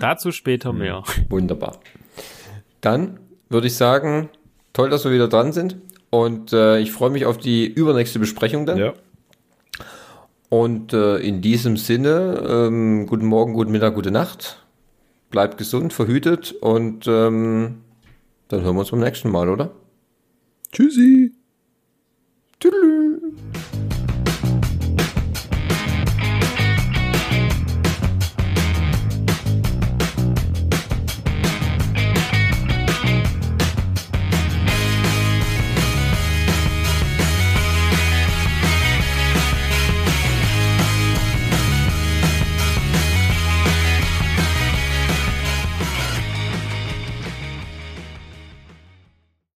Dazu 0.00 0.32
später 0.32 0.72
mehr. 0.72 1.02
Wunderbar. 1.28 1.78
Dann 2.80 3.20
würde 3.48 3.66
ich 3.66 3.74
sagen, 3.76 4.28
toll, 4.72 4.90
dass 4.90 5.04
wir 5.04 5.12
wieder 5.12 5.28
dran 5.28 5.52
sind. 5.52 5.76
Und 6.10 6.52
äh, 6.52 6.78
ich 6.78 6.92
freue 6.92 7.10
mich 7.10 7.26
auf 7.26 7.38
die 7.38 7.66
übernächste 7.66 8.18
Besprechung 8.18 8.66
dann. 8.66 8.78
Ja. 8.78 8.92
Und 10.52 10.92
äh, 10.92 11.16
in 11.16 11.40
diesem 11.40 11.78
Sinne, 11.78 12.44
ähm, 12.46 13.06
guten 13.06 13.24
Morgen, 13.24 13.54
guten 13.54 13.72
Mittag, 13.72 13.94
gute 13.94 14.10
Nacht. 14.10 14.62
Bleibt 15.30 15.56
gesund, 15.56 15.94
verhütet 15.94 16.52
und 16.60 17.06
ähm, 17.06 17.78
dann 18.48 18.60
hören 18.60 18.76
wir 18.76 18.80
uns 18.80 18.90
beim 18.90 19.00
nächsten 19.00 19.30
Mal, 19.30 19.48
oder? 19.48 19.70
Tschüssi. 20.70 21.32
Tschüss. 22.60 23.01